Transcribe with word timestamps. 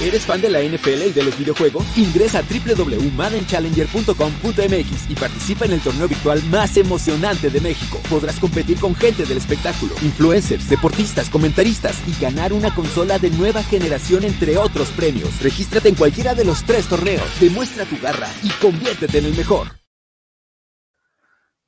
¿Eres 0.00 0.26
fan 0.26 0.40
de 0.40 0.48
la 0.48 0.60
NFL 0.60 1.08
y 1.08 1.12
de 1.12 1.24
los 1.24 1.36
videojuegos? 1.36 1.84
Ingresa 1.98 2.38
a 2.38 2.42
www.maddenchallenger.com.mx 2.42 5.10
y 5.10 5.16
participa 5.16 5.64
en 5.64 5.72
el 5.72 5.80
torneo 5.80 6.06
virtual 6.06 6.40
más 6.52 6.76
emocionante 6.76 7.50
de 7.50 7.60
México. 7.60 7.98
Podrás 8.08 8.38
competir 8.38 8.78
con 8.78 8.94
gente 8.94 9.24
del 9.24 9.38
espectáculo, 9.38 9.92
influencers, 10.02 10.70
deportistas, 10.70 11.28
comentaristas 11.28 11.96
y 12.06 12.12
ganar 12.22 12.52
una 12.52 12.72
consola 12.72 13.18
de 13.18 13.30
nueva 13.30 13.64
generación 13.64 14.22
entre 14.22 14.56
otros 14.56 14.90
premios. 14.90 15.42
Regístrate 15.42 15.88
en 15.88 15.96
cualquiera 15.96 16.32
de 16.32 16.44
los 16.44 16.62
tres 16.62 16.88
torneos, 16.88 17.28
demuestra 17.40 17.84
tu 17.84 17.98
garra 18.00 18.28
y 18.44 18.50
conviértete 18.50 19.18
en 19.18 19.24
el 19.24 19.34
mejor. 19.34 19.66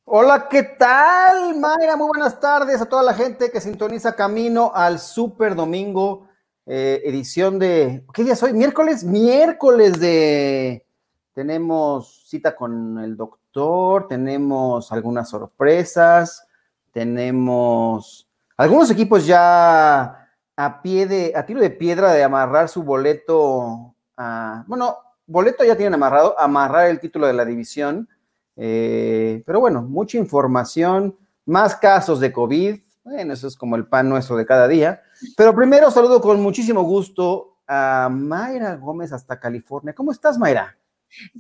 Hola, 0.05 0.47
¿qué 0.49 0.63
tal? 0.63 1.59
Mayra, 1.59 1.97
muy 1.97 2.07
buenas 2.07 2.39
tardes 2.39 2.81
a 2.81 2.87
toda 2.87 3.03
la 3.03 3.15
gente 3.15 3.51
que 3.51 3.61
sintoniza 3.61 4.15
camino 4.15 4.71
al 4.73 5.01
Super 5.01 5.57
Domingo 5.57 6.30
eh, 6.73 7.03
edición 7.05 7.59
de, 7.59 8.05
¿qué 8.15 8.23
día 8.23 8.37
soy? 8.37 8.53
Miércoles, 8.53 9.03
miércoles 9.03 9.99
de, 9.99 10.87
tenemos 11.33 12.23
cita 12.29 12.55
con 12.55 12.97
el 13.01 13.17
doctor, 13.17 14.07
tenemos 14.07 14.93
algunas 14.93 15.29
sorpresas, 15.29 16.47
tenemos 16.93 18.29
algunos 18.57 18.89
equipos 18.89 19.27
ya 19.27 20.29
a 20.55 20.81
pie 20.81 21.09
de, 21.09 21.33
a 21.35 21.45
tiro 21.45 21.61
de 21.61 21.71
piedra 21.71 22.13
de 22.13 22.23
amarrar 22.23 22.69
su 22.69 22.85
boleto, 22.85 23.97
bueno, 24.69 24.97
boleto 25.27 25.65
ya 25.65 25.75
tienen 25.75 25.95
amarrado, 25.95 26.39
amarrar 26.39 26.89
el 26.89 27.01
título 27.01 27.27
de 27.27 27.33
la 27.33 27.45
división, 27.45 28.09
eh, 28.55 29.43
pero 29.45 29.59
bueno, 29.59 29.83
mucha 29.83 30.19
información, 30.19 31.17
más 31.47 31.75
casos 31.75 32.21
de 32.21 32.33
COVID, 32.33 32.79
bueno, 33.03 33.33
eso 33.33 33.49
es 33.49 33.57
como 33.57 33.75
el 33.75 33.87
pan 33.87 34.09
nuestro 34.09 34.37
de 34.37 34.47
cada 34.47 34.69
día. 34.69 35.03
Pero 35.37 35.55
primero 35.55 35.91
saludo 35.91 36.21
con 36.21 36.41
muchísimo 36.41 36.83
gusto 36.83 37.59
a 37.67 38.09
Mayra 38.11 38.77
Gómez 38.77 39.13
hasta 39.13 39.39
California. 39.39 39.95
¿Cómo 39.95 40.13
estás, 40.13 40.39
Mayra? 40.39 40.77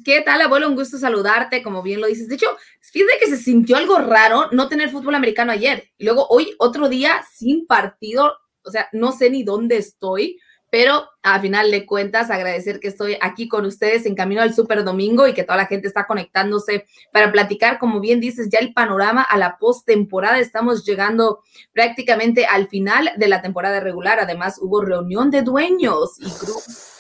¿Qué 0.05 0.23
tal, 0.23 0.41
abuelo? 0.43 0.69
Un 0.69 0.75
gusto 0.75 0.99
saludarte, 0.99 1.63
como 1.63 1.83
bien 1.83 2.01
lo 2.01 2.07
dices. 2.07 2.29
De 2.29 2.35
hecho, 2.35 2.49
fíjate 2.81 3.19
que 3.21 3.27
se 3.27 3.37
sintió 3.37 3.77
algo 3.77 3.99
raro 3.99 4.49
no 4.53 4.69
tener 4.69 4.91
fútbol 4.91 5.15
americano 5.15 5.53
ayer. 5.53 5.91
Y 5.97 6.05
luego 6.05 6.27
hoy, 6.29 6.55
otro 6.59 6.89
día 6.89 7.25
sin 7.33 7.67
partido. 7.67 8.33
O 8.63 8.71
sea, 8.71 8.89
no 8.93 9.13
sé 9.13 9.31
ni 9.31 9.43
dónde 9.43 9.77
estoy 9.77 10.39
pero 10.71 11.05
a 11.23 11.41
final 11.41 11.71
de 11.71 11.85
cuentas 11.85 12.31
agradecer 12.31 12.81
que 12.81 12.89
estoy 12.89 13.17
aquí 13.21 13.49
con 13.49 13.67
ustedes 13.67 14.07
en 14.07 14.15
camino 14.15 14.41
al 14.41 14.55
Super 14.55 14.85
Domingo 14.85 15.27
y 15.27 15.35
que 15.35 15.43
toda 15.43 15.57
la 15.57 15.67
gente 15.67 15.89
está 15.89 16.07
conectándose 16.07 16.87
para 17.13 17.33
platicar, 17.33 17.79
como 17.79 18.01
bien 18.01 18.21
dices, 18.21 18.49
ya 18.51 18.61
el 18.61 18.73
panorama 18.73 19.23
a 19.23 19.37
la 19.37 19.59
postemporada. 19.59 20.39
Estamos 20.39 20.85
llegando 20.85 21.41
prácticamente 21.73 22.47
al 22.47 22.69
final 22.69 23.11
de 23.17 23.29
la 23.29 23.43
temporada 23.43 23.81
regular. 23.81 24.21
Además, 24.21 24.59
hubo 24.63 24.81
reunión 24.81 25.31
de 25.31 25.43
dueños 25.43 26.19
y 26.19 26.25
grupos. 26.25 26.91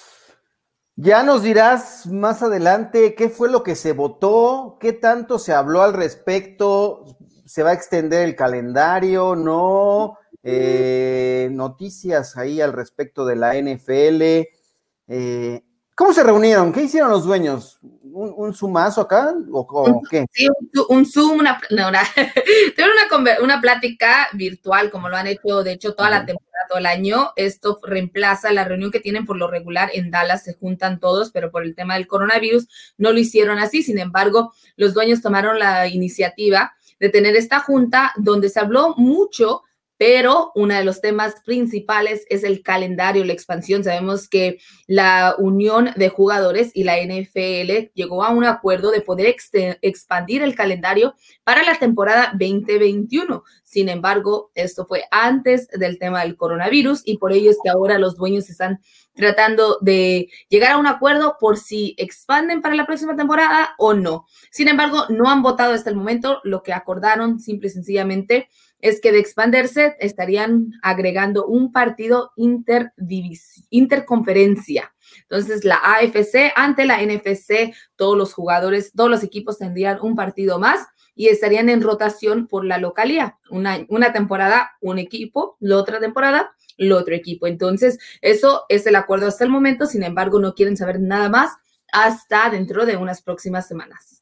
Ya 0.96 1.22
nos 1.22 1.42
dirás 1.42 2.06
más 2.08 2.42
adelante 2.42 3.14
qué 3.14 3.30
fue 3.30 3.48
lo 3.48 3.62
que 3.62 3.74
se 3.74 3.92
votó, 3.92 4.76
qué 4.78 4.92
tanto 4.92 5.38
se 5.38 5.54
habló 5.54 5.80
al 5.80 5.94
respecto, 5.94 7.06
se 7.46 7.62
va 7.62 7.70
a 7.70 7.74
extender 7.74 8.28
el 8.28 8.36
calendario, 8.36 9.34
no, 9.34 10.18
eh, 10.42 11.48
noticias 11.52 12.36
ahí 12.36 12.60
al 12.60 12.72
respecto 12.72 13.26
de 13.26 13.36
la 13.36 13.54
NFL. 13.54 14.22
Eh, 15.08 15.62
¿Cómo 16.00 16.14
se 16.14 16.22
reunieron? 16.22 16.72
¿Qué 16.72 16.84
hicieron 16.84 17.10
los 17.10 17.24
dueños? 17.24 17.78
¿Un, 17.82 18.32
un 18.34 18.54
zoomazo 18.54 19.02
acá? 19.02 19.34
¿O, 19.52 20.00
qué? 20.10 20.24
Sí, 20.32 20.48
un, 20.88 21.04
zoom, 21.04 21.40
una, 21.40 21.60
una, 21.70 21.88
una, 23.18 23.38
una, 23.42 23.60
plática 23.60 24.28
virtual, 24.32 24.90
como 24.90 25.10
lo 25.10 25.16
han 25.18 25.26
hecho, 25.26 25.62
de 25.62 25.72
hecho, 25.72 25.94
toda 25.94 26.08
la 26.08 26.24
temporada, 26.24 26.66
todo 26.70 26.78
el 26.78 26.86
año. 26.86 27.32
Esto 27.36 27.78
reemplaza 27.82 28.50
la 28.50 28.64
reunión 28.64 28.90
que 28.90 29.00
tienen 29.00 29.26
por 29.26 29.36
lo 29.36 29.46
regular 29.46 29.90
en 29.92 30.10
Dallas, 30.10 30.44
se 30.44 30.54
juntan 30.54 31.00
todos, 31.00 31.32
pero 31.32 31.50
por 31.50 31.64
el 31.64 31.74
tema 31.74 31.94
del 31.94 32.06
coronavirus 32.06 32.66
no 32.96 33.12
lo 33.12 33.18
hicieron 33.18 33.58
así. 33.58 33.82
Sin 33.82 33.98
embargo, 33.98 34.54
los 34.76 34.94
dueños 34.94 35.20
tomaron 35.20 35.58
la 35.58 35.86
iniciativa 35.86 36.72
de 36.98 37.10
tener 37.10 37.36
esta 37.36 37.60
junta 37.60 38.12
donde 38.16 38.48
se 38.48 38.60
habló 38.60 38.94
mucho 38.96 39.64
pero 40.00 40.50
uno 40.54 40.74
de 40.74 40.82
los 40.82 41.02
temas 41.02 41.34
principales 41.44 42.24
es 42.30 42.42
el 42.42 42.62
calendario, 42.62 43.22
la 43.22 43.34
expansión. 43.34 43.84
Sabemos 43.84 44.30
que 44.30 44.56
la 44.86 45.34
unión 45.36 45.90
de 45.94 46.08
jugadores 46.08 46.70
y 46.72 46.84
la 46.84 46.96
NFL 46.96 47.90
llegó 47.92 48.24
a 48.24 48.30
un 48.30 48.46
acuerdo 48.46 48.92
de 48.92 49.02
poder 49.02 49.36
expandir 49.82 50.40
el 50.40 50.54
calendario 50.54 51.16
para 51.44 51.64
la 51.64 51.78
temporada 51.78 52.32
2021. 52.32 53.44
Sin 53.62 53.90
embargo, 53.90 54.50
esto 54.54 54.86
fue 54.86 55.04
antes 55.10 55.68
del 55.68 55.98
tema 55.98 56.22
del 56.22 56.34
coronavirus 56.34 57.02
y 57.04 57.18
por 57.18 57.34
ello 57.34 57.50
es 57.50 57.58
que 57.62 57.68
ahora 57.68 57.98
los 57.98 58.16
dueños 58.16 58.48
están 58.48 58.80
tratando 59.14 59.76
de 59.82 60.30
llegar 60.48 60.72
a 60.72 60.78
un 60.78 60.86
acuerdo 60.86 61.36
por 61.38 61.58
si 61.58 61.94
expanden 61.98 62.62
para 62.62 62.74
la 62.74 62.86
próxima 62.86 63.16
temporada 63.16 63.74
o 63.76 63.92
no. 63.92 64.24
Sin 64.50 64.68
embargo, 64.68 65.04
no 65.10 65.28
han 65.28 65.42
votado 65.42 65.74
hasta 65.74 65.90
el 65.90 65.96
momento. 65.96 66.40
Lo 66.42 66.62
que 66.62 66.72
acordaron 66.72 67.38
simple 67.38 67.68
y 67.68 67.72
sencillamente 67.72 68.48
es 68.82 69.00
que 69.00 69.12
de 69.12 69.18
expandirse 69.18 69.96
estarían 70.00 70.72
agregando 70.82 71.46
un 71.46 71.72
partido 71.72 72.32
interconferencia. 73.70 74.92
Entonces, 75.22 75.64
la 75.64 75.76
AFC 75.76 76.52
ante 76.54 76.84
la 76.84 77.02
NFC, 77.02 77.74
todos 77.96 78.16
los 78.16 78.32
jugadores, 78.32 78.92
todos 78.92 79.10
los 79.10 79.22
equipos 79.22 79.58
tendrían 79.58 79.98
un 80.00 80.14
partido 80.14 80.58
más 80.58 80.86
y 81.14 81.28
estarían 81.28 81.68
en 81.68 81.82
rotación 81.82 82.46
por 82.46 82.64
la 82.64 82.78
localidad. 82.78 83.34
Una, 83.50 83.84
una 83.88 84.12
temporada, 84.12 84.70
un 84.80 84.98
equipo, 84.98 85.56
la 85.60 85.76
otra 85.76 86.00
temporada, 86.00 86.54
el 86.78 86.92
otro 86.92 87.14
equipo. 87.14 87.46
Entonces, 87.46 87.98
eso 88.22 88.64
es 88.68 88.86
el 88.86 88.96
acuerdo 88.96 89.26
hasta 89.26 89.44
el 89.44 89.50
momento. 89.50 89.86
Sin 89.86 90.02
embargo, 90.02 90.40
no 90.40 90.54
quieren 90.54 90.76
saber 90.76 91.00
nada 91.00 91.28
más 91.28 91.52
hasta 91.92 92.48
dentro 92.50 92.86
de 92.86 92.96
unas 92.96 93.22
próximas 93.22 93.68
semanas. 93.68 94.19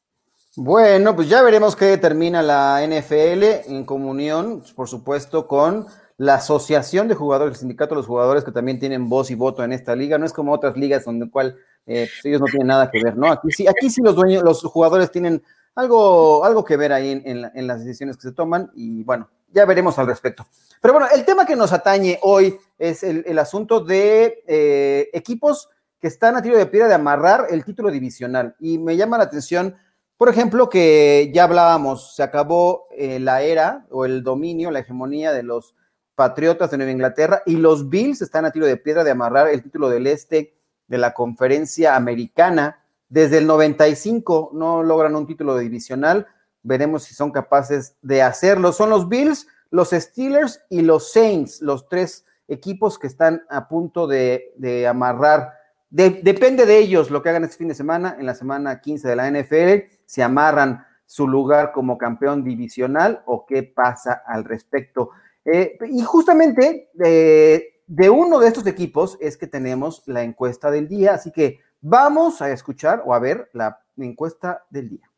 Bueno, 0.55 1.15
pues 1.15 1.29
ya 1.29 1.43
veremos 1.43 1.75
qué 1.75 1.85
determina 1.85 2.41
la 2.41 2.81
NFL 2.85 3.71
en 3.71 3.85
comunión, 3.85 4.63
por 4.75 4.87
supuesto, 4.87 5.47
con 5.47 5.85
la 6.17 6.35
Asociación 6.35 7.07
de 7.07 7.13
Jugadores, 7.13 7.53
el 7.53 7.59
Sindicato 7.59 7.93
de 7.93 7.99
los 7.99 8.07
Jugadores, 8.07 8.43
que 8.43 8.51
también 8.51 8.79
tienen 8.79 9.09
voz 9.09 9.29
y 9.29 9.35
voto 9.35 9.63
en 9.63 9.73
esta 9.73 9.95
liga. 9.95 10.17
No 10.17 10.25
es 10.25 10.33
como 10.33 10.51
otras 10.51 10.75
ligas 10.75 11.05
donde 11.05 11.29
cual 11.29 11.55
eh, 11.85 12.09
pues, 12.11 12.25
ellos 12.25 12.41
no 12.41 12.47
tienen 12.47 12.67
nada 12.67 12.89
que 12.89 13.01
ver, 13.01 13.15
¿no? 13.15 13.31
Aquí 13.31 13.51
sí, 13.51 13.67
aquí 13.67 13.89
sí 13.91 14.01
los 14.01 14.15
dueños, 14.15 14.43
los 14.43 14.63
jugadores 14.63 15.11
tienen 15.11 15.43
algo, 15.75 16.43
algo 16.43 16.65
que 16.65 16.77
ver 16.77 16.93
ahí 16.93 17.21
en, 17.23 17.67
las 17.67 17.85
decisiones 17.85 18.17
que 18.17 18.23
se 18.23 18.31
toman 18.31 18.71
y 18.73 19.03
bueno, 19.03 19.29
ya 19.53 19.65
veremos 19.65 19.97
al 19.99 20.07
respecto. 20.07 20.47
Pero 20.81 20.95
bueno, 20.95 21.07
el 21.13 21.25
tema 21.25 21.45
que 21.45 21.55
nos 21.55 21.71
atañe 21.71 22.19
hoy 22.23 22.57
es 22.77 23.03
el, 23.03 23.39
asunto 23.39 23.79
de 23.81 24.43
eh, 24.47 25.09
equipos 25.13 25.69
que 26.01 26.07
están 26.07 26.35
a 26.35 26.41
tiro 26.41 26.57
de 26.57 26.65
piedra 26.65 26.87
de 26.87 26.95
amarrar 26.95 27.47
el 27.49 27.63
título 27.63 27.91
divisional 27.91 28.55
y 28.59 28.77
me 28.77 28.97
llama 28.97 29.17
la 29.17 29.25
atención 29.25 29.75
por 30.19 30.27
ejemplo, 30.27 30.67
que 30.67 31.31
ya 31.33 31.45
hablábamos, 31.45 32.13
se 32.13 32.23
acabó 32.23 32.89
eh, 32.91 33.21
la 33.21 33.41
era 33.41 33.85
o 33.89 34.03
el 34.03 34.21
dominio, 34.21 34.69
la 34.69 34.79
hegemonía 34.79 35.31
de 35.31 35.43
los 35.43 35.75
Patriotas 36.13 36.69
de 36.69 36.75
Nueva 36.75 36.91
Inglaterra 36.91 37.41
y 37.45 37.55
los 37.55 37.87
Bills 37.87 38.21
están 38.21 38.43
a 38.43 38.51
tiro 38.51 38.65
de 38.65 38.75
piedra 38.75 39.05
de 39.05 39.11
amarrar 39.11 39.47
el 39.47 39.63
título 39.63 39.87
del 39.87 40.07
este 40.07 40.57
de 40.87 40.97
la 40.97 41.13
conferencia 41.13 41.95
americana. 41.95 42.83
Desde 43.07 43.37
el 43.37 43.47
95 43.47 44.51
no 44.53 44.83
logran 44.83 45.15
un 45.15 45.25
título 45.25 45.57
divisional. 45.57 46.27
Veremos 46.63 47.03
si 47.03 47.15
son 47.15 47.31
capaces 47.31 47.95
de 48.01 48.21
hacerlo. 48.21 48.73
Son 48.73 48.89
los 48.89 49.07
Bills, 49.07 49.47
los 49.71 49.91
Steelers 49.91 50.61
y 50.69 50.81
los 50.81 51.13
Saints, 51.13 51.61
los 51.61 51.87
tres 51.87 52.25
equipos 52.49 52.99
que 52.99 53.07
están 53.07 53.45
a 53.49 53.69
punto 53.69 54.05
de, 54.05 54.51
de 54.57 54.85
amarrar 54.85 55.53
depende 55.89 56.65
de 56.65 56.77
ellos 56.77 57.09
lo 57.09 57.21
que 57.21 57.29
hagan 57.29 57.43
este 57.43 57.57
fin 57.57 57.67
de 57.67 57.75
semana, 57.75 58.15
en 58.19 58.25
la 58.25 58.35
semana 58.35 58.79
15 58.79 59.07
de 59.07 59.15
la 59.15 59.29
NFL, 59.29 59.98
si 60.09 60.23
amarran 60.23 60.83
su 61.05 61.27
lugar 61.27 61.71
como 61.71 61.95
campeón 61.95 62.43
divisional 62.43 63.21
o 63.27 63.45
qué 63.45 63.61
pasa 63.61 64.23
al 64.25 64.43
respecto. 64.43 65.11
Eh, 65.45 65.77
y 65.87 66.01
justamente 66.01 66.89
eh, 67.03 67.81
de 67.85 68.09
uno 68.09 68.39
de 68.39 68.47
estos 68.47 68.65
equipos 68.65 69.19
es 69.21 69.37
que 69.37 69.45
tenemos 69.45 70.01
la 70.07 70.23
encuesta 70.23 70.71
del 70.71 70.87
día, 70.87 71.13
así 71.13 71.31
que 71.31 71.59
vamos 71.79 72.41
a 72.41 72.51
escuchar 72.51 73.03
o 73.05 73.13
a 73.13 73.19
ver 73.19 73.51
la 73.53 73.81
encuesta 73.97 74.65
del 74.71 74.89
día. 74.89 75.11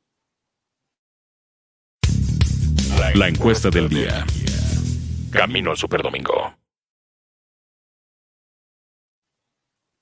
La 3.15 3.29
encuesta 3.29 3.69
del 3.69 3.87
día. 3.87 4.25
Camino 5.31 5.71
al 5.71 5.77
Superdomingo. 5.77 6.60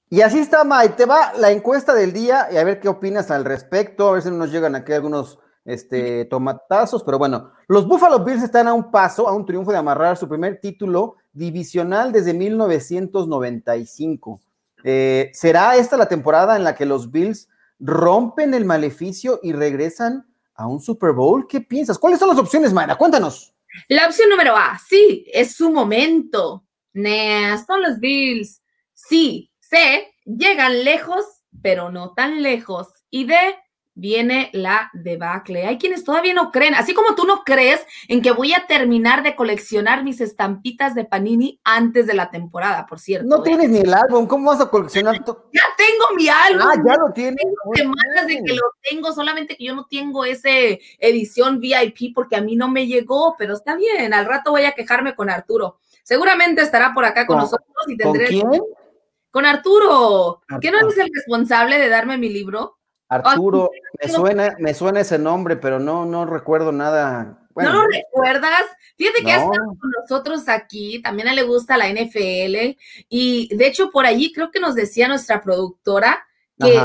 Y 0.10 0.22
así 0.22 0.40
está, 0.40 0.64
Mike. 0.64 0.96
Te 0.98 1.06
va 1.06 1.34
la 1.38 1.52
encuesta 1.52 1.94
del 1.94 2.12
día 2.14 2.48
y 2.52 2.58
a 2.58 2.64
ver 2.64 2.80
qué 2.80 2.90
opinas 2.90 3.30
al 3.30 3.46
respecto. 3.46 4.10
A 4.10 4.14
ver 4.14 4.24
si 4.24 4.32
nos 4.32 4.52
llegan 4.52 4.74
aquí 4.76 4.94
algunos 4.94 5.38
este, 5.66 6.26
tomatazos. 6.26 7.04
Pero 7.04 7.20
bueno, 7.20 7.52
los 7.68 7.88
Buffalo 7.88 8.24
Bills 8.24 8.42
están 8.42 8.68
a 8.68 8.74
un 8.74 8.90
paso, 8.90 9.28
a 9.28 9.34
un 9.34 9.46
triunfo 9.46 9.72
de 9.72 9.78
amarrar 9.78 10.18
su 10.18 10.28
primer 10.28 10.60
título 10.60 11.18
divisional 11.32 12.12
desde 12.12 12.34
1995. 12.34 14.42
Eh, 14.84 15.30
¿Será 15.34 15.76
esta 15.76 15.96
la 15.96 16.08
temporada 16.08 16.56
en 16.56 16.64
la 16.64 16.74
que 16.74 16.88
los 16.88 17.12
Bills 17.12 17.48
rompen 17.80 18.56
el 18.56 18.66
maleficio 18.66 19.40
y 19.44 19.54
regresan 19.54 20.26
a 20.56 20.66
un 20.68 20.82
Super 20.82 21.12
Bowl? 21.12 21.46
¿Qué 21.48 21.62
piensas? 21.62 22.00
¿Cuáles 22.00 22.18
son 22.20 22.30
las 22.30 22.40
opciones, 22.40 22.74
Mayra? 22.74 22.96
Cuéntanos. 22.96 23.54
La 23.88 24.08
opción 24.08 24.30
número 24.30 24.56
A, 24.56 24.80
sí, 24.80 25.26
es 25.32 25.56
su 25.56 25.72
momento. 25.72 26.66
Nah, 26.94 27.64
son 27.64 27.84
los 27.84 28.00
Bills. 28.00 28.64
Sí, 28.94 29.49
sé 29.70 30.12
llegan 30.26 30.84
lejos, 30.84 31.26
pero 31.62 31.92
no 31.92 32.14
tan 32.14 32.42
lejos. 32.42 32.88
Y 33.10 33.26
de 33.26 33.56
viene 34.00 34.50
la 34.54 34.90
debacle. 34.94 35.66
Hay 35.66 35.78
quienes 35.78 36.06
todavía 36.06 36.34
no 36.34 36.52
creen, 36.52 36.74
así 36.74 36.94
como 36.94 37.16
tú 37.16 37.26
no 37.26 37.44
crees 37.44 37.86
en 38.08 38.22
que 38.22 38.32
voy 38.32 38.54
a 38.54 38.66
terminar 38.66 39.24
de 39.24 39.36
coleccionar 39.36 40.04
mis 40.04 40.22
estampitas 40.22 40.96
de 40.96 41.04
Panini 41.04 41.60
antes 41.66 42.08
de 42.08 42.14
la 42.14 42.30
temporada, 42.30 42.86
por 42.86 43.00
cierto. 43.00 43.28
No 43.28 43.44
tienes 43.44 43.70
ni 43.70 43.80
el 43.80 43.94
álbum, 43.94 44.26
¿cómo 44.26 44.52
vas 44.52 44.62
a 44.62 44.70
coleccionar? 44.70 45.20
Ya 45.52 45.64
tengo 45.76 46.16
mi 46.16 46.30
álbum. 46.30 46.68
Ah, 46.70 46.76
ya 46.86 46.96
lo 46.96 47.12
tienes. 47.12 47.38
Tengo 47.44 47.76
semanas 47.76 48.28
de 48.28 48.42
que 48.44 48.54
lo 48.54 48.62
tengo, 48.90 49.12
solamente 49.12 49.58
que 49.58 49.66
yo 49.66 49.76
no 49.76 49.86
tengo 49.90 50.24
ese 50.24 50.80
edición 51.00 51.60
VIP 51.60 52.14
porque 52.14 52.36
a 52.36 52.42
mí 52.42 52.56
no 52.56 52.70
me 52.70 52.88
llegó, 52.88 53.36
pero 53.38 53.54
está 53.54 53.76
bien, 53.76 54.14
al 54.14 54.26
rato 54.26 54.52
voy 54.52 54.64
a 54.64 54.72
quejarme 54.72 55.16
con 55.16 55.30
Arturo. 55.30 55.80
Seguramente 56.04 56.62
estará 56.62 56.94
por 56.94 57.06
acá 57.06 57.26
con, 57.26 57.38
nosotros 57.38 57.68
y 57.88 57.98
tendré... 57.98 58.42
¿Con 58.42 58.50
quién? 58.52 58.62
Con 59.32 59.46
Arturo. 59.46 60.42
¿Qué 60.62 60.72
no 60.72 60.90
es 60.90 60.98
el 60.98 61.10
responsable 61.14 61.78
de 61.78 61.90
darme 61.90 62.18
mi 62.18 62.30
libro? 62.30 62.78
Arturo, 63.10 63.72
me 64.02 64.10
suena, 64.10 64.56
me 64.60 64.74
suena 64.74 65.00
ese 65.00 65.18
nombre, 65.18 65.56
pero 65.56 65.80
no, 65.80 66.06
no 66.06 66.26
recuerdo 66.26 66.72
nada. 66.72 67.40
¿No 67.56 67.74
lo 67.74 67.88
recuerdas? 67.88 68.64
Fíjate 68.96 69.24
que 69.24 69.32
ha 69.32 69.38
estado 69.44 69.76
con 69.80 69.92
nosotros 70.02 70.48
aquí, 70.48 71.02
también 71.02 71.28
a 71.28 71.32
él 71.32 71.38
le 71.38 71.44
gusta 71.44 71.78
la 71.78 71.90
NFL, 71.90 72.78
y 73.10 73.56
de 73.56 73.68
hecho 73.68 73.92
por 73.92 74.06
allí 74.06 74.32
creo 74.32 74.52
que 74.52 74.60
nos 74.60 74.76
decía 74.76 75.08
nuestra 75.08 75.42
productora 75.42 76.26
que 76.60 76.80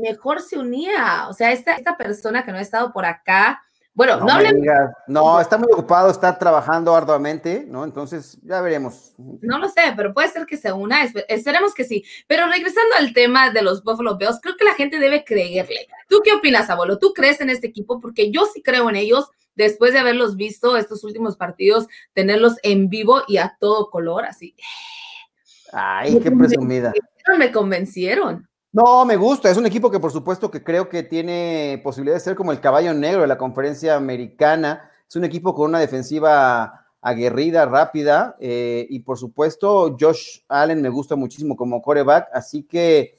mejor 0.00 0.40
se 0.40 0.58
unía, 0.58 1.26
o 1.28 1.34
sea, 1.34 1.52
esta, 1.52 1.74
esta 1.74 1.96
persona 1.98 2.44
que 2.44 2.50
no 2.50 2.58
ha 2.58 2.62
estado 2.62 2.92
por 2.92 3.04
acá, 3.04 3.62
bueno, 3.94 4.20
no, 4.20 4.38
no, 5.06 5.40
está 5.40 5.58
muy 5.58 5.68
ocupado, 5.70 6.10
está 6.10 6.38
trabajando 6.38 6.94
arduamente, 6.94 7.66
¿no? 7.68 7.84
Entonces, 7.84 8.38
ya 8.42 8.62
veremos. 8.62 9.12
No 9.18 9.58
lo 9.58 9.68
sé, 9.68 9.92
pero 9.94 10.14
puede 10.14 10.28
ser 10.28 10.46
que 10.46 10.56
se 10.56 10.72
una, 10.72 11.04
esperemos 11.28 11.74
que 11.74 11.84
sí. 11.84 12.02
Pero 12.26 12.46
regresando 12.46 12.94
al 12.98 13.12
tema 13.12 13.50
de 13.50 13.60
los 13.60 13.84
Buffalo 13.84 14.16
Bills, 14.16 14.40
creo 14.40 14.56
que 14.56 14.64
la 14.64 14.72
gente 14.72 14.98
debe 14.98 15.24
creerle. 15.24 15.86
¿Tú 16.08 16.20
qué 16.24 16.32
opinas, 16.32 16.70
abuelo? 16.70 16.98
¿Tú 16.98 17.12
crees 17.12 17.42
en 17.42 17.50
este 17.50 17.66
equipo? 17.66 18.00
Porque 18.00 18.30
yo 18.30 18.46
sí 18.46 18.62
creo 18.62 18.88
en 18.88 18.96
ellos 18.96 19.30
después 19.56 19.92
de 19.92 19.98
haberlos 19.98 20.36
visto 20.36 20.78
estos 20.78 21.04
últimos 21.04 21.36
partidos, 21.36 21.86
tenerlos 22.14 22.56
en 22.62 22.88
vivo 22.88 23.22
y 23.28 23.36
a 23.36 23.58
todo 23.60 23.90
color, 23.90 24.24
así. 24.24 24.56
Ay, 25.70 26.18
qué 26.18 26.30
presumida. 26.30 26.94
Me 27.38 27.52
convencieron. 27.52 28.48
No, 28.72 29.04
me 29.04 29.16
gusta. 29.16 29.50
Es 29.50 29.58
un 29.58 29.66
equipo 29.66 29.90
que 29.90 30.00
por 30.00 30.12
supuesto 30.12 30.50
que 30.50 30.64
creo 30.64 30.88
que 30.88 31.02
tiene 31.02 31.78
posibilidad 31.84 32.16
de 32.16 32.20
ser 32.20 32.34
como 32.34 32.52
el 32.52 32.60
caballo 32.60 32.94
negro 32.94 33.20
de 33.20 33.26
la 33.26 33.36
conferencia 33.36 33.96
americana. 33.96 34.90
Es 35.06 35.14
un 35.14 35.24
equipo 35.24 35.54
con 35.54 35.68
una 35.68 35.78
defensiva 35.78 36.86
aguerrida, 37.02 37.66
rápida, 37.66 38.36
eh, 38.40 38.86
y 38.88 39.00
por 39.00 39.18
supuesto 39.18 39.96
Josh 40.00 40.38
Allen 40.48 40.80
me 40.80 40.88
gusta 40.88 41.16
muchísimo 41.16 41.56
como 41.56 41.82
coreback, 41.82 42.28
así 42.32 42.62
que 42.62 43.18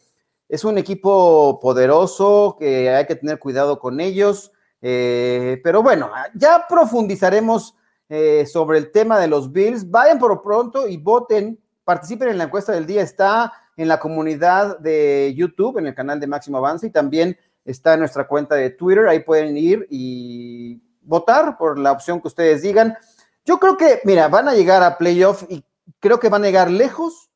es 0.49 0.63
un 0.63 0.77
equipo 0.77 1.59
poderoso 1.59 2.55
que 2.57 2.89
hay 2.89 3.05
que 3.05 3.15
tener 3.15 3.37
cuidado 3.37 3.77
con 3.79 3.99
ellos. 3.99 4.51
Eh, 4.81 5.61
pero 5.63 5.83
bueno, 5.83 6.09
ya 6.33 6.65
profundizaremos 6.67 7.75
eh, 8.09 8.45
sobre 8.47 8.79
el 8.79 8.91
tema 8.91 9.19
de 9.19 9.27
los 9.27 9.51
Bills. 9.51 9.89
Vayan 9.89 10.17
por 10.17 10.41
pronto 10.41 10.87
y 10.87 10.97
voten, 10.97 11.59
participen 11.83 12.29
en 12.29 12.37
la 12.39 12.45
encuesta 12.45 12.71
del 12.71 12.85
día. 12.85 13.01
Está 13.01 13.51
en 13.77 13.87
la 13.87 13.99
comunidad 13.99 14.79
de 14.79 15.33
YouTube, 15.35 15.77
en 15.77 15.87
el 15.87 15.95
canal 15.95 16.19
de 16.19 16.27
Máximo 16.27 16.57
Avance, 16.57 16.87
y 16.87 16.91
también 16.91 17.37
está 17.65 17.93
en 17.93 18.01
nuestra 18.01 18.27
cuenta 18.27 18.55
de 18.55 18.69
Twitter. 18.69 19.07
Ahí 19.07 19.19
pueden 19.19 19.57
ir 19.57 19.87
y 19.89 20.81
votar 21.01 21.57
por 21.57 21.79
la 21.79 21.91
opción 21.91 22.21
que 22.21 22.27
ustedes 22.27 22.61
digan. 22.61 22.97
Yo 23.45 23.59
creo 23.59 23.77
que, 23.77 24.01
mira, 24.03 24.27
van 24.27 24.47
a 24.47 24.53
llegar 24.53 24.83
a 24.83 24.97
playoff 24.97 25.43
y 25.49 25.63
creo 25.99 26.19
que 26.19 26.29
van 26.29 26.43
a 26.43 26.47
llegar 26.47 26.69
lejos, 26.69 27.29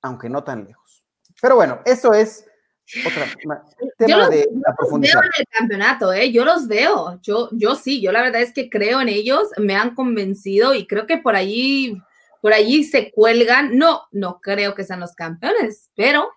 aunque 0.00 0.28
no 0.28 0.42
tan 0.42 0.64
lejos. 0.64 1.04
Pero 1.40 1.56
bueno, 1.56 1.80
eso 1.84 2.12
es 2.12 2.44
otra 3.06 3.26
tema 3.98 4.28
de 4.28 4.48
la 4.52 4.74
profundidad. 4.76 5.14
Veo 5.14 5.22
en 5.22 5.30
el 5.38 5.46
campeonato, 5.48 6.12
¿eh? 6.12 6.32
yo 6.32 6.44
los 6.44 6.66
veo, 6.66 7.20
yo, 7.22 7.48
yo 7.52 7.74
sí, 7.74 8.00
yo 8.00 8.12
la 8.12 8.22
verdad 8.22 8.42
es 8.42 8.52
que 8.52 8.68
creo 8.68 9.00
en 9.00 9.08
ellos, 9.08 9.48
me 9.58 9.76
han 9.76 9.94
convencido 9.94 10.74
y 10.74 10.86
creo 10.86 11.06
que 11.06 11.18
por 11.18 11.36
ahí 11.36 12.00
por 12.42 12.52
allí 12.52 12.82
se 12.82 13.12
cuelgan, 13.12 13.78
no, 13.78 14.02
no 14.10 14.40
creo 14.42 14.74
que 14.74 14.82
sean 14.82 14.98
los 14.98 15.14
campeones, 15.14 15.90
pero 15.94 16.28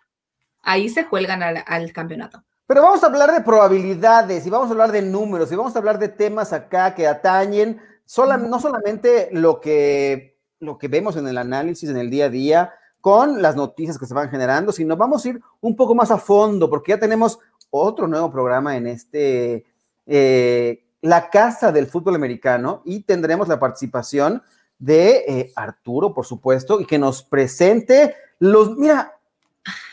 ahí 0.61 0.87
se 0.87 1.07
cuelgan 1.07 1.41
al, 1.41 1.91
campeonato. 1.91 2.43
Pero 2.67 2.83
vamos 2.83 3.03
a 3.03 3.07
hablar 3.07 3.33
de 3.33 3.41
probabilidades 3.41 4.45
y 4.45 4.49
vamos 4.51 4.69
a 4.69 4.71
hablar 4.71 4.91
de 4.91 5.01
números 5.01 5.51
y 5.51 5.55
vamos 5.55 5.75
a 5.75 5.79
hablar 5.79 5.97
de 5.97 6.07
temas 6.07 6.53
acá 6.53 6.93
que 6.93 7.07
atañen 7.07 7.81
no 8.17 8.59
solamente 8.59 9.29
lo 9.31 9.59
que, 9.59 10.37
lo 10.59 10.77
que 10.77 10.87
vemos 10.87 11.17
en 11.17 11.27
el 11.27 11.39
análisis 11.39 11.89
en 11.89 11.97
el 11.97 12.11
día 12.11 12.25
a 12.25 12.29
día 12.29 12.73
con 13.01 13.41
las 13.41 13.55
noticias 13.55 13.97
que 13.97 14.05
se 14.05 14.13
van 14.13 14.29
generando, 14.29 14.71
sino 14.71 14.95
vamos 14.95 15.25
a 15.25 15.29
ir 15.29 15.41
un 15.59 15.75
poco 15.75 15.95
más 15.95 16.11
a 16.11 16.19
fondo 16.19 16.69
porque 16.69 16.91
ya 16.91 16.99
tenemos 16.99 17.39
otro 17.71 18.07
nuevo 18.07 18.31
programa 18.31 18.77
en 18.77 18.85
este, 18.85 19.65
eh, 20.05 20.85
la 21.01 21.31
Casa 21.31 21.71
del 21.71 21.87
Fútbol 21.87 22.13
Americano 22.13 22.83
y 22.85 23.01
tendremos 23.01 23.47
la 23.47 23.59
participación 23.59 24.43
de 24.77 25.24
eh, 25.27 25.54
Arturo, 25.56 26.13
por 26.13 26.25
supuesto, 26.25 26.80
y 26.80 26.86
que 26.86 26.98
nos 26.98 27.24
presente 27.24 28.16
los. 28.39 28.75
Mira, 28.77 29.18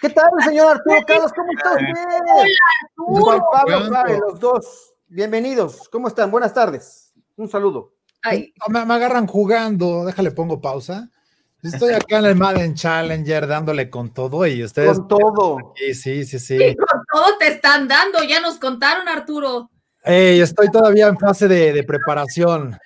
¿qué 0.01 0.11
tal, 0.11 0.31
señor 0.45 0.77
Arturo 0.77 0.97
Carlos? 1.07 1.33
¿Cómo 1.35 1.53
está 1.57 1.73
usted? 1.73 1.93
Hola, 2.97 3.23
Juan 3.23 3.43
Pablo 3.53 4.19
los 4.31 4.41
dos. 4.41 4.95
Bienvenidos. 5.09 5.89
¿Cómo 5.91 6.09
están? 6.09 6.31
Buenas 6.31 6.55
tardes. 6.55 7.13
Un 7.37 7.49
saludo. 7.49 7.95
Me, 8.69 8.79
agarran 8.79 9.27
jugando, 9.27 10.05
déjale, 10.05 10.31
pongo 10.31 10.61
pausa. 10.61 11.09
Estoy 11.63 11.93
acá 11.93 12.19
en 12.19 12.25
el 12.25 12.35
Madden 12.35 12.75
Challenger 12.75 13.47
dándole 13.47 13.89
con 13.89 14.13
todo 14.13 14.47
y 14.47 14.65
ustedes. 14.65 14.99
Con 14.99 15.09
todo. 15.09 15.75
Sí, 15.77 15.95
sí, 15.95 16.25
sí, 16.25 16.39
sí. 16.39 16.59
con 16.77 17.03
todo 17.13 17.39
te 17.39 17.49
están 17.49 17.87
dando, 17.87 18.23
ya 18.25 18.41
nos 18.41 18.59
contaron, 18.59 19.09
Arturo. 19.09 19.71
estoy 20.05 20.71
todavía 20.73 21.07
en 21.07 21.19
fase 21.19 21.47
de, 21.47 21.73
de 21.73 21.85
preparación. 21.85 22.79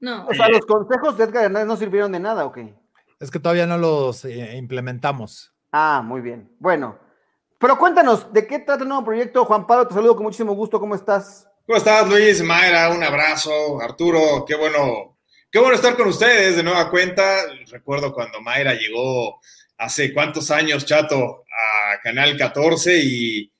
No. 0.00 0.26
O 0.26 0.34
sea, 0.34 0.48
los 0.48 0.64
consejos 0.66 1.16
de 1.16 1.24
Edgar 1.24 1.44
Hernández 1.44 1.68
no 1.68 1.76
sirvieron 1.76 2.12
de 2.12 2.20
nada, 2.20 2.44
¿o 2.44 2.52
qué? 2.52 2.74
Es 3.20 3.30
que 3.30 3.38
todavía 3.38 3.66
no 3.66 3.76
los 3.76 4.24
eh, 4.24 4.56
implementamos. 4.56 5.52
Ah, 5.70 6.02
muy 6.02 6.22
bien. 6.22 6.50
Bueno, 6.58 6.98
pero 7.58 7.76
cuéntanos, 7.76 8.32
¿de 8.32 8.46
qué 8.46 8.60
trata 8.60 8.82
el 8.82 8.88
nuevo 8.88 9.04
proyecto? 9.04 9.44
Juan 9.44 9.66
Pablo, 9.66 9.86
te 9.86 9.94
saludo 9.94 10.16
con 10.16 10.24
muchísimo 10.24 10.54
gusto. 10.54 10.80
¿Cómo 10.80 10.94
estás? 10.94 11.46
¿Cómo 11.66 11.76
estás, 11.76 12.08
Luis? 12.08 12.42
Mayra, 12.42 12.88
un 12.90 13.04
abrazo. 13.04 13.78
Arturo, 13.80 14.44
qué 14.48 14.54
bueno, 14.54 15.18
qué 15.50 15.58
bueno 15.58 15.74
estar 15.74 15.94
con 15.94 16.08
ustedes 16.08 16.56
de 16.56 16.62
nueva 16.62 16.90
cuenta. 16.90 17.36
Recuerdo 17.70 18.14
cuando 18.14 18.40
Mayra 18.40 18.72
llegó 18.72 19.38
hace 19.76 20.14
cuántos 20.14 20.50
años, 20.50 20.86
Chato, 20.86 21.44
a 21.46 22.00
Canal 22.00 22.36
14 22.38 22.98
y, 23.02 23.52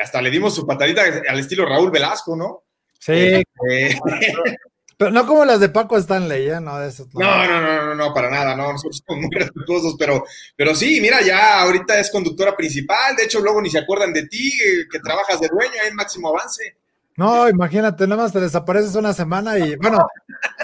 hasta 0.00 0.20
le 0.20 0.30
dimos 0.30 0.54
su 0.54 0.66
patadita 0.66 1.02
al 1.28 1.38
estilo 1.38 1.64
Raúl 1.64 1.90
Velasco, 1.90 2.36
¿no? 2.36 2.64
Sí. 2.98 3.12
Eh, 3.12 3.44
Pero 5.00 5.12
no 5.12 5.26
como 5.26 5.46
las 5.46 5.60
de 5.60 5.70
Paco 5.70 5.96
Stanley, 5.96 6.46
¿eh? 6.46 6.60
No, 6.60 6.78
de 6.78 6.92
no. 7.14 7.20
no, 7.20 7.46
no, 7.48 7.86
no, 7.86 7.94
no, 7.94 8.12
para 8.12 8.28
nada, 8.28 8.54
no, 8.54 8.70
nosotros 8.70 9.02
somos 9.06 9.22
muy 9.22 9.30
respetuosos, 9.34 9.96
pero, 9.98 10.22
pero 10.54 10.74
sí, 10.74 11.00
mira, 11.00 11.22
ya 11.22 11.62
ahorita 11.62 11.98
es 11.98 12.10
conductora 12.10 12.54
principal, 12.54 13.16
de 13.16 13.24
hecho 13.24 13.40
luego 13.40 13.62
ni 13.62 13.70
se 13.70 13.78
acuerdan 13.78 14.12
de 14.12 14.26
ti, 14.26 14.52
que, 14.92 14.98
trabajas 14.98 15.40
de 15.40 15.48
dueño 15.48 15.72
en 15.88 15.94
Máximo 15.94 16.28
Avance. 16.28 16.76
No, 17.16 17.48
imagínate, 17.48 18.06
nada 18.06 18.24
más 18.24 18.32
te 18.34 18.40
desapareces 18.40 18.94
una 18.94 19.14
semana 19.14 19.58
y, 19.58 19.74
bueno, 19.76 20.06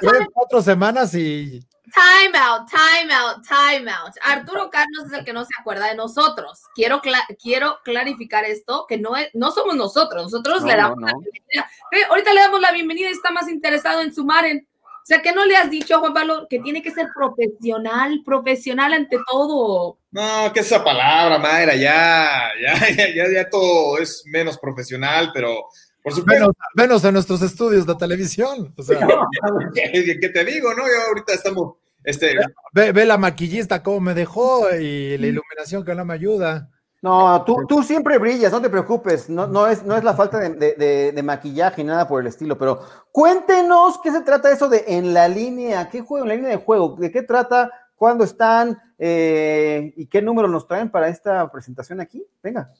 cuatro 0.34 0.60
semanas 0.60 1.14
y 1.14 1.65
Time 1.94 2.34
out, 2.34 2.68
time 2.68 3.10
out, 3.12 3.46
time 3.46 3.88
out. 3.88 4.12
Arturo 4.22 4.70
Carlos 4.70 5.06
es 5.06 5.18
el 5.18 5.24
que 5.24 5.32
no 5.32 5.44
se 5.44 5.52
acuerda 5.58 5.86
de 5.86 5.94
nosotros. 5.94 6.62
Quiero, 6.74 7.00
quiero 7.40 7.78
clarificar 7.84 8.44
esto, 8.44 8.86
que 8.88 8.98
no, 8.98 9.16
es, 9.16 9.28
no 9.34 9.52
somos 9.52 9.76
nosotros, 9.76 10.24
nosotros 10.24 10.64
le 10.64 10.74
damos 10.74 10.98
la 11.00 11.12
bienvenida. 11.12 11.70
Eh, 11.92 12.04
ahorita 12.10 12.32
le 12.32 12.40
damos 12.40 12.60
la 12.60 12.72
bienvenida 12.72 13.08
y 13.08 13.12
está 13.12 13.30
más 13.30 13.48
interesado 13.48 14.02
en 14.02 14.12
sumar 14.12 14.44
en... 14.46 14.66
O 14.68 15.06
sea, 15.06 15.22
que 15.22 15.32
no 15.32 15.44
le 15.44 15.56
has 15.56 15.70
dicho 15.70 15.94
a 15.94 15.98
Juan 16.00 16.14
Pablo 16.14 16.48
que 16.50 16.58
tiene 16.58 16.82
que 16.82 16.90
ser 16.90 17.06
profesional, 17.14 18.22
profesional 18.24 18.92
ante 18.92 19.18
todo. 19.24 19.98
No, 20.10 20.52
que 20.52 20.60
esa 20.60 20.82
palabra, 20.82 21.38
Mayra, 21.38 21.76
ya, 21.76 22.50
ya, 22.60 22.88
ya, 23.14 23.32
ya, 23.32 23.48
todo 23.48 23.98
es 23.98 24.24
menos 24.26 24.58
profesional, 24.58 25.30
pero 25.32 25.68
por 26.06 26.14
supuesto. 26.14 26.52
Menos, 26.74 27.04
en 27.04 27.14
nuestros 27.14 27.42
estudios 27.42 27.84
de 27.84 27.96
televisión. 27.96 28.72
O 28.76 28.82
sea. 28.84 28.96
¿Qué, 29.74 30.30
te 30.32 30.44
digo, 30.44 30.72
no? 30.72 30.84
Yo 30.84 31.08
ahorita 31.08 31.32
estamos. 31.32 31.74
Este... 32.04 32.36
Ve, 32.72 33.04
la 33.04 33.18
maquillista 33.18 33.82
cómo 33.82 33.98
me 33.98 34.14
dejó 34.14 34.70
y 34.70 35.18
la 35.18 35.26
iluminación 35.26 35.84
que 35.84 35.96
no 35.96 36.04
me 36.04 36.14
ayuda. 36.14 36.70
No, 37.02 37.42
tú, 37.44 37.56
tú 37.66 37.82
siempre 37.82 38.18
brillas, 38.18 38.52
no 38.52 38.62
te 38.62 38.70
preocupes. 38.70 39.28
No, 39.28 39.48
no, 39.48 39.66
es, 39.66 39.82
no 39.82 39.96
es 39.96 40.04
la 40.04 40.14
falta 40.14 40.38
de, 40.38 41.12
de, 41.12 41.22
maquillaje 41.24 41.82
ni 41.82 41.88
nada 41.88 42.06
por 42.06 42.20
el 42.20 42.28
estilo, 42.28 42.56
pero 42.56 42.80
cuéntenos 43.10 43.98
qué 44.00 44.12
se 44.12 44.20
trata 44.20 44.52
eso 44.52 44.68
de 44.68 44.84
en 44.86 45.12
la 45.12 45.26
línea, 45.26 45.88
qué 45.88 46.02
juego, 46.02 46.24
en 46.24 46.28
la 46.28 46.34
línea 46.36 46.50
de 46.50 46.56
juego, 46.56 46.94
de 46.96 47.10
qué 47.10 47.22
trata, 47.22 47.72
cuándo 47.96 48.22
están 48.22 48.78
eh, 48.96 49.92
y 49.96 50.06
qué 50.06 50.22
número 50.22 50.46
nos 50.46 50.68
traen 50.68 50.88
para 50.88 51.08
esta 51.08 51.50
presentación 51.50 52.00
aquí. 52.00 52.24
Venga. 52.40 52.70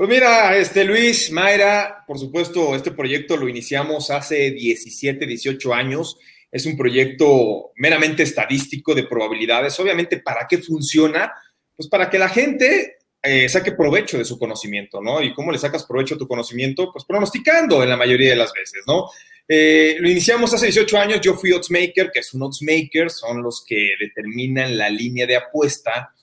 Pues 0.00 0.08
mira, 0.08 0.56
este 0.56 0.82
Luis, 0.82 1.30
Mayra, 1.30 2.04
por 2.06 2.18
supuesto, 2.18 2.74
este 2.74 2.90
proyecto 2.90 3.36
lo 3.36 3.50
iniciamos 3.50 4.10
hace 4.10 4.50
17, 4.50 5.26
18 5.26 5.74
años. 5.74 6.16
Es 6.50 6.64
un 6.64 6.74
proyecto 6.74 7.72
meramente 7.76 8.22
estadístico 8.22 8.94
de 8.94 9.02
probabilidades. 9.02 9.78
Obviamente, 9.78 10.16
¿para 10.20 10.46
qué 10.48 10.56
funciona? 10.56 11.30
Pues 11.76 11.86
para 11.90 12.08
que 12.08 12.18
la 12.18 12.30
gente 12.30 12.96
eh, 13.22 13.46
saque 13.50 13.72
provecho 13.72 14.16
de 14.16 14.24
su 14.24 14.38
conocimiento, 14.38 15.02
¿no? 15.02 15.22
¿Y 15.22 15.34
cómo 15.34 15.52
le 15.52 15.58
sacas 15.58 15.84
provecho 15.84 16.14
a 16.14 16.18
tu 16.18 16.26
conocimiento? 16.26 16.90
Pues 16.90 17.04
pronosticando 17.04 17.82
en 17.82 17.90
la 17.90 17.98
mayoría 17.98 18.30
de 18.30 18.36
las 18.36 18.54
veces, 18.54 18.84
¿no? 18.86 19.10
Eh, 19.46 19.98
lo 20.00 20.08
iniciamos 20.08 20.54
hace 20.54 20.64
18 20.64 20.96
años, 20.96 21.20
yo 21.20 21.34
fui 21.34 21.52
oddsmaker, 21.52 22.10
que 22.10 22.20
es 22.20 22.32
un 22.32 22.44
oddsmaker, 22.44 23.10
son 23.10 23.42
los 23.42 23.62
que 23.66 23.96
determinan 24.00 24.78
la 24.78 24.88
línea 24.88 25.26
de 25.26 25.36
apuesta 25.36 26.14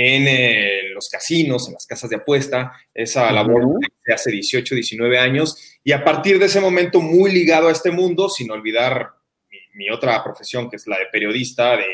en 0.00 0.28
eh, 0.28 0.90
los 0.94 1.08
casinos, 1.08 1.66
en 1.66 1.74
las 1.74 1.84
casas 1.84 2.08
de 2.08 2.14
apuesta, 2.14 2.72
esa 2.94 3.32
labor 3.32 3.80
de 4.06 4.14
hace 4.14 4.30
18, 4.30 4.76
19 4.76 5.18
años, 5.18 5.56
y 5.82 5.90
a 5.90 6.04
partir 6.04 6.38
de 6.38 6.46
ese 6.46 6.60
momento 6.60 7.00
muy 7.00 7.32
ligado 7.32 7.66
a 7.66 7.72
este 7.72 7.90
mundo, 7.90 8.28
sin 8.28 8.48
olvidar 8.52 9.08
mi, 9.50 9.58
mi 9.74 9.90
otra 9.90 10.22
profesión, 10.22 10.70
que 10.70 10.76
es 10.76 10.86
la 10.86 10.98
de 10.98 11.06
periodista, 11.10 11.76
de 11.76 11.86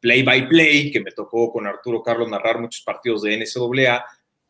play 0.00 0.22
by 0.22 0.48
play, 0.48 0.90
que 0.90 1.00
me 1.00 1.12
tocó 1.12 1.52
con 1.52 1.66
Arturo 1.66 2.02
Carlos 2.02 2.30
narrar 2.30 2.58
muchos 2.58 2.82
partidos 2.82 3.20
de 3.20 3.36
NCAA, 3.36 4.06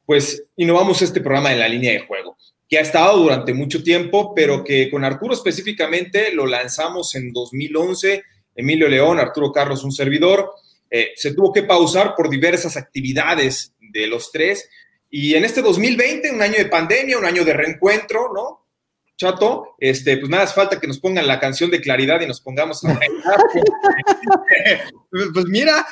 pues 0.07 0.45
innovamos 0.55 1.03
este 1.03 1.21
programa 1.21 1.53
en 1.53 1.59
la 1.59 1.69
línea 1.69 1.91
de 1.91 2.07
juego 2.07 2.37
que 2.69 2.79
ha 2.79 2.83
estado 2.83 3.19
durante 3.19 3.53
mucho 3.53 3.83
tiempo, 3.83 4.33
pero 4.33 4.63
que 4.63 4.89
con 4.89 5.05
Arturo 5.05 5.35
específicamente 5.35 6.33
lo 6.33 6.47
lanzamos 6.47 7.17
en 7.17 7.33
2011. 7.33 8.23
Emilio 8.55 8.89
León, 8.89 9.19
Arturo 9.19 9.51
Carlos, 9.51 9.83
un 9.83 9.91
servidor. 9.91 10.53
Eh, 10.91 11.13
se 11.17 11.35
tuvo 11.35 11.53
que 11.53 11.63
pausar 11.63 12.15
por 12.17 12.29
diversas 12.29 12.77
actividades 12.77 13.75
de 13.79 14.07
los 14.07 14.33
tres. 14.33 14.69
Y 15.09 15.35
en 15.35 15.45
este 15.45 15.63
2020, 15.63 16.31
un 16.33 16.43
año 16.43 16.57
de 16.57 16.67
pandemia, 16.67 17.19
un 17.19 17.25
año 17.25 17.45
de 17.45 17.53
reencuentro, 17.53 18.33
¿no? 18.35 18.67
Chato, 19.17 19.75
este, 19.79 20.17
pues 20.17 20.31
nada, 20.31 20.45
hace 20.45 20.55
falta 20.55 20.81
que 20.81 20.87
nos 20.87 20.99
pongan 20.99 21.27
la 21.27 21.39
canción 21.39 21.71
de 21.71 21.81
claridad 21.81 22.21
y 22.23 22.27
nos 22.27 22.41
pongamos 22.41 22.83
a 22.85 22.99
Pues 25.11 25.45
mira, 25.47 25.87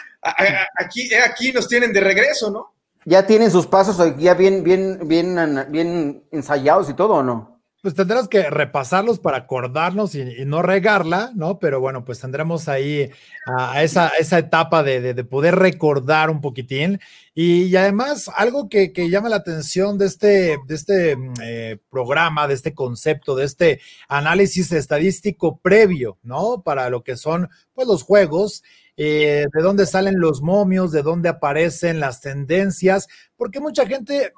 aquí, 0.78 1.12
aquí 1.14 1.52
nos 1.52 1.68
tienen 1.68 1.92
de 1.92 2.00
regreso, 2.00 2.50
¿no? 2.50 2.78
ya 3.08 3.26
tienen 3.26 3.50
sus 3.50 3.66
pasos 3.66 3.96
ya 4.18 4.34
bien, 4.34 4.62
bien, 4.62 5.00
bien, 5.06 5.66
bien 5.70 6.24
ensayados 6.30 6.90
y 6.90 6.94
todo, 6.94 7.14
¿o 7.14 7.22
no? 7.22 7.57
Pues 7.80 7.94
tendrás 7.94 8.26
que 8.26 8.50
repasarlos 8.50 9.20
para 9.20 9.36
acordarnos 9.36 10.16
y, 10.16 10.24
no 10.44 10.62
regarla, 10.62 11.30
¿no? 11.36 11.60
Pero 11.60 11.80
bueno, 11.80 12.04
pues 12.04 12.18
tendremos 12.18 12.68
ahí 12.68 13.08
a, 13.46 13.84
esa, 13.84 14.10
etapa 14.36 14.82
de, 14.82 15.14
de, 15.14 15.24
poder 15.24 15.54
recordar 15.54 16.28
un 16.28 16.40
poquitín. 16.40 16.98
Y, 17.34 17.76
además, 17.76 18.28
algo 18.34 18.68
que, 18.68 18.92
que, 18.92 19.10
llama 19.10 19.28
la 19.28 19.36
atención 19.36 19.96
de 19.96 20.06
este, 20.06 20.58
de 20.66 20.74
este 20.74 21.16
mm, 21.16 21.34
eh, 21.40 21.78
programa, 21.88 22.48
de 22.48 22.54
este 22.54 22.74
concepto, 22.74 23.36
de 23.36 23.44
este 23.44 23.80
análisis 24.08 24.72
estadístico 24.72 25.58
previo, 25.58 26.18
¿no? 26.24 26.62
Para 26.64 26.90
lo 26.90 27.04
que 27.04 27.16
son, 27.16 27.48
pues, 27.74 27.86
los 27.86 28.02
juegos, 28.02 28.64
eh, 29.00 29.46
de 29.52 29.62
dónde 29.62 29.86
salen 29.86 30.18
los 30.18 30.42
momios, 30.42 30.90
de 30.90 31.02
dónde 31.02 31.28
aparecen 31.28 32.00
las 32.00 32.20
tendencias, 32.20 33.06
porque 33.36 33.60
mucha 33.60 33.86
gente, 33.86 34.32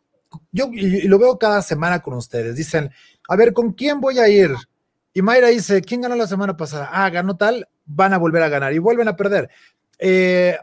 yo 0.52 0.68
y 0.70 1.08
lo 1.08 1.18
veo 1.18 1.38
cada 1.38 1.62
semana 1.62 2.00
con 2.02 2.12
ustedes, 2.12 2.56
dicen, 2.56 2.90
a 3.30 3.36
ver, 3.36 3.52
¿con 3.52 3.72
quién 3.72 4.00
voy 4.00 4.18
a 4.18 4.28
ir? 4.28 4.50
Y 5.14 5.22
Mayra 5.22 5.48
dice, 5.48 5.82
¿quién 5.82 6.00
ganó 6.00 6.16
la 6.16 6.26
semana 6.26 6.56
pasada? 6.56 6.88
Ah, 6.92 7.08
ganó 7.10 7.36
tal, 7.36 7.68
van 7.86 8.12
a 8.12 8.18
volver 8.18 8.42
a 8.42 8.48
ganar 8.48 8.72
y 8.72 8.78
vuelven 8.78 9.06
a 9.06 9.14
perder. 9.14 9.48
Eh, 10.00 10.58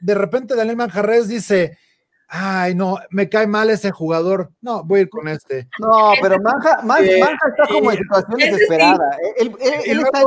de 0.00 0.14
repente 0.14 0.56
Daniel 0.56 0.76
Manjarres 0.76 1.28
dice, 1.28 1.78
ay, 2.26 2.74
no, 2.74 2.98
me 3.10 3.28
cae 3.28 3.46
mal 3.46 3.70
ese 3.70 3.92
jugador. 3.92 4.50
No, 4.60 4.82
voy 4.82 4.98
a 4.98 5.02
ir 5.02 5.10
con 5.10 5.28
este. 5.28 5.68
No, 5.78 6.12
pero 6.20 6.40
Manja, 6.40 6.82
Manja, 6.82 7.04
está 7.04 7.72
como 7.72 7.92
en 7.92 7.98
situación 7.98 8.36
desesperada. 8.36 9.16
Él, 9.38 9.54
está 9.60 10.22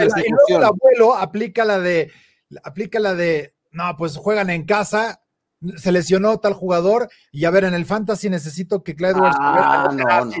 en 0.00 0.56
el 0.56 0.64
abuelo 0.64 1.14
aplica 1.14 1.64
la 1.64 1.78
de, 1.78 2.10
aplica 2.64 2.98
la 2.98 3.14
de, 3.14 3.54
no, 3.70 3.96
pues 3.96 4.16
juegan 4.16 4.50
en 4.50 4.64
casa, 4.64 5.20
se 5.76 5.92
lesionó 5.92 6.40
tal 6.40 6.54
jugador 6.54 7.08
y 7.30 7.44
a 7.44 7.50
ver, 7.50 7.62
en 7.62 7.74
el 7.74 7.86
fantasy 7.86 8.28
necesito 8.28 8.82
que 8.82 8.96
Clyde 8.96 9.14
ah, 9.20 9.88
no, 9.92 10.24
no. 10.24 10.32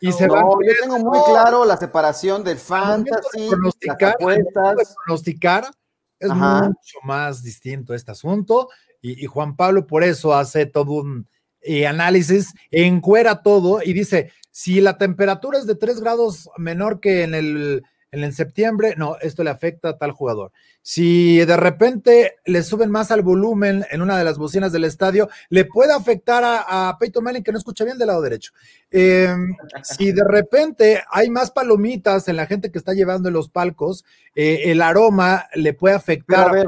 Y 0.00 0.12
se 0.12 0.26
va 0.26 0.40
yo 0.40 0.74
tengo 0.82 0.98
muy 0.98 1.18
claro 1.24 1.64
la 1.64 1.76
separación 1.76 2.42
del 2.42 2.58
fantasy, 2.58 3.48
pronosticar, 3.50 4.16
las 4.18 4.94
pronosticar 5.04 5.70
es 6.18 6.30
mucho 6.30 6.98
más 7.02 7.42
distinto 7.42 7.94
este 7.94 8.10
asunto. 8.10 8.68
Y, 9.02 9.26
Juan 9.26 9.56
Pablo 9.56 9.86
por 9.86 10.04
eso 10.04 10.34
hace 10.34 10.66
todo 10.66 10.92
un 10.92 11.26
eh, 11.62 11.86
análisis, 11.86 12.52
encuera 12.70 13.42
todo 13.42 13.80
y 13.82 13.92
dice, 13.92 14.32
si 14.50 14.80
la 14.80 14.98
temperatura 14.98 15.58
es 15.58 15.66
de 15.66 15.74
3 15.74 16.00
grados 16.00 16.50
menor 16.56 17.00
que 17.00 17.22
en 17.22 17.34
el 17.34 17.82
en 18.12 18.24
el 18.24 18.32
septiembre, 18.34 18.94
no, 18.96 19.16
esto 19.20 19.44
le 19.44 19.50
afecta 19.50 19.90
a 19.90 19.98
tal 19.98 20.10
jugador. 20.12 20.52
Si 20.82 21.38
de 21.38 21.56
repente 21.56 22.36
le 22.44 22.62
suben 22.62 22.90
más 22.90 23.10
al 23.10 23.22
volumen 23.22 23.84
en 23.90 24.02
una 24.02 24.18
de 24.18 24.24
las 24.24 24.38
bocinas 24.38 24.72
del 24.72 24.84
estadio, 24.84 25.28
le 25.48 25.64
puede 25.64 25.92
afectar 25.92 26.42
a, 26.42 26.88
a 26.88 26.98
Peyton 26.98 27.22
Manning 27.22 27.42
que 27.42 27.52
no 27.52 27.58
escucha 27.58 27.84
bien 27.84 27.98
del 27.98 28.08
lado 28.08 28.22
derecho. 28.22 28.52
Em, 28.90 29.54
si 29.82 30.10
de 30.12 30.24
repente 30.24 31.02
hay 31.10 31.30
más 31.30 31.50
palomitas 31.50 32.26
en 32.28 32.36
la 32.36 32.46
gente 32.46 32.72
que 32.72 32.78
está 32.78 32.94
llevando 32.94 33.28
en 33.28 33.34
los 33.34 33.48
palcos, 33.48 34.04
eh, 34.34 34.62
el 34.66 34.82
aroma 34.82 35.46
le 35.54 35.74
puede 35.74 35.94
afectar 35.94 36.48
a, 36.48 36.52
ver, 36.52 36.66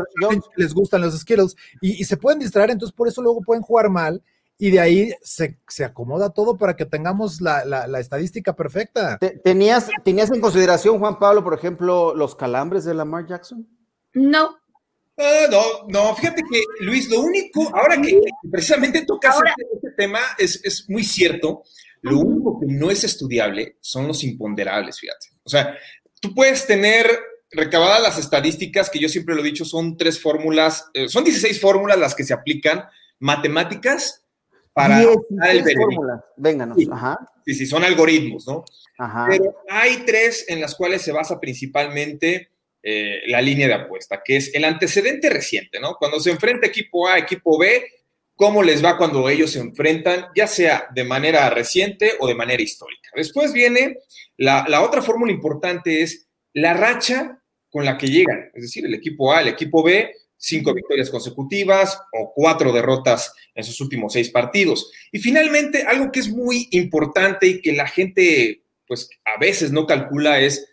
les 0.57 0.75
gustan 0.75 1.01
los 1.01 1.19
Skittles 1.19 1.57
y, 1.81 2.01
y 2.01 2.05
se 2.05 2.17
pueden 2.17 2.39
distraer, 2.39 2.71
entonces 2.71 2.95
por 2.95 3.09
eso 3.09 3.23
luego 3.23 3.41
pueden 3.41 3.63
jugar 3.63 3.91
mal 3.91 4.23
y 4.59 4.71
de 4.71 4.81
ahí 4.81 5.13
se, 5.23 5.59
acomoda 5.85 6.31
todo 6.31 6.57
para 6.57 6.77
que 6.77 6.87
tengamos 6.87 7.41
la, 7.41 7.87
estadística 7.99 8.55
perfecta. 8.55 9.19
¿Tenías, 9.43 9.89
¿Tenías 10.05 10.31
en 10.31 10.41
consideración, 10.41 10.99
Juan 10.99 11.19
Pablo, 11.19 11.43
por 11.43 11.55
ejemplo, 11.55 12.15
los 12.15 12.37
calambres 12.37 12.85
de 12.85 12.95
Lamar 12.95 13.27
Jackson? 13.27 13.67
No. 14.15 14.57
Ah, 15.19 15.47
no, 15.51 15.63
no, 15.89 16.15
fíjate 16.17 16.43
que 16.51 16.63
Luis, 16.81 17.11
lo 17.11 17.21
único, 17.21 17.71
ahora 17.77 18.01
que 18.01 18.19
precisamente 18.51 19.05
tocas 19.05 19.37
este 19.75 19.91
tema, 19.97 20.21
es, 20.39 20.87
muy 20.89 21.05
cierto, 21.05 21.63
lo 22.01 22.19
único 22.19 22.59
que 22.61 22.67
no 22.67 22.91
es 22.91 23.05
estudiable 23.05 23.77
son 23.81 24.09
los 24.09 24.25
imponderables, 24.25 24.99
fíjate. 24.99 25.27
O 25.45 25.51
sea, 25.51 25.77
tú 26.21 26.35
puedes 26.35 26.67
tener 26.67 27.07
recabadas 27.51 28.01
las 28.03 28.19
estadísticas, 28.19 28.89
que 28.89 28.99
yo 28.99 29.09
siempre 29.09 29.35
lo 29.35 29.43
he 29.43 29.45
dicho, 29.45 29.65
son 29.65 29.97
tres 29.97 30.21
fórmulas, 30.21 30.87
eh, 30.95 31.09
son 31.09 31.25
16 31.25 31.61
fórmulas 31.61 31.99
las 31.99 32.15
que 32.15 32.25
se 32.25 32.33
aplican, 32.33 32.85
matemáticas, 33.19 34.22
para 34.73 35.01
el 35.01 35.65
Vénganos. 36.37 36.79
Sí, 36.79 36.89
sí, 37.45 37.55
sí, 37.55 37.67
son 37.67 37.85
algoritmos, 37.85 38.47
¿no? 38.47 38.65
Pero 39.29 39.57
hay 39.69 40.05
tres 40.07 40.47
en 40.49 40.61
las 40.61 40.75
cuales 40.75 41.03
se 41.03 41.13
basa 41.13 41.41
principalmente 41.41 42.51
eh, 42.83 43.21
la 43.27 43.41
línea 43.41 43.67
de 43.69 43.75
apuesta, 43.75 44.23
que 44.25 44.37
es 44.37 44.55
el 44.55 44.65
antecedente 44.65 45.31
reciente, 45.31 45.81
¿no? 45.81 45.97
Cuando 45.99 46.21
se 46.21 46.31
enfrenta 46.31 46.67
equipo 46.67 47.09
A, 47.09 47.19
equipo 47.19 47.59
B, 47.59 47.85
cómo 48.35 48.63
les 48.63 48.85
va 48.85 48.97
cuando 48.97 49.29
ellos 49.29 49.53
se 49.53 49.61
enfrentan, 49.61 50.27
ya 50.35 50.47
sea 50.47 50.87
de 50.95 51.05
manera 51.05 51.49
reciente 51.51 52.13
o 52.21 52.27
de 52.27 52.35
manera 52.35 52.63
histórica. 52.63 53.11
Después 53.15 53.53
viene 53.53 53.99
la, 54.37 54.65
la 54.69 54.83
otra 54.83 55.03
fórmula 55.03 55.33
importante, 55.33 56.03
es 56.03 56.27
la 56.55 56.75
racha 56.75 57.41
con 57.71 57.85
la 57.85 57.97
que 57.97 58.09
llegan, 58.09 58.51
es 58.55 58.63
decir, 58.63 58.85
el 58.85 58.95
equipo 58.95 59.33
A, 59.33 59.41
el 59.41 59.49
equipo 59.49 59.83
B, 59.83 60.13
cinco 60.43 60.75
victorias 60.75 61.09
consecutivas 61.09 61.97
o 62.13 62.33
cuatro 62.35 62.73
derrotas 62.73 63.33
en 63.55 63.63
sus 63.63 63.81
últimos 63.81 64.13
seis 64.13 64.29
partidos. 64.29 64.91
Y 65.13 65.21
finalmente, 65.21 65.85
algo 65.85 66.11
que 66.11 66.19
es 66.19 66.29
muy 66.29 66.67
importante 66.73 67.47
y 67.47 67.61
que 67.63 67.73
la 67.73 67.87
gente, 67.87 68.65
pues 68.87 69.09
a 69.25 69.39
veces 69.39 69.71
no 69.71 69.87
calcula 69.87 70.41
es 70.41 70.69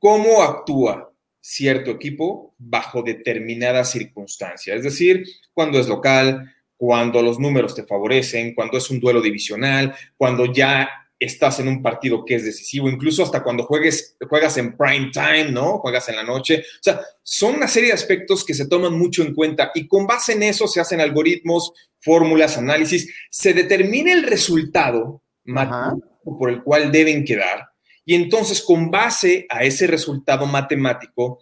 cómo 0.00 0.42
actúa 0.42 1.12
cierto 1.40 1.92
equipo 1.92 2.56
bajo 2.58 3.02
determinadas 3.02 3.92
circunstancias. 3.92 4.78
Es 4.78 4.82
decir, 4.82 5.24
cuando 5.52 5.78
es 5.78 5.86
local, 5.86 6.52
cuando 6.76 7.22
los 7.22 7.38
números 7.38 7.76
te 7.76 7.84
favorecen, 7.84 8.52
cuando 8.52 8.78
es 8.78 8.90
un 8.90 8.98
duelo 8.98 9.22
divisional, 9.22 9.94
cuando 10.16 10.52
ya 10.52 10.90
estás 11.18 11.58
en 11.60 11.68
un 11.68 11.82
partido 11.82 12.24
que 12.24 12.36
es 12.36 12.44
decisivo, 12.44 12.88
incluso 12.88 13.22
hasta 13.22 13.42
cuando 13.42 13.64
juegues, 13.64 14.16
juegas 14.28 14.56
en 14.56 14.76
prime 14.76 15.10
time, 15.12 15.50
¿no? 15.50 15.78
Juegas 15.78 16.08
en 16.08 16.16
la 16.16 16.22
noche. 16.22 16.60
O 16.60 16.82
sea, 16.82 17.00
son 17.22 17.56
una 17.56 17.68
serie 17.68 17.88
de 17.88 17.94
aspectos 17.94 18.44
que 18.44 18.54
se 18.54 18.68
toman 18.68 18.98
mucho 18.98 19.22
en 19.22 19.34
cuenta 19.34 19.70
y 19.74 19.88
con 19.88 20.06
base 20.06 20.32
en 20.32 20.44
eso 20.44 20.68
se 20.68 20.80
hacen 20.80 21.00
algoritmos, 21.00 21.72
fórmulas, 22.00 22.56
análisis, 22.56 23.12
se 23.30 23.52
determina 23.52 24.12
el 24.12 24.22
resultado 24.22 25.22
matemático 25.44 26.38
por 26.38 26.50
el 26.50 26.62
cual 26.62 26.92
deben 26.92 27.24
quedar 27.24 27.68
y 28.08 28.14
entonces 28.14 28.62
con 28.62 28.90
base 28.90 29.44
a 29.50 29.64
ese 29.64 29.86
resultado 29.86 30.46
matemático 30.46 31.40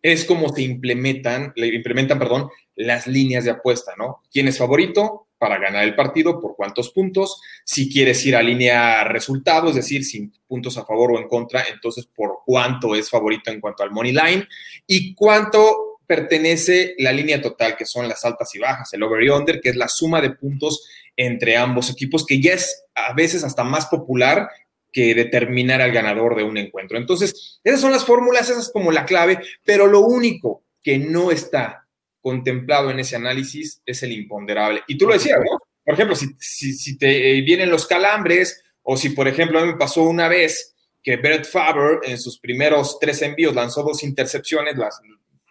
es 0.00 0.24
como 0.24 0.48
se 0.48 0.62
implementan, 0.62 1.52
implementan, 1.56 2.18
perdón, 2.18 2.48
las 2.74 3.06
líneas 3.06 3.44
de 3.44 3.50
apuesta, 3.50 3.92
¿no? 3.98 4.22
¿Quién 4.32 4.48
es 4.48 4.56
favorito? 4.56 5.28
Para 5.44 5.58
ganar 5.58 5.84
el 5.84 5.94
partido, 5.94 6.40
por 6.40 6.56
cuántos 6.56 6.90
puntos. 6.90 7.38
Si 7.66 7.92
quieres 7.92 8.24
ir 8.24 8.34
a 8.34 8.42
línea 8.42 9.04
resultado, 9.04 9.68
es 9.68 9.74
decir, 9.74 10.02
sin 10.02 10.32
puntos 10.46 10.78
a 10.78 10.86
favor 10.86 11.12
o 11.12 11.18
en 11.18 11.28
contra, 11.28 11.66
entonces 11.70 12.06
por 12.06 12.38
cuánto 12.46 12.94
es 12.94 13.10
favorito 13.10 13.50
en 13.50 13.60
cuanto 13.60 13.82
al 13.82 13.90
money 13.90 14.12
line 14.12 14.48
y 14.86 15.14
cuánto 15.14 15.98
pertenece 16.06 16.94
la 16.96 17.12
línea 17.12 17.42
total, 17.42 17.76
que 17.76 17.84
son 17.84 18.08
las 18.08 18.24
altas 18.24 18.54
y 18.54 18.58
bajas, 18.58 18.90
el 18.94 19.02
over 19.02 19.22
y 19.22 19.28
under, 19.28 19.60
que 19.60 19.68
es 19.68 19.76
la 19.76 19.86
suma 19.86 20.22
de 20.22 20.30
puntos 20.30 20.88
entre 21.14 21.58
ambos 21.58 21.90
equipos, 21.90 22.24
que 22.24 22.40
ya 22.40 22.54
es 22.54 22.84
a 22.94 23.12
veces 23.12 23.44
hasta 23.44 23.64
más 23.64 23.84
popular 23.84 24.48
que 24.90 25.14
determinar 25.14 25.82
al 25.82 25.92
ganador 25.92 26.36
de 26.36 26.44
un 26.44 26.56
encuentro. 26.56 26.96
Entonces, 26.96 27.60
esas 27.62 27.82
son 27.82 27.92
las 27.92 28.06
fórmulas, 28.06 28.48
esa 28.48 28.60
es 28.60 28.70
como 28.72 28.92
la 28.92 29.04
clave, 29.04 29.40
pero 29.62 29.88
lo 29.88 30.00
único 30.00 30.64
que 30.82 30.96
no 30.96 31.30
está 31.30 31.83
contemplado 32.24 32.90
en 32.90 33.00
ese 33.00 33.16
análisis 33.16 33.82
es 33.84 34.02
el 34.02 34.12
imponderable. 34.12 34.82
Y 34.88 34.96
tú 34.96 35.06
lo 35.06 35.12
decías, 35.12 35.38
¿no? 35.38 35.58
por 35.84 35.92
ejemplo, 35.92 36.16
si, 36.16 36.72
si, 36.72 36.96
te 36.96 37.42
vienen 37.42 37.68
los 37.68 37.86
calambres, 37.86 38.62
o 38.82 38.96
si, 38.96 39.10
por 39.10 39.28
ejemplo, 39.28 39.58
a 39.58 39.62
mí 39.66 39.72
me 39.72 39.78
pasó 39.78 40.04
una 40.04 40.26
vez 40.26 40.74
que 41.02 41.18
Brett 41.18 41.44
Faber 41.46 41.98
en 42.02 42.18
sus 42.18 42.38
primeros 42.38 42.98
tres 42.98 43.20
envíos 43.20 43.54
lanzó 43.54 43.82
dos 43.82 44.02
intercepciones, 44.02 44.78
las, 44.78 44.98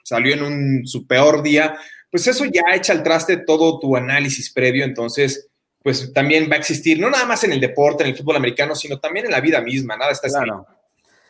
salió 0.03 0.33
en 0.33 0.41
un, 0.41 0.87
su 0.87 1.05
peor 1.05 1.43
día, 1.43 1.77
pues 2.09 2.25
eso 2.25 2.43
ya 2.45 2.63
echa 2.73 2.91
al 2.91 3.03
traste 3.03 3.37
todo 3.37 3.77
tu 3.79 3.95
análisis 3.95 4.51
previo, 4.51 4.83
entonces 4.83 5.47
pues 5.83 6.11
también 6.11 6.49
va 6.49 6.55
a 6.55 6.59
existir, 6.59 6.99
no 6.99 7.11
nada 7.11 7.25
más 7.25 7.43
en 7.43 7.53
el 7.53 7.59
deporte, 7.59 8.03
en 8.03 8.09
el 8.09 8.17
fútbol 8.17 8.37
americano, 8.37 8.73
sino 8.73 8.99
también 8.99 9.27
en 9.27 9.31
la 9.31 9.41
vida 9.41 9.61
misma, 9.61 9.95
nada 9.95 10.11
está 10.11 10.25
escrito. 10.25 10.65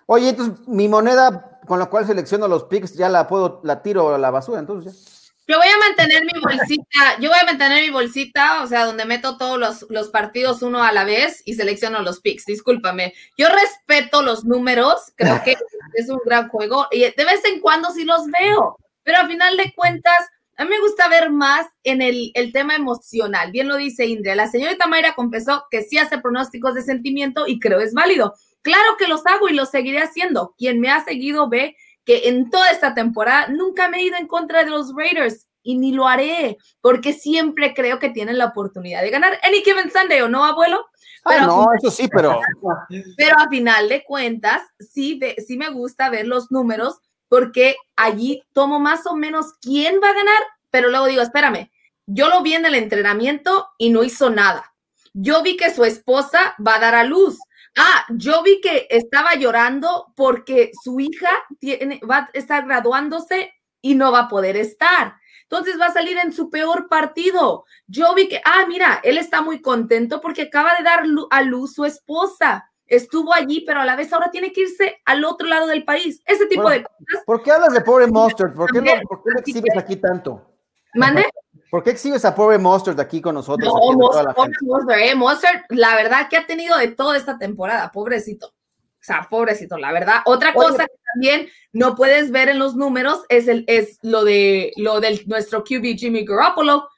Oye, 0.06 0.30
entonces 0.30 0.66
mi 0.68 0.88
moneda 0.88 1.60
con 1.66 1.80
la 1.80 1.88
cual 1.88 2.08
selecciono 2.08 2.48
los 2.48 2.64
picks 2.66 2.94
ya 2.94 3.10
la 3.10 3.28
puedo, 3.28 3.60
la 3.64 3.82
tiro 3.82 4.16
a 4.16 4.18
la 4.18 4.32
basura, 4.32 4.60
entonces 4.60 4.94
ya. 4.94 5.14
Yo 5.46 5.58
voy 5.58 5.68
a 5.68 5.78
mantener 5.78 6.24
mi 6.24 6.40
bolsita, 6.40 7.20
yo 7.20 7.30
voy 7.30 7.40
a 7.40 7.46
mantener 7.46 7.84
mi 7.84 7.90
bolsita, 7.90 8.64
o 8.64 8.68
sea, 8.68 8.86
donde 8.86 9.04
meto 9.04 9.38
todos 9.38 9.60
los, 9.60 9.86
los, 9.90 10.10
partidos 10.10 10.62
uno 10.62 10.82
a 10.82 10.94
la 10.94 11.04
vez 11.04 11.42
y 11.46 11.56
selecciono 11.56 12.02
los 12.02 12.22
picks, 12.22 12.46
discúlpame. 12.46 13.14
Yo 13.38 13.50
respeto 13.50 14.22
los 14.22 14.46
números, 14.46 15.12
creo 15.16 15.44
que 15.44 15.56
es 15.96 16.10
un 16.10 16.20
gran 16.26 16.48
juego 16.48 16.88
y 16.92 17.00
de 17.02 17.26
vez 17.26 17.44
en 17.46 17.60
cuando 17.60 17.92
sí 17.92 18.06
los 18.06 18.26
veo, 18.28 18.78
pero 19.04 19.18
a 19.18 19.28
final 19.28 19.58
de 19.58 19.74
cuentas, 19.76 20.18
a 20.56 20.64
mí 20.64 20.70
me 20.70 20.80
gusta 20.80 21.10
ver 21.10 21.30
más 21.30 21.66
en 21.84 22.02
el, 22.02 22.32
el 22.36 22.54
tema 22.54 22.76
emocional. 22.76 23.52
Bien 23.52 23.68
lo 23.68 23.76
dice 23.76 24.06
Indre, 24.06 24.36
la 24.36 24.48
señorita 24.48 24.88
Mayra 24.88 25.14
confesó 25.14 25.66
que 25.70 25.82
sí 25.82 25.98
hace 25.98 26.20
pronósticos 26.20 26.74
de 26.76 26.84
sentimiento 26.84 27.48
y 27.48 27.60
creo 27.60 27.82
es 27.82 27.94
válido. 27.94 28.34
Claro 28.62 28.96
que 28.98 29.08
los 29.08 29.26
hago 29.26 29.50
y 29.50 29.54
los 29.54 29.70
seguiré 29.72 30.02
haciendo. 30.02 30.56
Quien 30.58 30.80
me 30.80 30.90
ha 30.90 31.04
seguido 31.04 31.50
ve 31.50 31.76
que 32.06 32.30
en 32.30 32.50
toda 32.50 32.70
esta 32.70 32.94
temporada 32.94 33.48
nunca 33.48 33.88
me 33.88 33.98
he 33.98 34.04
ido 34.04 34.18
en 34.18 34.28
contra 34.28 34.64
de 34.64 34.72
los 34.72 34.94
Raiders 34.96 35.48
y 35.64 35.78
ni 35.78 35.94
lo 35.94 36.08
haré, 36.08 36.58
porque 36.82 37.14
siempre 37.14 37.74
creo 37.74 37.98
que 37.98 38.10
tienen 38.10 38.38
la 38.38 38.46
oportunidad 38.46 39.02
de 39.02 39.10
ganar 39.10 39.40
any 39.44 39.64
given 39.64 39.90
Sunday, 39.92 40.22
¿o 40.22 40.28
no, 40.28 40.44
abuelo? 40.44 40.86
Ah, 41.24 41.30
pero 41.30 41.46
no, 41.48 41.68
eso 41.78 41.90
sí, 41.90 42.10
pero... 42.10 42.40
Pero 43.18 43.40
a 43.40 43.48
final 43.48 43.88
de 43.88 44.04
cuentas, 44.04 44.62
sí, 44.80 45.20
sí 45.46 45.58
me 45.58 45.70
gusta 45.70 46.10
ver 46.10 46.28
los 46.28 46.52
números, 46.52 47.00
porque 47.30 47.78
allí 47.96 48.44
tomo 48.52 48.80
más 48.80 49.08
o 49.08 49.16
menos 49.16 49.54
quién 49.62 50.00
va 50.04 50.10
a 50.10 50.14
ganar, 50.14 50.44
pero 50.70 50.90
luego 50.90 51.06
digo, 51.06 51.22
espérame, 51.22 51.72
yo 52.06 52.28
lo 52.28 52.42
vi 52.42 52.54
en 52.56 52.66
el 52.66 52.76
entrenamiento 52.76 53.70
y 53.78 53.90
no 53.90 54.04
hizo 54.04 54.30
nada. 54.30 54.74
Yo 55.14 55.42
vi 55.44 55.56
que 55.56 55.74
su 55.74 55.86
esposa 55.86 56.56
va 56.66 56.76
a 56.76 56.80
dar 56.80 56.96
a 56.96 57.04
luz. 57.04 57.38
Ah, 57.76 58.06
yo 58.10 58.44
vi 58.44 58.62
que 58.62 58.88
estaba 58.90 59.36
llorando 59.36 60.14
porque 60.16 60.72
su 60.84 61.00
hija 61.00 61.30
tiene, 61.60 62.00
va 62.10 62.18
a 62.18 62.30
estar 62.34 62.66
graduándose 62.66 63.54
y 63.82 63.96
no 63.96 64.12
va 64.12 64.22
a 64.22 64.28
poder 64.28 64.58
estar. 64.58 65.16
Entonces 65.44 65.80
va 65.80 65.88
a 65.88 65.94
salir 65.94 66.18
en 66.18 66.32
su 66.32 66.50
peor 66.50 66.88
partido. 66.88 67.66
Yo 67.88 68.14
vi 68.16 68.28
que, 68.28 68.42
ah, 68.46 68.66
mira, 68.68 69.00
él 69.04 69.18
está 69.18 69.42
muy 69.42 69.62
contento 69.62 70.22
porque 70.22 70.44
acaba 70.44 70.76
de 70.78 70.84
dar 70.84 71.04
a 71.30 71.42
luz 71.42 71.74
su 71.74 71.86
esposa. 71.86 72.70
Estuvo 72.86 73.34
allí, 73.34 73.62
pero 73.66 73.82
a 73.82 73.86
la 73.86 73.96
vez 73.96 74.12
ahora 74.14 74.30
tiene 74.30 74.52
que 74.52 74.62
irse 74.62 75.02
al 75.06 75.24
otro 75.24 75.48
lado 75.48 75.68
del 75.68 75.84
país. 75.84 76.22
Ese 76.26 76.46
tipo 76.46 76.70
de 76.70 76.84
cosas. 76.84 77.24
¿Por 77.26 77.44
qué 77.44 77.52
hablas 77.52 77.74
de 77.74 77.82
pobre 77.82 78.08
Monster? 78.08 78.54
¿Por 78.54 78.72
qué, 78.72 78.82
no, 78.82 78.92
¿por 79.08 79.24
qué 79.24 79.30
lo 79.32 79.40
exhibes 79.40 79.78
aquí 79.78 79.96
tanto? 79.96 80.54
¿Mande? 80.96 81.26
¿Por 81.74 81.84
qué 81.84 81.90
exhibes 81.90 82.24
a 82.24 82.36
pobre 82.36 82.60
Monster 82.60 82.96
de 82.96 83.02
aquí 83.02 83.20
con 83.20 83.34
nosotros? 83.34 83.68
No, 83.68 83.94
Monster, 83.94 84.28
Monster, 84.62 85.00
eh, 85.00 85.16
Monster, 85.16 85.66
la 85.70 85.96
verdad 85.96 86.30
que 86.30 86.38
ha 86.38 86.46
tenido 86.46 86.78
de 86.78 86.90
toda 86.90 87.18
esta 87.18 87.40
temporada, 87.40 87.92
pobrecito. 87.92 88.46
O 88.46 88.52
sea, 89.00 89.26
pobrecito, 89.28 89.80
la 89.80 89.92
verdad. 89.92 90.18
Otra 90.26 90.54
cosa 90.54 90.86
que 90.86 90.94
también 91.16 91.50
no 91.72 91.96
puedes 91.96 92.30
ver 92.30 92.50
en 92.50 92.60
los 92.60 92.76
números 92.76 93.24
es, 93.28 93.48
el, 93.48 93.64
es 93.66 93.98
lo 94.04 94.24
de 94.24 94.72
lo 94.76 95.00
del 95.00 95.24
nuestro 95.26 95.64
QB 95.64 95.98
Jimmy 95.98 96.24
Garoppolo, 96.24 96.90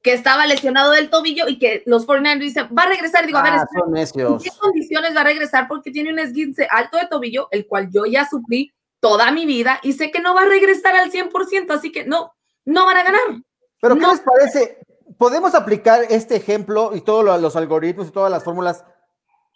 que 0.00 0.14
estaba 0.14 0.46
lesionado 0.46 0.92
del 0.92 1.10
tobillo 1.10 1.46
y 1.46 1.58
que 1.58 1.82
los 1.84 2.06
49ers 2.06 2.38
dicen, 2.38 2.68
va 2.76 2.84
a 2.84 2.88
regresar. 2.88 3.26
Digo, 3.26 3.36
a 3.36 3.42
ver, 3.42 3.52
ah, 3.52 3.66
¿en 3.84 4.38
qué 4.38 4.50
condiciones 4.58 5.14
va 5.14 5.20
a 5.20 5.24
regresar? 5.24 5.68
Porque 5.68 5.90
tiene 5.90 6.10
un 6.10 6.18
esguince 6.18 6.66
alto 6.70 6.96
de 6.96 7.06
tobillo, 7.06 7.48
el 7.50 7.66
cual 7.66 7.90
yo 7.92 8.06
ya 8.06 8.26
sufrí 8.26 8.72
toda 8.98 9.30
mi 9.30 9.44
vida 9.44 9.78
y 9.82 9.92
sé 9.92 10.10
que 10.10 10.22
no 10.22 10.34
va 10.34 10.44
a 10.44 10.46
regresar 10.46 10.96
al 10.96 11.12
100%, 11.12 11.70
así 11.74 11.92
que 11.92 12.06
no, 12.06 12.32
no 12.64 12.86
van 12.86 12.96
a 12.96 13.04
ganar. 13.04 13.42
Pero 13.82 13.96
¿qué 13.96 14.06
les 14.06 14.20
parece? 14.20 14.78
¿Podemos 15.18 15.56
aplicar 15.56 16.04
este 16.08 16.36
ejemplo 16.36 16.94
y 16.94 17.00
todos 17.00 17.40
los 17.40 17.56
algoritmos 17.56 18.06
y 18.06 18.12
todas 18.12 18.30
las 18.30 18.44
fórmulas? 18.44 18.84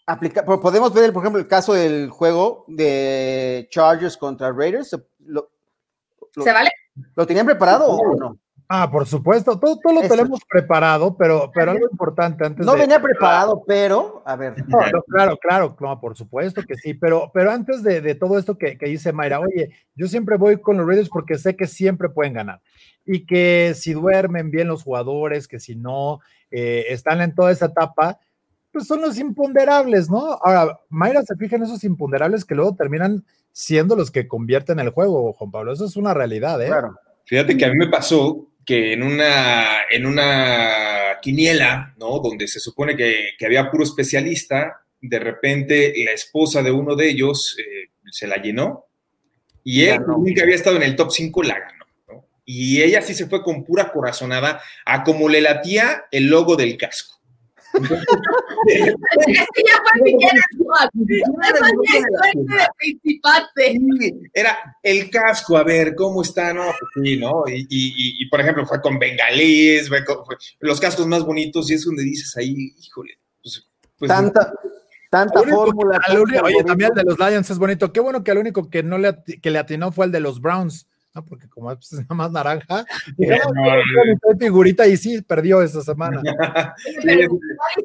Aplicar, 0.05 0.45
podemos 0.45 0.93
ver, 0.93 1.13
por 1.13 1.23
ejemplo, 1.23 1.41
el 1.41 1.47
caso 1.47 1.75
del 1.75 2.11
juego 2.11 2.65
de 2.67 3.69
Chargers 3.71 4.17
contra 4.17 4.51
Raiders. 4.53 4.91
¿Se 4.91 6.53
vale? 6.53 6.71
¿Lo 7.15 7.25
tenían 7.25 7.47
preparado 7.47 7.87
o 7.87 8.17
no? 8.17 8.39
Ah, 8.69 8.91
por 8.91 9.07
supuesto, 9.07 9.59
todo, 9.61 9.79
todo 9.79 10.03
lo 10.03 10.09
tenemos 10.09 10.41
preparado, 10.49 11.17
pero, 11.17 11.51
pero 11.55 11.71
algo 11.71 11.87
importante 11.91 12.45
antes 12.45 12.67
No 12.67 12.75
venía 12.75 13.01
preparado, 13.01 13.63
pero, 13.65 14.23
a 14.27 14.35
ver. 14.35 14.55
claro, 14.65 15.05
claro, 15.39 15.77
claro, 15.77 16.01
por 16.01 16.17
supuesto 16.17 16.63
que 16.63 16.75
sí, 16.75 16.95
pero, 16.95 17.31
pero 17.33 17.53
antes 17.53 17.85
de, 17.85 18.01
de 18.01 18.15
todo 18.17 18.39
esto 18.39 18.59
que, 18.59 18.77
que, 18.77 18.87
dice 18.87 19.13
Mayra, 19.13 19.39
oye, 19.39 19.71
yo 19.95 20.09
siempre 20.09 20.37
voy 20.37 20.61
con 20.61 20.77
los 20.77 20.87
Raiders 20.87 21.09
porque 21.09 21.39
sé 21.39 21.55
que 21.55 21.69
siempre 21.69 22.09
pueden 22.09 22.33
ganar 22.33 22.61
y 23.05 23.25
que 23.25 23.73
si 23.77 23.93
duermen 23.93 24.51
bien 24.51 24.67
los 24.67 24.83
jugadores, 24.83 25.47
que 25.47 25.61
si 25.61 25.77
no, 25.77 26.21
eh, 26.51 26.87
están 26.89 27.21
en 27.21 27.35
toda 27.37 27.53
esa 27.53 27.67
etapa, 27.67 28.19
pues 28.73 28.89
son 28.89 29.01
los 29.01 29.17
imponderables, 29.19 30.11
¿no? 30.11 30.33
Ahora, 30.43 30.81
Mayra 30.89 31.23
se 31.23 31.37
fija 31.37 31.55
en 31.55 31.63
esos 31.63 31.85
imponderables 31.85 32.45
que 32.45 32.57
luego 32.57 32.75
terminan 32.75 33.25
siendo 33.53 33.95
los 33.95 34.11
que 34.11 34.27
convierten 34.27 34.81
el 34.81 34.91
juego, 34.91 35.33
Juan 35.35 35.53
Pablo, 35.53 35.73
eso 35.73 35.85
es 35.85 35.97
una 35.97 36.13
realidad, 36.15 36.61
¿eh? 36.61 36.67
Claro. 36.67 36.97
Fíjate 37.25 37.57
que 37.57 37.65
a 37.65 37.71
mí 37.71 37.77
me 37.77 37.89
pasó 37.89 38.49
que 38.67 38.93
en 38.93 39.05
una, 39.05 39.83
en 39.91 40.05
una 40.05 41.19
quiniela, 41.23 41.95
¿no? 41.99 42.19
Donde 42.19 42.49
se 42.49 42.61
supone 42.61 42.97
que, 42.97 43.37
había 43.47 43.71
puro 43.71 43.85
especialista, 43.85 44.83
de 45.01 45.19
repente 45.21 45.95
la 46.05 46.11
esposa 46.11 46.63
de 46.63 46.73
uno 46.73 46.97
de 46.97 47.09
ellos 47.09 47.57
eh, 47.59 47.91
se 48.11 48.27
la 48.27 48.37
llenó 48.37 48.87
y 49.63 49.85
él, 49.85 50.01
nunca 50.07 50.43
había 50.43 50.55
estado 50.55 50.77
en 50.77 50.83
el 50.83 50.97
top 50.97 51.11
5, 51.11 51.43
la 51.43 51.59
ganó. 51.59 51.85
¿no? 52.09 52.29
Y 52.45 52.83
ella 52.83 53.03
sí 53.03 53.15
se 53.15 53.27
fue 53.27 53.43
con 53.43 53.65
pura 53.65 53.91
corazonada 53.91 54.61
a 54.85 55.03
como 55.03 55.29
le 55.29 55.41
latía 55.41 56.05
el 56.11 56.27
logo 56.27 56.57
del 56.57 56.77
casco. 56.77 57.21
Era 64.33 64.77
el 64.83 65.11
casco, 65.11 65.57
a 65.57 65.65
ver, 65.65 65.95
¿cómo 65.95 66.23
está? 66.23 66.53
No, 66.53 66.65
pues 66.65 66.91
sí, 67.05 67.17
¿no? 67.17 67.45
Y, 67.49 67.67
y, 67.69 68.29
por 68.29 68.41
ejemplo, 68.41 68.67
fue 68.67 68.81
con 68.81 68.99
bengalíes, 68.99 69.91
los 70.61 70.81
cascos 70.81 71.07
más 71.07 71.25
bonitos, 71.25 71.71
y 71.71 71.75
es 71.75 71.85
donde 71.85 72.03
dices 72.03 72.37
ahí, 72.37 72.75
híjole, 72.79 73.19
pues, 73.43 73.67
pues 73.99 74.09
tanta, 74.09 74.53
tanta 75.11 75.43
fórmula. 75.43 76.01
oye, 76.45 76.65
también 76.65 76.91
el 76.91 77.05
de 77.05 77.05
los 77.05 77.19
Lions 77.19 77.51
es 77.51 77.59
bonito. 77.59 77.93
Qué 77.93 78.01
bueno 78.01 78.25
que 78.25 78.31
el 78.31 78.39
único 78.39 78.71
que 78.71 78.83
no 78.83 78.99
le, 78.99 79.17
que 79.43 79.51
le 79.51 79.59
atinó 79.59 79.93
fue 79.93 80.07
el 80.07 80.13
de 80.13 80.21
los 80.21 80.41
Browns 80.41 80.87
porque 81.23 81.49
como 81.49 81.73
es 81.73 81.93
nada 81.93 82.15
más 82.15 82.31
naranja, 82.31 82.85
figurita 84.39 84.87
y 84.87 84.97
sí, 84.97 85.23
perdió 85.23 85.63
esa 85.63 85.83
semana. 85.83 86.23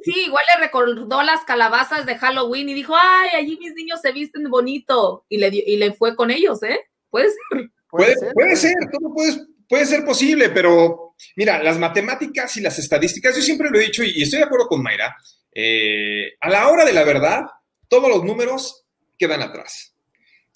sí, 0.03 0.13
igual 0.25 0.43
le 0.53 0.65
recordó 0.65 1.23
las 1.23 1.43
calabazas 1.45 2.05
de 2.05 2.17
Halloween 2.17 2.69
y 2.69 2.73
dijo, 2.73 2.93
ay, 2.95 3.29
allí 3.35 3.57
mis 3.57 3.73
niños 3.73 4.01
se 4.01 4.11
visten 4.11 4.49
bonito, 4.49 5.25
y 5.29 5.37
le, 5.37 5.49
y 5.49 5.77
le 5.77 5.93
fue 5.93 6.15
con 6.15 6.31
ellos, 6.31 6.61
¿eh? 6.63 6.79
Puede 7.09 7.29
ser. 7.29 7.69
Puede, 7.89 8.15
puede 8.33 8.55
ser, 8.55 8.73
todo 8.91 9.13
puede, 9.13 9.33
puede 9.67 9.85
ser 9.85 10.05
posible, 10.05 10.49
pero 10.49 11.15
mira, 11.35 11.61
las 11.61 11.77
matemáticas 11.77 12.55
y 12.55 12.61
las 12.61 12.79
estadísticas, 12.79 13.35
yo 13.35 13.41
siempre 13.41 13.69
lo 13.69 13.79
he 13.79 13.83
dicho 13.83 14.01
y 14.03 14.21
estoy 14.21 14.39
de 14.39 14.45
acuerdo 14.45 14.67
con 14.67 14.81
Mayra, 14.81 15.15
eh, 15.53 16.33
a 16.39 16.49
la 16.49 16.69
hora 16.69 16.85
de 16.85 16.93
la 16.93 17.03
verdad, 17.03 17.43
todos 17.87 18.09
los 18.09 18.23
números 18.23 18.85
quedan 19.17 19.41
atrás. 19.41 19.90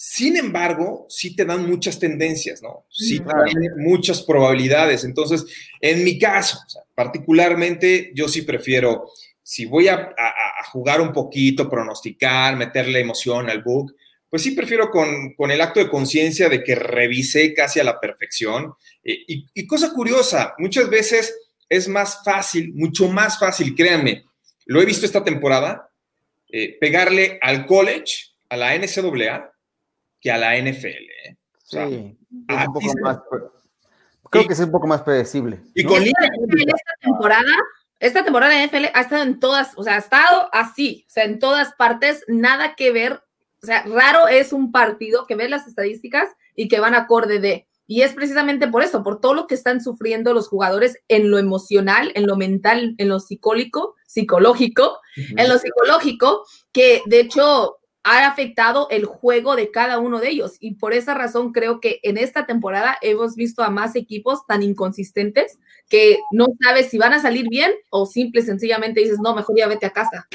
Sin 0.07 0.37
embargo, 0.37 1.07
sí 1.09 1.35
te 1.35 1.45
dan 1.45 1.67
muchas 1.67 1.97
tendencias, 1.97 2.61
¿no? 2.61 2.85
Sí 2.91 3.21
te 3.21 3.25
dan 3.25 3.47
muchas 3.77 4.21
probabilidades. 4.21 5.03
Entonces, 5.03 5.43
en 5.81 6.03
mi 6.03 6.19
caso, 6.19 6.59
particularmente, 6.93 8.11
yo 8.13 8.27
sí 8.27 8.43
prefiero, 8.43 9.09
si 9.41 9.65
voy 9.65 9.87
a, 9.87 10.13
jugar 10.71 11.01
un 11.01 11.11
poquito, 11.11 11.67
pronosticar, 11.67 12.55
meterle 12.55 12.99
emoción 12.99 13.49
al 13.49 13.63
book, 13.63 13.95
pues 14.29 14.43
sí 14.43 14.51
prefiero 14.51 14.91
con, 14.91 15.51
el 15.51 15.61
acto 15.61 15.79
de 15.79 15.89
conciencia 15.89 16.49
de 16.49 16.63
que 16.63 16.75
revisé 16.75 17.55
casi 17.55 17.79
a 17.79 17.83
la 17.83 17.99
perfección. 17.99 18.75
Eh, 19.03 19.25
y, 19.27 19.65
cosa 19.65 19.91
curiosa, 19.91 20.53
muchas 20.59 20.87
veces 20.87 21.35
es 21.67 21.87
más 21.87 22.23
fácil, 22.23 22.75
mucho 22.75 23.09
más 23.09 23.39
fácil, 23.39 23.73
créanme, 23.73 24.23
lo 24.67 24.83
he 24.83 24.85
visto 24.85 25.07
esta 25.07 25.23
temporada, 25.23 25.89
eh, 26.51 26.77
pegarle 26.79 27.39
al 27.41 27.65
college, 27.65 28.35
a 28.49 28.57
la 28.57 28.75
NCAA, 28.75 29.54
que 30.25 30.31
a 30.31 30.39
la 30.39 30.57
NFL. 30.57 30.87
¿eh? 30.87 31.37
sí, 31.61 31.77
un 31.77 32.73
poco 32.73 32.81
más, 33.03 33.19
creo 34.31 34.47
que 34.47 34.53
es 34.53 34.59
un 34.59 34.71
poco 34.71 34.87
más 34.87 35.03
predecible. 35.03 35.61
Y 35.75 35.83
con 35.83 36.01
esta 36.01 36.27
temporada, 36.99 37.53
esta 37.99 38.23
temporada 38.23 38.55
de 38.55 38.65
NFL 38.65 38.85
ha 38.95 39.01
estado 39.01 39.21
en 39.21 39.39
todas, 39.39 39.73
o 39.75 39.83
sea, 39.83 39.97
ha 39.97 39.99
estado 39.99 40.49
así, 40.51 41.05
o 41.07 41.11
sea, 41.11 41.25
en 41.25 41.37
todas 41.37 41.75
partes, 41.75 42.23
nada 42.27 42.73
que 42.73 42.91
ver, 42.91 43.21
o 43.61 43.65
sea, 43.67 43.83
raro 43.83 44.27
es 44.27 44.51
un 44.51 44.71
partido 44.71 45.27
que 45.27 45.35
ve 45.35 45.47
las 45.47 45.67
estadísticas 45.67 46.29
y 46.55 46.69
que 46.69 46.79
van 46.79 46.95
acorde 46.95 47.37
de, 47.39 47.67
Y 47.85 48.01
es 48.01 48.13
precisamente 48.13 48.67
por 48.67 48.81
eso, 48.81 49.03
por 49.03 49.21
todo 49.21 49.35
lo 49.35 49.45
que 49.45 49.53
están 49.53 49.79
sufriendo 49.79 50.33
los 50.33 50.47
jugadores 50.47 50.97
en 51.07 51.29
lo 51.29 51.37
emocional, 51.37 52.11
en 52.15 52.25
lo 52.25 52.35
mental, 52.35 52.95
en 52.97 53.09
lo 53.09 53.19
psicológico, 53.19 53.93
psicológico, 54.07 55.01
en 55.15 55.47
lo 55.47 55.59
psicológico, 55.59 56.45
que 56.71 57.03
de 57.05 57.19
hecho 57.19 57.77
ha 58.05 58.27
afectado 58.27 58.87
el 58.91 59.05
juego 59.05 59.55
de 59.55 59.71
cada 59.71 59.97
uno 59.97 60.19
de 60.19 60.29
ellos. 60.29 60.57
Y 60.59 60.75
por 60.75 60.93
esa 60.93 61.15
razón 61.15 61.51
creo 61.51 61.81
que 61.81 61.99
en 62.03 62.19
esta 62.19 62.45
temporada 62.45 62.97
hemos 63.01 63.35
visto 63.35 63.63
a 63.63 63.71
más 63.71 63.95
equipos 63.95 64.45
tan 64.45 64.61
inconsistentes 64.61 65.57
que 65.89 66.19
no 66.31 66.45
sabes 66.63 66.91
si 66.91 66.99
van 66.99 67.13
a 67.13 67.19
salir 67.19 67.49
bien 67.49 67.71
o 67.89 68.05
simple 68.05 68.41
y 68.41 68.45
sencillamente 68.45 68.99
dices, 68.99 69.17
no, 69.19 69.35
mejor 69.35 69.57
ya 69.57 69.67
vete 69.67 69.87
a 69.87 69.89
casa. 69.89 70.27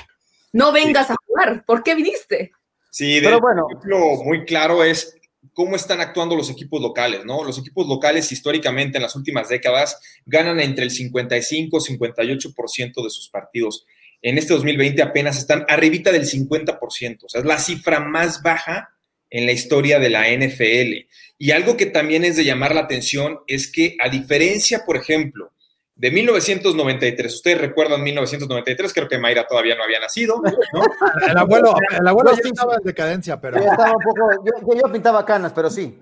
No 0.52 0.72
vengas 0.72 1.12
a 1.12 1.16
jugar. 1.24 1.64
¿Por 1.64 1.84
qué 1.84 1.94
viniste? 1.94 2.50
Sí, 2.90 3.20
pero 3.22 3.38
bueno. 3.40 3.68
ejemplo 3.70 3.98
muy 4.24 4.44
claro 4.44 4.82
es 4.82 5.16
cómo 5.54 5.76
están 5.76 6.00
actuando 6.00 6.34
los 6.34 6.50
equipos 6.50 6.82
locales, 6.82 7.24
¿no? 7.24 7.44
Los 7.44 7.56
equipos 7.56 7.86
locales 7.86 8.32
históricamente 8.32 8.98
en 8.98 9.02
las 9.02 9.14
últimas 9.14 9.48
décadas 9.48 10.00
ganan 10.26 10.58
entre 10.58 10.82
el 10.82 10.90
55 10.90 11.78
y 11.78 11.96
58% 11.96 13.04
de 13.04 13.10
sus 13.10 13.28
partidos 13.30 13.86
en 14.22 14.38
este 14.38 14.54
2020 14.54 15.02
apenas 15.02 15.38
están 15.38 15.64
arribita 15.68 16.12
del 16.12 16.24
50%, 16.24 17.24
o 17.24 17.28
sea, 17.28 17.40
es 17.40 17.46
la 17.46 17.58
cifra 17.58 18.00
más 18.00 18.42
baja 18.42 18.90
en 19.30 19.46
la 19.46 19.52
historia 19.52 19.98
de 19.98 20.10
la 20.10 20.28
NFL. 20.28 21.06
Y 21.38 21.52
algo 21.52 21.76
que 21.76 21.86
también 21.86 22.24
es 22.24 22.36
de 22.36 22.44
llamar 22.44 22.74
la 22.74 22.82
atención 22.82 23.40
es 23.46 23.70
que 23.70 23.96
a 24.00 24.08
diferencia, 24.08 24.84
por 24.84 24.96
ejemplo, 24.96 25.52
de 25.94 26.10
1993, 26.10 27.34
ustedes 27.34 27.60
recuerdan 27.60 28.02
1993, 28.02 28.92
creo 28.92 29.08
que 29.08 29.18
Mayra 29.18 29.46
todavía 29.46 29.76
no 29.76 29.84
había 29.84 30.00
nacido, 30.00 30.40
¿no? 30.42 30.82
El 31.28 31.36
abuelo, 31.36 31.74
el 31.98 32.08
abuelo 32.08 32.34
sí 32.34 32.40
estaba 32.44 32.76
en 32.76 32.82
decadencia, 32.82 33.38
pero... 33.38 33.58
Yo, 33.58 33.70
estaba 33.70 33.92
un 33.92 34.02
poco, 34.02 34.74
yo, 34.74 34.90
pintaba 34.90 35.24
canas, 35.26 35.52
pero 35.54 35.68
sí. 35.68 35.98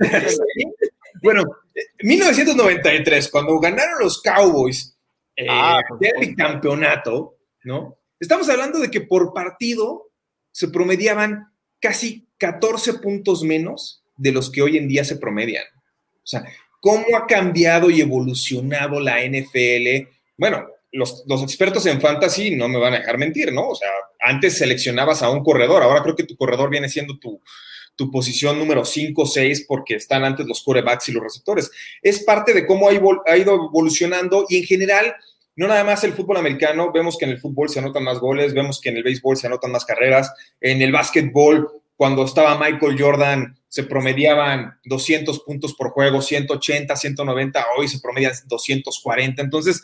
Bueno, 1.20 1.42
1993, 2.00 3.28
cuando 3.28 3.58
ganaron 3.58 3.98
los 3.98 4.22
Cowboys 4.22 4.96
eh, 5.34 5.46
ah, 5.50 5.80
el 6.20 6.36
campeonato, 6.36 7.38
¿no? 7.64 7.98
Estamos 8.20 8.48
hablando 8.48 8.78
de 8.78 8.90
que 8.90 9.00
por 9.00 9.32
partido 9.32 10.10
se 10.50 10.68
promediaban 10.68 11.52
casi 11.80 12.26
14 12.38 12.94
puntos 12.94 13.42
menos 13.42 14.02
de 14.16 14.32
los 14.32 14.50
que 14.50 14.62
hoy 14.62 14.76
en 14.76 14.88
día 14.88 15.04
se 15.04 15.16
promedian. 15.16 15.64
O 16.16 16.26
sea, 16.26 16.44
¿cómo 16.80 17.16
ha 17.16 17.26
cambiado 17.26 17.90
y 17.90 18.00
evolucionado 18.00 19.00
la 19.00 19.24
NFL? 19.24 20.08
Bueno, 20.36 20.66
los, 20.92 21.24
expertos 21.42 21.86
en 21.86 22.00
fantasy 22.00 22.56
no 22.56 22.68
me 22.68 22.78
van 22.78 22.94
a 22.94 22.98
dejar 22.98 23.18
mentir, 23.18 23.52
¿no? 23.52 23.68
O 23.68 23.74
sea, 23.74 23.88
antes 24.20 24.58
seleccionabas 24.58 25.22
a 25.22 25.30
un 25.30 25.44
corredor, 25.44 25.82
ahora 25.82 26.02
creo 26.02 26.16
que 26.16 26.24
tu 26.24 26.36
corredor 26.36 26.70
viene 26.70 26.88
siendo 26.88 27.18
tu, 27.18 27.40
tu 27.94 28.10
posición 28.10 28.58
número 28.58 28.84
5 28.84 29.22
o 29.22 29.26
6 29.26 29.66
porque 29.68 29.94
están 29.94 30.24
antes 30.24 30.46
los 30.46 30.62
quarterbacks 30.62 31.08
y 31.08 31.12
los 31.12 31.22
receptores. 31.22 31.70
Es 32.02 32.24
parte 32.24 32.52
de 32.52 32.66
cómo 32.66 32.88
ha, 32.88 32.92
ha 33.26 33.36
ido 33.36 33.54
evolucionando 33.54 34.46
y 34.48 34.58
en 34.58 34.64
general 34.64 35.14
no 35.58 35.66
nada 35.66 35.82
más 35.82 36.04
el 36.04 36.12
fútbol 36.12 36.36
americano, 36.36 36.92
vemos 36.92 37.18
que 37.18 37.24
en 37.24 37.32
el 37.32 37.40
fútbol 37.40 37.68
se 37.68 37.80
anotan 37.80 38.04
más 38.04 38.20
goles, 38.20 38.54
vemos 38.54 38.80
que 38.80 38.90
en 38.90 38.96
el 38.96 39.02
béisbol 39.02 39.36
se 39.36 39.48
anotan 39.48 39.72
más 39.72 39.84
carreras, 39.84 40.32
en 40.60 40.82
el 40.82 40.92
básquetbol, 40.92 41.68
cuando 41.96 42.24
estaba 42.24 42.56
Michael 42.56 42.96
Jordan, 42.96 43.58
se 43.66 43.82
promediaban 43.82 44.78
200 44.84 45.40
puntos 45.40 45.74
por 45.74 45.90
juego, 45.90 46.22
180, 46.22 46.94
190, 46.94 47.66
hoy 47.76 47.88
se 47.88 47.98
promedian 47.98 48.32
240. 48.46 49.42
Entonces, 49.42 49.82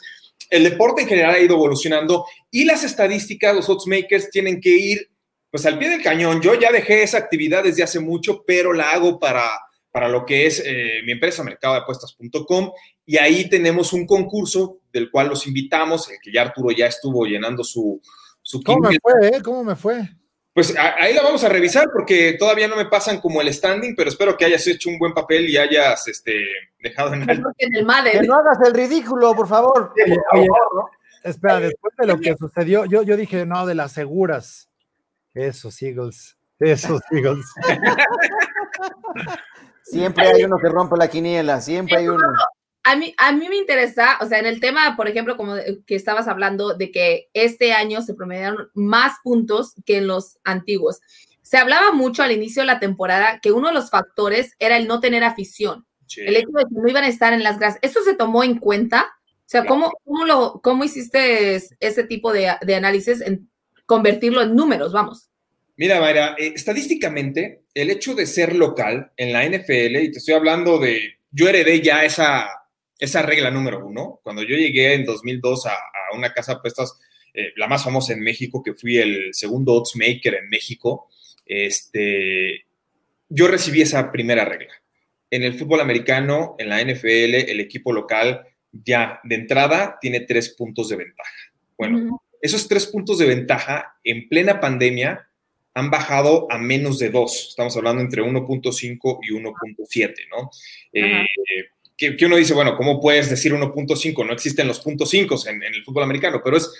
el 0.48 0.62
deporte 0.62 1.02
en 1.02 1.08
general 1.08 1.34
ha 1.34 1.40
ido 1.40 1.56
evolucionando 1.56 2.24
y 2.52 2.66
las 2.66 2.84
estadísticas, 2.84 3.56
los 3.56 3.68
oddsmakers 3.68 4.30
tienen 4.30 4.60
que 4.60 4.70
ir 4.70 5.10
pues 5.50 5.66
al 5.66 5.76
pie 5.76 5.88
del 5.88 6.04
cañón. 6.04 6.40
Yo 6.40 6.54
ya 6.54 6.70
dejé 6.70 7.02
esa 7.02 7.18
actividad 7.18 7.64
desde 7.64 7.82
hace 7.82 7.98
mucho, 7.98 8.44
pero 8.46 8.72
la 8.72 8.90
hago 8.90 9.18
para, 9.18 9.50
para 9.90 10.08
lo 10.08 10.24
que 10.24 10.46
es 10.46 10.62
eh, 10.64 11.00
mi 11.04 11.10
empresa, 11.10 11.42
mercadodeapuestas.com, 11.42 12.70
y 13.04 13.16
ahí 13.16 13.48
tenemos 13.48 13.92
un 13.92 14.06
concurso 14.06 14.78
del 14.94 15.10
cual 15.10 15.28
los 15.28 15.46
invitamos, 15.46 16.08
el 16.08 16.18
que 16.22 16.32
ya 16.32 16.42
Arturo 16.42 16.70
ya 16.70 16.86
estuvo 16.86 17.26
llenando 17.26 17.64
su... 17.64 18.00
su 18.40 18.62
¿Cómo 18.62 18.88
me 18.88 18.98
fue? 19.02 19.28
Eh? 19.28 19.42
¿Cómo 19.42 19.64
me 19.64 19.74
fue? 19.74 20.08
Pues 20.54 20.72
ahí 20.78 21.12
la 21.12 21.22
vamos 21.22 21.42
a 21.42 21.48
revisar 21.48 21.90
porque 21.92 22.36
todavía 22.38 22.68
no 22.68 22.76
me 22.76 22.86
pasan 22.86 23.20
como 23.20 23.40
el 23.40 23.52
standing, 23.52 23.96
pero 23.96 24.08
espero 24.08 24.36
que 24.36 24.44
hayas 24.44 24.64
hecho 24.68 24.88
un 24.88 25.00
buen 25.00 25.12
papel 25.12 25.48
y 25.50 25.58
hayas 25.58 26.06
este, 26.06 26.44
dejado 26.78 27.12
en 27.12 27.28
el... 27.28 27.42
Que 27.58 27.68
no 28.22 28.36
hagas 28.36 28.58
el 28.64 28.72
ridículo, 28.72 29.34
por 29.34 29.48
favor. 29.48 29.92
Espera, 31.24 31.58
después 31.58 31.92
de 31.98 32.06
lo 32.06 32.20
que 32.20 32.36
sucedió, 32.36 32.84
yo, 32.84 33.02
yo 33.02 33.16
dije, 33.16 33.44
no, 33.44 33.66
de 33.66 33.74
las 33.74 33.90
seguras. 33.92 34.68
Esos 35.34 35.82
Eagles, 35.82 36.36
esos 36.60 37.02
Eagles. 37.10 37.44
siempre 39.82 40.28
hay 40.28 40.44
uno 40.44 40.56
que 40.58 40.68
rompe 40.68 40.96
la 40.96 41.08
quiniela, 41.08 41.60
siempre 41.60 41.96
hay 41.96 42.06
uno 42.06 42.28
a 42.84 42.96
mí, 42.96 43.14
a 43.16 43.32
mí 43.32 43.48
me 43.48 43.56
interesa, 43.56 44.18
o 44.20 44.26
sea, 44.26 44.38
en 44.38 44.46
el 44.46 44.60
tema, 44.60 44.94
por 44.94 45.08
ejemplo, 45.08 45.36
como 45.38 45.54
que 45.86 45.94
estabas 45.94 46.28
hablando 46.28 46.74
de 46.74 46.90
que 46.90 47.28
este 47.32 47.72
año 47.72 48.02
se 48.02 48.14
promediaron 48.14 48.68
más 48.74 49.14
puntos 49.24 49.74
que 49.86 49.96
en 49.96 50.06
los 50.06 50.38
antiguos. 50.44 51.00
Se 51.40 51.56
hablaba 51.56 51.92
mucho 51.92 52.22
al 52.22 52.32
inicio 52.32 52.62
de 52.62 52.66
la 52.66 52.80
temporada 52.80 53.40
que 53.40 53.52
uno 53.52 53.68
de 53.68 53.74
los 53.74 53.90
factores 53.90 54.52
era 54.58 54.76
el 54.76 54.86
no 54.86 55.00
tener 55.00 55.24
afición. 55.24 55.86
El 56.16 56.36
hecho 56.36 56.50
de 56.52 56.64
que 56.64 56.74
no 56.80 56.88
iban 56.88 57.04
a 57.04 57.08
estar 57.08 57.32
en 57.32 57.42
las 57.42 57.58
gradas. 57.58 57.78
¿Eso 57.80 58.02
se 58.02 58.14
tomó 58.14 58.44
en 58.44 58.58
cuenta? 58.58 59.14
O 59.24 59.46
sea, 59.46 59.64
¿cómo, 59.64 59.90
cómo, 60.04 60.26
lo, 60.26 60.60
cómo 60.62 60.84
hiciste 60.84 61.56
ese 61.56 62.04
tipo 62.04 62.32
de, 62.32 62.52
de, 62.60 62.74
análisis 62.74 63.20
en 63.20 63.50
convertirlo 63.86 64.42
en 64.42 64.54
números? 64.54 64.92
Vamos. 64.92 65.30
Mira, 65.76 66.00
Mayra, 66.00 66.34
eh, 66.38 66.52
estadísticamente, 66.54 67.64
el 67.74 67.90
hecho 67.90 68.14
de 68.14 68.26
ser 68.26 68.54
local 68.54 69.12
en 69.16 69.32
la 69.32 69.44
NFL, 69.44 69.96
y 69.96 70.12
te 70.12 70.18
estoy 70.18 70.34
hablando 70.34 70.78
de, 70.78 71.18
yo 71.30 71.48
heredé 71.48 71.80
ya 71.80 72.04
esa, 72.04 72.48
esa 72.98 73.22
regla 73.22 73.50
número 73.50 73.84
uno. 73.84 74.20
Cuando 74.22 74.42
yo 74.42 74.56
llegué 74.56 74.94
en 74.94 75.04
2002 75.04 75.66
a, 75.66 75.76
una 76.14 76.32
casa 76.32 76.52
de 76.52 76.58
apuestas, 76.58 76.98
eh, 77.32 77.52
la 77.56 77.66
más 77.66 77.82
famosa 77.82 78.12
en 78.12 78.20
México, 78.20 78.62
que 78.62 78.74
fui 78.74 78.98
el 78.98 79.34
segundo 79.34 79.72
odds 79.74 79.96
maker 79.96 80.34
en 80.34 80.48
México, 80.48 81.08
este, 81.44 82.66
yo 83.28 83.48
recibí 83.48 83.82
esa 83.82 84.12
primera 84.12 84.44
regla. 84.44 84.72
En 85.30 85.42
el 85.42 85.54
fútbol 85.54 85.80
americano, 85.80 86.54
en 86.58 86.68
la 86.68 86.80
NFL, 86.80 87.50
el 87.50 87.60
equipo 87.60 87.92
local 87.92 88.46
ya 88.70 89.20
de 89.24 89.34
entrada 89.34 89.98
tiene 90.00 90.20
tres 90.20 90.50
puntos 90.50 90.88
de 90.88 90.96
ventaja. 90.96 91.52
Bueno, 91.76 92.22
esos 92.40 92.68
tres 92.68 92.86
puntos 92.86 93.18
de 93.18 93.26
ventaja 93.26 93.96
en 94.04 94.28
plena 94.28 94.60
pandemia 94.60 95.28
han 95.74 95.90
bajado 95.90 96.46
a 96.50 96.58
menos 96.58 96.98
de 96.98 97.10
dos. 97.10 97.48
Estamos 97.50 97.76
hablando 97.76 98.00
entre 98.00 98.22
1.5 98.22 99.18
y 99.22 99.32
1.7, 99.32 100.14
¿no? 100.30 100.50
Eh, 100.92 101.24
que, 101.96 102.16
uno 102.24 102.36
dice, 102.36 102.54
bueno, 102.54 102.76
¿cómo 102.76 103.00
puedes 103.00 103.30
decir 103.30 103.52
1.5? 103.52 104.26
No 104.26 104.32
existen 104.32 104.68
los 104.68 104.80
puntos 104.80 105.10
5 105.10 105.36
en, 105.48 105.62
el 105.62 105.82
fútbol 105.84 106.04
americano, 106.04 106.40
pero 106.42 106.56
es 106.56 106.70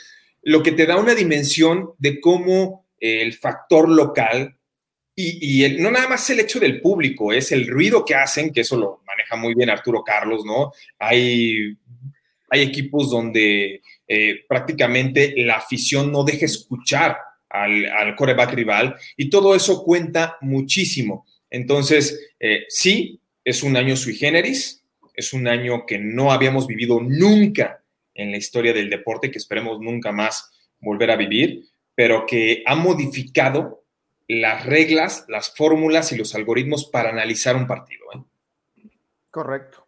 lo 0.42 0.62
que 0.62 0.72
te 0.72 0.86
da 0.86 0.96
una 0.96 1.14
dimensión 1.14 1.90
de 1.98 2.20
cómo 2.20 2.86
eh, 3.00 3.22
el 3.22 3.32
factor 3.34 3.88
local 3.88 4.56
y, 5.16 5.76
no 5.78 5.92
nada 5.92 6.08
más 6.08 6.28
el 6.30 6.40
hecho 6.40 6.58
del 6.58 6.80
público, 6.80 7.32
es 7.32 7.52
el 7.52 7.68
ruido 7.68 8.04
que 8.04 8.16
hacen, 8.16 8.52
que 8.52 8.62
eso 8.62 8.76
lo 8.76 9.00
maneja 9.06 9.36
muy 9.36 9.54
bien 9.54 9.70
Arturo 9.70 10.02
Carlos, 10.02 10.44
¿no? 10.44 10.72
Hay, 10.98 11.76
hay 12.50 12.62
equipos 12.62 13.10
donde 13.10 13.80
eh, 14.08 14.44
prácticamente 14.48 15.32
la 15.36 15.56
afición 15.56 16.10
no 16.10 16.24
deja 16.24 16.46
escuchar 16.46 17.16
al, 17.48 17.86
al 17.86 18.16
coreback 18.16 18.54
rival 18.54 18.96
y 19.16 19.30
todo 19.30 19.54
eso 19.54 19.84
cuenta 19.84 20.36
muchísimo. 20.40 21.26
Entonces, 21.48 22.32
eh, 22.40 22.64
sí, 22.68 23.20
es 23.44 23.62
un 23.62 23.76
año 23.76 23.96
sui 23.96 24.16
generis, 24.16 24.83
es 25.14 25.32
un 25.32 25.48
año 25.48 25.86
que 25.86 25.98
no 25.98 26.32
habíamos 26.32 26.66
vivido 26.66 27.00
nunca 27.00 27.82
en 28.14 28.30
la 28.30 28.36
historia 28.36 28.72
del 28.72 28.90
deporte, 28.90 29.30
que 29.30 29.38
esperemos 29.38 29.80
nunca 29.80 30.12
más 30.12 30.50
volver 30.80 31.10
a 31.10 31.16
vivir, 31.16 31.64
pero 31.94 32.26
que 32.26 32.62
ha 32.66 32.74
modificado 32.74 33.84
las 34.28 34.66
reglas, 34.66 35.24
las 35.28 35.54
fórmulas 35.54 36.12
y 36.12 36.16
los 36.16 36.34
algoritmos 36.34 36.86
para 36.86 37.10
analizar 37.10 37.56
un 37.56 37.66
partido. 37.66 38.04
¿eh? 38.14 38.88
Correcto. 39.30 39.86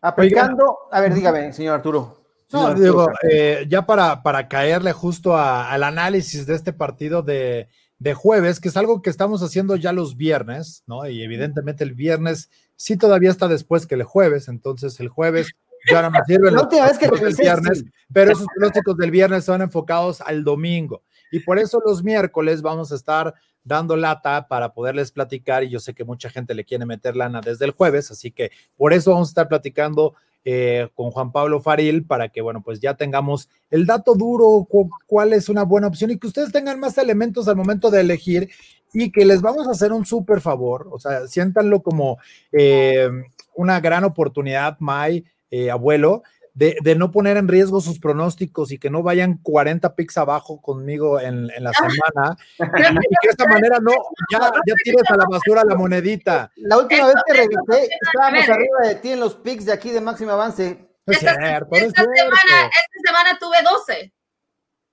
Aplicando, 0.00 0.78
a 0.90 1.00
ver, 1.00 1.14
dígame, 1.14 1.52
señor 1.52 1.76
Arturo. 1.76 2.22
No, 2.52 2.74
digo, 2.74 3.08
eh, 3.30 3.64
ya 3.68 3.86
para, 3.86 4.22
para 4.22 4.46
caerle 4.46 4.92
justo 4.92 5.36
al 5.36 5.82
análisis 5.82 6.44
de 6.44 6.54
este 6.54 6.72
partido 6.74 7.22
de, 7.22 7.68
de 7.98 8.14
jueves, 8.14 8.60
que 8.60 8.68
es 8.68 8.76
algo 8.76 9.00
que 9.00 9.08
estamos 9.08 9.42
haciendo 9.42 9.76
ya 9.76 9.92
los 9.92 10.16
viernes, 10.16 10.82
¿no? 10.86 11.08
Y 11.08 11.22
evidentemente 11.22 11.82
el 11.84 11.94
viernes 11.94 12.50
sí 12.82 12.96
todavía 12.96 13.30
está 13.30 13.46
después 13.46 13.86
que 13.86 13.94
el 13.94 14.02
jueves, 14.02 14.48
entonces 14.48 14.98
el 14.98 15.06
jueves 15.08 15.52
ya 15.88 16.02
no 16.02 16.10
me 16.10 16.18
sirve 16.26 16.50
los 16.50 16.66
que 16.66 17.08
del 17.08 17.36
viernes, 17.36 17.84
pero 18.12 18.32
esos 18.32 18.44
pronósticos 18.52 18.96
del 18.96 19.12
viernes 19.12 19.44
son 19.44 19.62
enfocados 19.62 20.20
al 20.20 20.42
domingo. 20.42 21.04
Y 21.30 21.38
por 21.38 21.60
eso 21.60 21.80
los 21.86 22.02
miércoles 22.02 22.60
vamos 22.60 22.90
a 22.90 22.96
estar 22.96 23.34
dando 23.62 23.96
lata 23.96 24.48
para 24.48 24.74
poderles 24.74 25.12
platicar 25.12 25.62
y 25.62 25.70
yo 25.70 25.78
sé 25.78 25.94
que 25.94 26.02
mucha 26.02 26.28
gente 26.28 26.54
le 26.54 26.64
quiere 26.64 26.84
meter 26.84 27.14
lana 27.14 27.40
desde 27.40 27.66
el 27.66 27.70
jueves, 27.70 28.10
así 28.10 28.32
que 28.32 28.50
por 28.76 28.92
eso 28.92 29.12
vamos 29.12 29.28
a 29.28 29.30
estar 29.30 29.48
platicando 29.48 30.16
eh, 30.44 30.88
con 30.94 31.10
Juan 31.10 31.32
Pablo 31.32 31.60
Faril 31.60 32.04
para 32.04 32.28
que, 32.28 32.40
bueno, 32.40 32.62
pues 32.62 32.80
ya 32.80 32.94
tengamos 32.94 33.48
el 33.70 33.86
dato 33.86 34.14
duro, 34.14 34.66
cuál 35.06 35.32
es 35.32 35.48
una 35.48 35.62
buena 35.62 35.86
opción 35.86 36.10
y 36.10 36.18
que 36.18 36.26
ustedes 36.26 36.52
tengan 36.52 36.80
más 36.80 36.98
elementos 36.98 37.48
al 37.48 37.56
momento 37.56 37.90
de 37.90 38.00
elegir 38.00 38.50
y 38.92 39.10
que 39.10 39.24
les 39.24 39.40
vamos 39.40 39.66
a 39.66 39.70
hacer 39.70 39.92
un 39.92 40.04
súper 40.04 40.40
favor, 40.40 40.88
o 40.90 40.98
sea, 40.98 41.26
siéntanlo 41.26 41.82
como... 41.82 42.18
Eh, 42.52 43.08
una 43.54 43.80
gran 43.80 44.04
oportunidad, 44.04 44.76
May, 44.80 45.24
eh, 45.50 45.70
abuelo, 45.70 46.22
de, 46.54 46.94
no 46.96 47.10
poner 47.10 47.36
en 47.36 47.48
riesgo 47.48 47.80
sus 47.80 47.98
pronósticos 47.98 48.72
y 48.72 48.78
que 48.78 48.90
no 48.90 49.02
vayan 49.02 49.38
40 49.38 49.94
picks 49.94 50.18
abajo 50.18 50.60
conmigo 50.60 51.20
en, 51.20 51.46
la 51.46 51.72
semana. 51.72 52.36
y 52.58 53.16
que 53.20 53.28
de 53.28 53.30
esta 53.30 53.46
manera 53.46 53.78
no, 53.80 53.92
ya, 54.30 54.52
ya 54.66 54.74
tires 54.84 55.10
a 55.10 55.16
la 55.16 55.24
basura 55.24 55.64
la 55.64 55.74
monedita. 55.74 56.50
La 56.56 56.78
última 56.78 57.06
vez 57.06 57.16
que 57.26 57.32
revisé, 57.32 57.88
estábamos 58.00 58.48
arriba 58.48 58.88
de 58.88 58.94
ti 58.96 59.10
en 59.12 59.20
los 59.20 59.34
picks 59.36 59.66
de 59.66 59.72
aquí 59.72 59.90
de 59.90 60.00
máximo 60.00 60.32
avance. 60.32 60.88
esta, 61.06 61.34
semana, 61.34 61.60
esta 61.80 63.00
semana 63.04 63.38
tuve 63.38 63.56
12. 63.62 64.12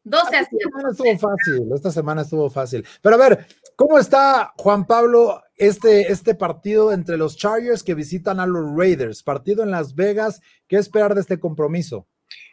12 0.01 0.37
Esta 0.37 0.57
semana 0.57 0.89
estuvo 0.91 1.17
fácil, 1.19 1.73
esta 1.73 1.91
semana 1.91 2.21
estuvo 2.21 2.49
fácil. 2.49 2.87
Pero 3.01 3.15
a 3.15 3.19
ver, 3.19 3.45
¿cómo 3.75 3.99
está 3.99 4.53
Juan 4.57 4.85
Pablo 4.85 5.41
este, 5.59 6.11
este 6.11 6.33
partido 6.33 6.91
entre 6.91 7.17
los 7.17 7.37
Chargers 7.37 7.83
que 7.83 7.93
visitan 7.93 8.39
a 8.39 8.47
los 8.47 8.65
Raiders? 8.75 9.21
Partido 9.21 9.63
en 9.63 9.71
Las 9.71 9.93
Vegas, 9.93 10.41
¿qué 10.67 10.77
esperar 10.77 11.13
de 11.13 11.21
este 11.21 11.39
compromiso? 11.39 12.07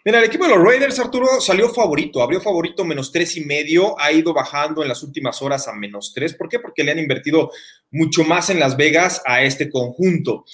Mira, 0.05 0.19
el 0.19 0.25
equipo 0.25 0.45
de 0.45 0.55
los 0.55 0.65
Raiders, 0.65 0.99
Arturo, 1.01 1.41
salió 1.41 1.69
favorito, 1.69 2.23
abrió 2.23 2.41
favorito 2.41 2.85
menos 2.85 3.11
tres 3.11 3.37
y 3.37 3.45
medio, 3.45 3.99
ha 3.99 4.13
ido 4.13 4.33
bajando 4.33 4.83
en 4.83 4.89
las 4.89 5.03
últimas 5.03 5.43
horas 5.43 5.67
a 5.67 5.73
menos 5.73 6.13
tres. 6.15 6.35
¿Por 6.35 6.49
qué? 6.49 6.61
Porque 6.61 6.85
le 6.85 6.93
han 6.93 6.99
invertido 6.99 7.51
mucho 7.91 8.25
más 8.25 8.51
en 8.51 8.61
Las 8.61 8.77
Vegas 8.77 9.21
a 9.27 9.43
este 9.43 9.69
conjunto. 9.69 10.45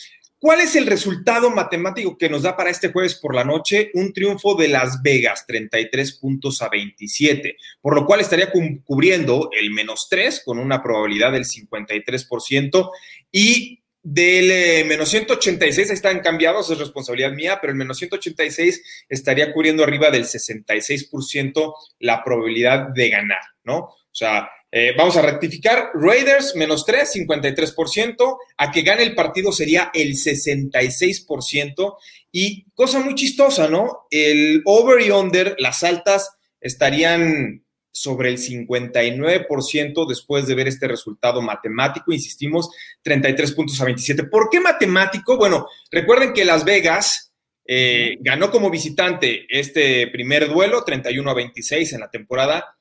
¿Cuál 0.43 0.61
es 0.61 0.75
el 0.75 0.89
resultado 0.89 1.51
matemático 1.51 2.19
que 2.19 2.29
nos 2.29 2.43
da 2.43 2.57
para 2.57 2.69
este 2.69 2.91
jueves 2.91 3.15
por 3.15 3.33
la 3.33 3.45
noche? 3.45 3.93
Un 3.95 4.13
triunfo 4.13 4.57
de 4.57 4.67
Las 4.67 5.01
Vegas, 5.01 5.47
33 5.47 6.15
puntos 6.15 6.61
a 6.63 6.69
27, 6.69 7.57
por 7.81 7.95
lo 7.95 8.05
cual 8.05 8.19
estaría 8.19 8.51
cubriendo 8.85 9.51
el 9.53 9.71
menos 9.71 10.09
3 10.11 10.43
con 10.45 10.59
una 10.59 10.83
probabilidad 10.83 11.31
del 11.31 11.45
53% 11.45 12.91
y 13.31 13.85
del 14.03 14.51
eh, 14.51 14.85
menos 14.85 15.11
186, 15.11 15.91
ahí 15.91 15.95
están 15.95 16.19
cambiados, 16.19 16.69
es 16.73 16.79
responsabilidad 16.79 17.31
mía, 17.31 17.59
pero 17.61 17.71
el 17.71 17.79
menos 17.79 17.99
186 17.99 19.05
estaría 19.09 19.53
cubriendo 19.53 19.85
arriba 19.85 20.11
del 20.11 20.25
66% 20.25 21.73
la 22.01 22.25
probabilidad 22.25 22.89
de 22.89 23.11
ganar, 23.11 23.43
¿no? 23.63 23.77
O 23.79 24.11
sea, 24.11 24.51
eh, 24.75 24.95
vamos 24.97 25.17
a 25.19 25.23
rectificar. 25.23 25.91
Raiders 25.95 26.57
menos 26.57 26.87
3, 26.87 27.15
53%. 27.29 28.39
A 28.57 28.73
que 28.73 28.83
gane 28.83 29.03
el 29.03 29.15
partido 29.15 29.53
sería 29.53 29.91
el 29.93 30.15
66%. 30.15 31.97
Y 32.33 32.65
cosa 32.75 33.01
muy 33.01 33.15
chistosa, 33.15 33.69
¿no? 33.69 34.07
El 34.11 34.63
over 34.65 35.03
y 35.07 35.11
under, 35.11 35.55
las 35.59 35.85
altas 35.85 36.31
estarían 36.61 37.63
sobre 37.93 38.31
el 38.31 38.39
59% 38.39 40.09
después 40.09 40.47
de 40.47 40.55
ver 40.55 40.67
este 40.67 40.89
resultado 40.89 41.43
matemático, 41.43 42.11
insistimos, 42.11 42.71
33 43.03 43.53
puntos 43.53 43.79
a 43.83 43.85
27. 43.85 44.25
¿Por 44.25 44.49
qué 44.49 44.61
matemático? 44.61 45.37
Bueno, 45.37 45.67
recuerden 45.91 46.33
que 46.33 46.47
Las 46.47 46.65
Vegas 46.65 47.35
eh, 47.67 48.17
ganó 48.21 48.51
como 48.51 48.71
visitante 48.71 49.45
este 49.51 50.07
primer 50.09 50.49
duelo, 50.49 50.85
31 50.85 51.31
a 51.31 51.35
26 51.35 51.93
en 51.93 52.01
la 52.01 52.11
temporada, 52.11 52.75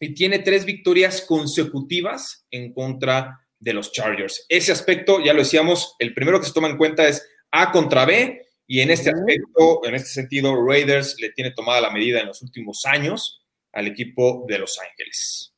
y 0.00 0.14
tiene 0.14 0.40
tres 0.40 0.64
victorias 0.64 1.20
consecutivas 1.20 2.46
en 2.50 2.72
contra 2.72 3.38
de 3.58 3.74
los 3.74 3.92
Chargers. 3.92 4.46
Ese 4.48 4.72
aspecto, 4.72 5.22
ya 5.22 5.34
lo 5.34 5.40
decíamos, 5.40 5.94
el 5.98 6.14
primero 6.14 6.40
que 6.40 6.46
se 6.46 6.52
toma 6.52 6.68
en 6.68 6.78
cuenta 6.78 7.06
es 7.06 7.28
A 7.50 7.70
contra 7.70 8.06
B, 8.06 8.46
y 8.66 8.80
en 8.80 8.90
este 8.90 9.10
aspecto, 9.10 9.84
en 9.84 9.96
este 9.96 10.10
sentido, 10.10 10.54
Raiders 10.64 11.16
le 11.20 11.30
tiene 11.32 11.50
tomada 11.50 11.80
la 11.80 11.90
medida 11.90 12.20
en 12.20 12.28
los 12.28 12.40
últimos 12.40 12.84
años 12.86 13.44
al 13.72 13.88
equipo 13.88 14.44
de 14.48 14.58
Los 14.58 14.78
Ángeles. 14.78 15.52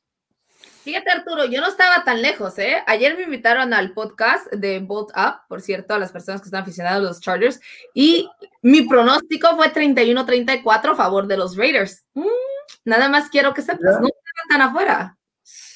Fíjate, 0.83 1.11
Arturo, 1.11 1.45
yo 1.45 1.61
no 1.61 1.67
estaba 1.67 2.03
tan 2.03 2.21
lejos, 2.21 2.57
¿eh? 2.59 2.83
Ayer 2.87 3.15
me 3.15 3.23
invitaron 3.23 3.73
al 3.73 3.93
podcast 3.93 4.51
de 4.51 4.79
Bolt 4.79 5.11
Up, 5.15 5.41
por 5.47 5.61
cierto, 5.61 5.93
a 5.93 5.99
las 5.99 6.11
personas 6.11 6.41
que 6.41 6.47
están 6.47 6.63
aficionadas 6.63 6.99
a 6.99 7.03
los 7.03 7.21
Chargers, 7.21 7.61
y 7.93 8.27
mi 8.61 8.81
pronóstico 8.81 9.55
fue 9.55 9.71
31-34 9.71 10.91
a 10.91 10.95
favor 10.95 11.27
de 11.27 11.37
los 11.37 11.55
Raiders. 11.55 12.03
Mm, 12.15 12.25
nada 12.83 13.07
más 13.07 13.29
quiero 13.29 13.53
que 13.53 13.61
sepas, 13.61 14.01
no 14.01 14.09
tan 14.49 14.61
afuera. 14.61 15.17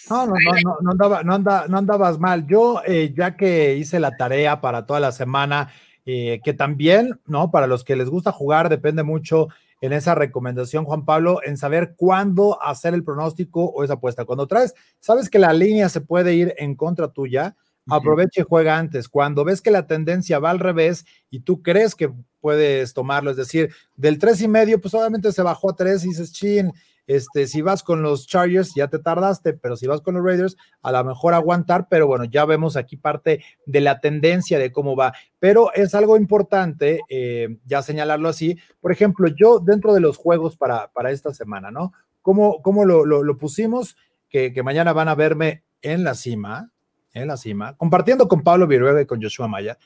No, 0.09 0.25
no, 0.25 0.33
no, 0.35 0.77
no, 0.81 0.91
andaba, 0.91 1.23
no, 1.23 1.37
no 1.37 1.77
andabas 1.77 2.19
mal. 2.19 2.47
Yo, 2.47 2.81
eh, 2.85 3.13
ya 3.15 3.35
que 3.35 3.75
hice 3.75 3.99
la 3.99 4.15
tarea 4.15 4.61
para 4.61 4.85
toda 4.85 4.99
la 4.99 5.11
semana, 5.11 5.69
eh, 6.05 6.39
que 6.43 6.53
también, 6.53 7.19
¿no? 7.25 7.51
Para 7.51 7.67
los 7.67 7.83
que 7.83 7.97
les 7.97 8.09
gusta 8.09 8.31
jugar, 8.31 8.69
depende 8.69 9.03
mucho 9.03 9.49
en 9.81 9.93
esa 9.93 10.15
recomendación, 10.15 10.85
Juan 10.85 11.05
Pablo, 11.05 11.41
en 11.43 11.57
saber 11.57 11.95
cuándo 11.95 12.61
hacer 12.63 12.93
el 12.93 13.03
pronóstico 13.03 13.65
o 13.65 13.83
esa 13.83 13.95
apuesta. 13.95 14.25
Cuando 14.25 14.47
traes, 14.47 14.73
sabes 14.99 15.29
que 15.29 15.39
la 15.39 15.53
línea 15.53 15.89
se 15.89 16.01
puede 16.01 16.33
ir 16.33 16.55
en 16.57 16.75
contra 16.75 17.09
tuya, 17.09 17.55
aproveche 17.87 18.41
y 18.41 18.45
juega 18.47 18.77
antes. 18.77 19.07
Cuando 19.07 19.43
ves 19.43 19.61
que 19.61 19.71
la 19.71 19.85
tendencia 19.85 20.39
va 20.39 20.49
al 20.49 20.59
revés 20.59 21.05
y 21.29 21.41
tú 21.41 21.61
crees 21.61 21.93
que 21.93 22.11
puedes 22.39 22.93
tomarlo, 22.93 23.31
es 23.31 23.37
decir, 23.37 23.71
del 23.95 24.17
tres 24.17 24.41
y 24.41 24.47
medio, 24.47 24.81
pues 24.81 24.93
obviamente 24.93 25.31
se 25.31 25.41
bajó 25.41 25.71
a 25.71 25.75
tres 25.75 26.03
y 26.03 26.09
dices, 26.09 26.31
chin, 26.33 26.71
este, 27.07 27.47
si 27.47 27.61
vas 27.61 27.83
con 27.83 28.01
los 28.01 28.27
Chargers, 28.27 28.73
ya 28.75 28.89
te 28.89 28.99
tardaste, 28.99 29.53
pero 29.53 29.77
si 29.77 29.87
vas 29.87 30.01
con 30.01 30.15
los 30.15 30.23
Raiders, 30.23 30.57
a 30.81 30.91
lo 30.91 31.03
mejor 31.05 31.33
aguantar, 31.33 31.87
pero 31.89 32.05
bueno, 32.05 32.25
ya 32.25 32.43
vemos 32.43 32.75
aquí 32.75 32.97
parte 32.97 33.43
de 33.65 33.81
la 33.81 34.01
tendencia 34.01 34.59
de 34.59 34.73
cómo 34.73 34.95
va. 34.97 35.13
Pero 35.39 35.73
es 35.73 35.95
algo 35.95 36.17
importante, 36.17 36.99
eh, 37.09 37.57
ya 37.65 37.81
señalarlo 37.81 38.27
así. 38.27 38.57
Por 38.81 38.91
ejemplo, 38.91 39.29
yo 39.29 39.59
dentro 39.59 39.93
de 39.93 40.01
los 40.01 40.17
juegos 40.17 40.57
para, 40.57 40.91
para 40.91 41.11
esta 41.11 41.33
semana, 41.33 41.71
¿no? 41.71 41.93
¿Cómo, 42.21 42.61
cómo 42.61 42.83
lo, 42.83 43.05
lo, 43.05 43.37
pusimos? 43.37 43.95
Que, 44.29 44.51
que 44.51 44.61
mañana 44.61 44.91
van 44.91 45.07
a 45.07 45.15
verme 45.15 45.63
en 45.81 46.03
la 46.03 46.13
cima, 46.13 46.71
en 47.13 47.29
la 47.29 47.37
cima, 47.37 47.77
compartiendo 47.77 48.27
con 48.27 48.43
Pablo 48.43 48.67
Viruega 48.67 49.01
y 49.01 49.05
con 49.05 49.21
Joshua 49.21 49.47
Maya, 49.47 49.77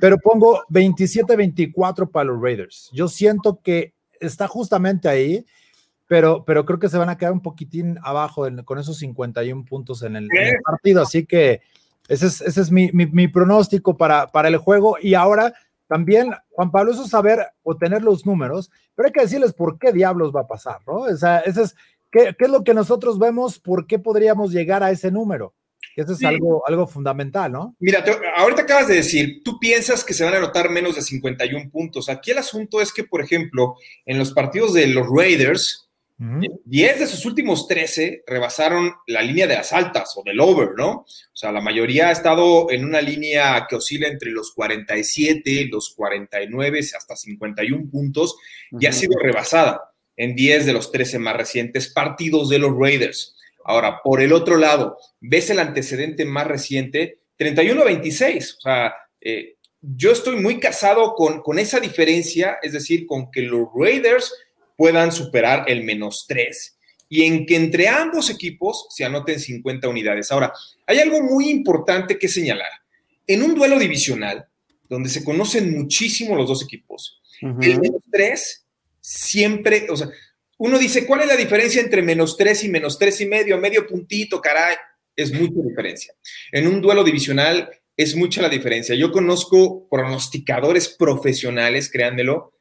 pero 0.00 0.18
pongo 0.18 0.62
27-24 0.70 2.08
para 2.08 2.26
los 2.26 2.40
Raiders. 2.40 2.88
Yo 2.92 3.08
siento 3.08 3.60
que 3.60 3.94
está 4.20 4.46
justamente 4.46 5.08
ahí 5.08 5.44
pero, 6.08 6.44
pero 6.44 6.64
creo 6.64 6.78
que 6.78 6.88
se 6.88 6.98
van 6.98 7.10
a 7.10 7.18
quedar 7.18 7.32
un 7.32 7.42
poquitín 7.42 7.98
abajo 8.02 8.48
con 8.64 8.78
esos 8.78 8.98
51 8.98 9.64
puntos 9.64 10.02
en 10.02 10.16
el, 10.16 10.28
partido. 10.64 11.02
Así 11.02 11.26
que 11.26 11.60
ese 12.08 12.26
es, 12.26 12.40
ese 12.40 12.62
es 12.62 12.72
mi, 12.72 12.90
mi, 12.92 13.28
pronóstico 13.28 13.96
para, 13.96 14.26
para 14.26 14.48
el 14.48 14.56
juego. 14.56 14.96
Y 15.00 15.14
ahora 15.14 15.52
también, 15.86 16.32
Juan 16.50 16.70
Pablo, 16.70 16.92
eso 16.92 17.04
es 17.04 17.10
saber 17.10 17.46
o 17.62 17.76
tener 17.76 18.02
los 18.02 18.26
números, 18.26 18.70
pero 18.94 19.06
hay 19.06 19.12
que 19.12 19.20
decirles 19.20 19.52
por 19.52 19.78
qué 19.78 19.92
diablos 19.92 20.32
va 20.34 20.40
a 20.40 20.46
pasar, 20.46 20.80
¿no? 20.86 20.94
O 20.94 21.16
sea, 21.16 21.40
ese 21.40 21.62
es, 21.62 21.76
¿qué, 22.10 22.34
¿qué, 22.38 22.46
es 22.46 22.50
lo 22.50 22.64
que 22.64 22.74
nosotros 22.74 23.18
vemos? 23.18 23.58
¿Por 23.58 23.86
qué 23.86 23.98
podríamos 23.98 24.50
llegar 24.50 24.82
a 24.82 24.90
ese 24.90 25.10
número? 25.10 25.54
Eso 25.96 26.12
es 26.12 26.24
algo, 26.24 26.62
algo 26.66 26.86
fundamental, 26.86 27.50
¿no? 27.50 27.74
Mira, 27.80 28.04
ahorita 28.36 28.62
acabas 28.62 28.86
de 28.86 28.94
decir, 28.94 29.42
tú 29.44 29.58
piensas 29.58 30.04
que 30.04 30.14
se 30.14 30.22
van 30.22 30.32
a 30.32 30.36
anotar 30.36 30.70
menos 30.70 30.94
de 30.94 31.02
51 31.02 31.70
puntos. 31.70 32.08
Aquí 32.08 32.30
el 32.30 32.38
asunto 32.38 32.80
es 32.80 32.92
que, 32.92 33.02
por 33.02 33.20
ejemplo, 33.20 33.74
en 34.06 34.16
los 34.16 34.32
partidos 34.32 34.74
de 34.74 34.86
los 34.86 35.08
Raiders, 35.10 35.87
10 36.18 36.98
de 36.98 37.06
sus 37.06 37.24
últimos 37.26 37.68
13 37.68 38.24
rebasaron 38.26 38.92
la 39.06 39.22
línea 39.22 39.46
de 39.46 39.54
las 39.54 39.72
altas 39.72 40.14
o 40.16 40.24
del 40.24 40.40
over, 40.40 40.70
¿no? 40.76 40.90
O 40.90 41.06
sea, 41.32 41.52
la 41.52 41.60
mayoría 41.60 42.08
ha 42.08 42.12
estado 42.12 42.72
en 42.72 42.84
una 42.84 43.00
línea 43.00 43.66
que 43.68 43.76
oscila 43.76 44.08
entre 44.08 44.32
los 44.32 44.50
47, 44.52 45.68
los 45.70 45.94
49 45.94 46.80
hasta 46.96 47.14
51 47.14 47.88
puntos 47.88 48.36
y 48.72 48.86
ha 48.86 48.92
sido 48.92 49.16
rebasada 49.20 49.92
en 50.16 50.34
10 50.34 50.66
de 50.66 50.72
los 50.72 50.90
13 50.90 51.20
más 51.20 51.36
recientes 51.36 51.92
partidos 51.92 52.48
de 52.48 52.58
los 52.58 52.76
Raiders. 52.76 53.36
Ahora, 53.64 54.00
por 54.02 54.20
el 54.20 54.32
otro 54.32 54.56
lado, 54.56 54.98
ves 55.20 55.50
el 55.50 55.60
antecedente 55.60 56.24
más 56.24 56.48
reciente, 56.48 57.20
31-26. 57.38 58.56
O 58.56 58.60
sea, 58.60 58.94
eh, 59.20 59.54
yo 59.80 60.10
estoy 60.10 60.36
muy 60.36 60.58
casado 60.58 61.14
con, 61.14 61.42
con 61.42 61.60
esa 61.60 61.78
diferencia, 61.78 62.58
es 62.60 62.72
decir, 62.72 63.06
con 63.06 63.30
que 63.30 63.42
los 63.42 63.68
Raiders 63.72 64.34
puedan 64.78 65.10
superar 65.10 65.64
el 65.66 65.82
menos 65.82 66.24
3 66.28 66.78
y 67.08 67.24
en 67.24 67.46
que 67.46 67.56
entre 67.56 67.88
ambos 67.88 68.30
equipos 68.30 68.86
se 68.90 69.04
anoten 69.04 69.40
50 69.40 69.88
unidades. 69.88 70.30
Ahora, 70.30 70.52
hay 70.86 71.00
algo 71.00 71.20
muy 71.20 71.50
importante 71.50 72.16
que 72.16 72.28
señalar. 72.28 72.70
En 73.26 73.42
un 73.42 73.56
duelo 73.56 73.76
divisional, 73.76 74.46
donde 74.88 75.08
se 75.08 75.24
conocen 75.24 75.76
muchísimo 75.76 76.36
los 76.36 76.46
dos 76.46 76.62
equipos, 76.62 77.20
el 77.42 77.80
menos 77.80 78.02
3 78.10 78.66
siempre, 79.00 79.88
o 79.90 79.96
sea, 79.96 80.10
uno 80.58 80.78
dice, 80.78 81.06
¿cuál 81.06 81.22
es 81.22 81.26
la 81.26 81.36
diferencia 81.36 81.82
entre 81.82 82.00
menos 82.00 82.36
3 82.36 82.64
y 82.64 82.68
menos 82.68 82.98
3 83.00 83.20
y 83.22 83.26
medio? 83.26 83.58
Medio 83.58 83.84
puntito, 83.84 84.40
caray. 84.40 84.76
Es 85.16 85.32
mucha 85.32 85.60
diferencia. 85.68 86.14
En 86.52 86.68
un 86.68 86.80
duelo 86.80 87.02
divisional 87.02 87.68
es 87.96 88.14
mucha 88.14 88.42
la 88.42 88.48
diferencia. 88.48 88.94
Yo 88.94 89.10
conozco 89.10 89.88
pronosticadores 89.88 90.88
profesionales, 90.88 91.90
créanmelo, 91.90 92.52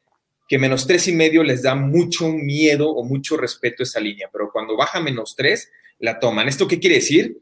que 0.47 0.57
menos 0.57 0.87
tres 0.87 1.07
y 1.07 1.13
medio 1.13 1.43
les 1.43 1.61
da 1.63 1.75
mucho 1.75 2.29
miedo 2.29 2.89
o 2.89 3.03
mucho 3.03 3.37
respeto 3.37 3.83
a 3.83 3.85
esa 3.85 3.99
línea, 3.99 4.29
pero 4.31 4.49
cuando 4.51 4.77
baja 4.77 5.01
menos 5.01 5.35
tres, 5.35 5.69
la 5.99 6.19
toman. 6.19 6.47
¿Esto 6.47 6.67
qué 6.67 6.79
quiere 6.79 6.95
decir? 6.95 7.39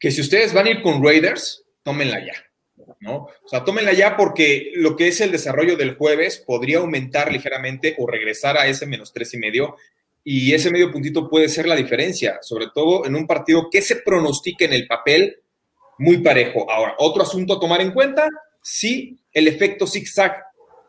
Que 0.00 0.10
si 0.10 0.20
ustedes 0.20 0.52
van 0.52 0.66
a 0.66 0.70
ir 0.70 0.82
con 0.82 1.02
Raiders, 1.04 1.64
tómenla 1.82 2.24
ya, 2.24 2.34
¿no? 3.00 3.28
O 3.44 3.48
sea, 3.48 3.64
tómenla 3.64 3.92
ya 3.92 4.16
porque 4.16 4.72
lo 4.74 4.96
que 4.96 5.08
es 5.08 5.20
el 5.20 5.30
desarrollo 5.30 5.76
del 5.76 5.94
jueves 5.94 6.42
podría 6.44 6.78
aumentar 6.78 7.32
ligeramente 7.32 7.94
o 7.98 8.06
regresar 8.06 8.56
a 8.58 8.66
ese 8.66 8.86
menos 8.86 9.12
tres 9.12 9.34
y 9.34 9.38
medio 9.38 9.76
y 10.24 10.52
ese 10.52 10.70
medio 10.70 10.92
puntito 10.92 11.30
puede 11.30 11.48
ser 11.48 11.66
la 11.66 11.76
diferencia, 11.76 12.38
sobre 12.42 12.66
todo 12.74 13.06
en 13.06 13.14
un 13.14 13.26
partido 13.26 13.70
que 13.70 13.80
se 13.80 13.96
pronostica 13.96 14.64
en 14.64 14.72
el 14.72 14.86
papel 14.86 15.40
muy 15.98 16.18
parejo. 16.18 16.70
Ahora, 16.70 16.94
otro 16.98 17.22
asunto 17.22 17.54
a 17.54 17.60
tomar 17.60 17.80
en 17.80 17.92
cuenta, 17.92 18.28
sí 18.62 19.18
el 19.32 19.48
efecto 19.48 19.86
zigzag. 19.86 20.44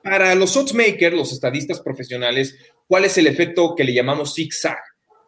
Para 0.09 0.33
los 0.33 0.57
oddsmakers, 0.57 1.15
los 1.15 1.31
estadistas 1.31 1.81
profesionales, 1.81 2.57
¿cuál 2.87 3.05
es 3.05 3.15
el 3.19 3.27
efecto 3.27 3.75
que 3.75 3.83
le 3.83 3.93
llamamos 3.93 4.33
zigzag? 4.33 4.79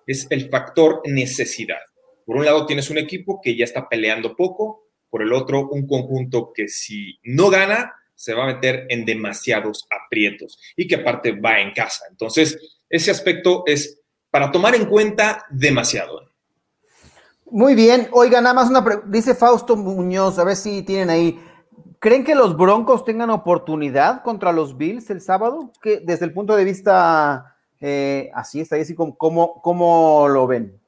Es 0.08 0.26
el 0.32 0.50
factor 0.50 1.04
necesidad. 1.06 1.78
Por 2.26 2.38
un 2.38 2.46
lado 2.46 2.66
tienes 2.66 2.90
un 2.90 2.98
equipo 2.98 3.40
que 3.44 3.56
ya 3.56 3.64
está 3.64 3.88
peleando 3.88 4.36
poco, 4.36 4.88
por 5.12 5.22
el 5.22 5.34
otro 5.34 5.70
un 5.70 5.86
conjunto 5.86 6.52
que 6.52 6.68
si 6.68 7.20
no 7.22 7.52
gana, 7.52 7.94
se 8.16 8.34
va 8.34 8.46
a 8.46 8.54
meter 8.56 8.88
en 8.90 9.06
demasiados 9.06 9.86
aprietos 9.92 10.58
y 10.76 10.88
que 10.88 10.96
aparte 10.96 11.34
va 11.34 11.60
en 11.60 11.74
casa. 11.74 12.06
Entonces, 12.10 12.58
ese 12.90 13.12
aspecto 13.12 13.62
es 13.68 14.00
para 14.32 14.52
tomar 14.52 14.74
en 14.74 14.86
cuenta 14.86 15.46
demasiado. 15.52 16.32
Muy 17.46 17.76
bien. 17.76 18.08
Oiga, 18.14 18.42
nada 18.42 18.56
más 18.56 18.70
una 18.72 18.84
pregunta. 18.84 19.08
Dice 19.12 19.36
Fausto 19.36 19.76
Muñoz, 19.76 20.40
a 20.40 20.44
ver 20.44 20.56
si 20.56 20.82
tienen 20.82 21.12
ahí. 21.12 21.40
¿Creen 22.02 22.24
que 22.24 22.34
los 22.34 22.58
Broncos 22.58 23.06
tengan 23.06 23.30
oportunidad 23.30 24.24
contra 24.24 24.52
los 24.52 24.76
Bills 24.76 25.12
el 25.12 25.22
sábado? 25.22 25.72
Que 25.84 26.00
desde 26.00 26.26
el 26.26 26.34
punto 26.34 26.56
de 26.56 26.66
vista 26.66 27.56
eh, 27.80 28.32
así, 28.34 28.60
está 28.60 28.76
así, 28.76 28.96
¿cómo, 28.96 29.62
cómo 29.62 30.28
lo 30.28 30.48
ven? 30.48 30.82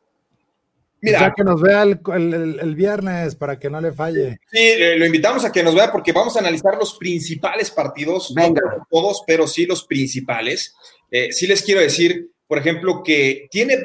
Mira, 1.01 1.19
ya 1.19 1.33
que 1.35 1.43
nos 1.43 1.61
vea 1.61 1.83
el, 1.83 2.75
viernes 2.75 3.35
para 3.35 3.59
que 3.59 3.69
no 3.69 3.79
le 3.79 3.91
falle. 3.91 4.39
Sí, 4.51 4.73
lo 4.97 5.05
invitamos 5.05 5.45
a 5.45 5.51
que 5.51 5.61
nos 5.61 5.75
vea 5.75 5.91
porque 5.91 6.13
vamos 6.13 6.35
a 6.35 6.39
analizar 6.39 6.77
los 6.79 6.97
principales 6.97 7.69
partidos, 7.69 8.33
no 8.35 8.51
todos, 8.89 9.21
pero 9.27 9.45
sí 9.45 9.67
los 9.67 9.85
principales. 9.85 10.73
Eh, 11.11 11.31
sí 11.31 11.45
les 11.45 11.61
quiero 11.61 11.81
decir, 11.81 12.31
por 12.47 12.57
ejemplo, 12.57 13.03
que 13.03 13.47
tiene 13.51 13.77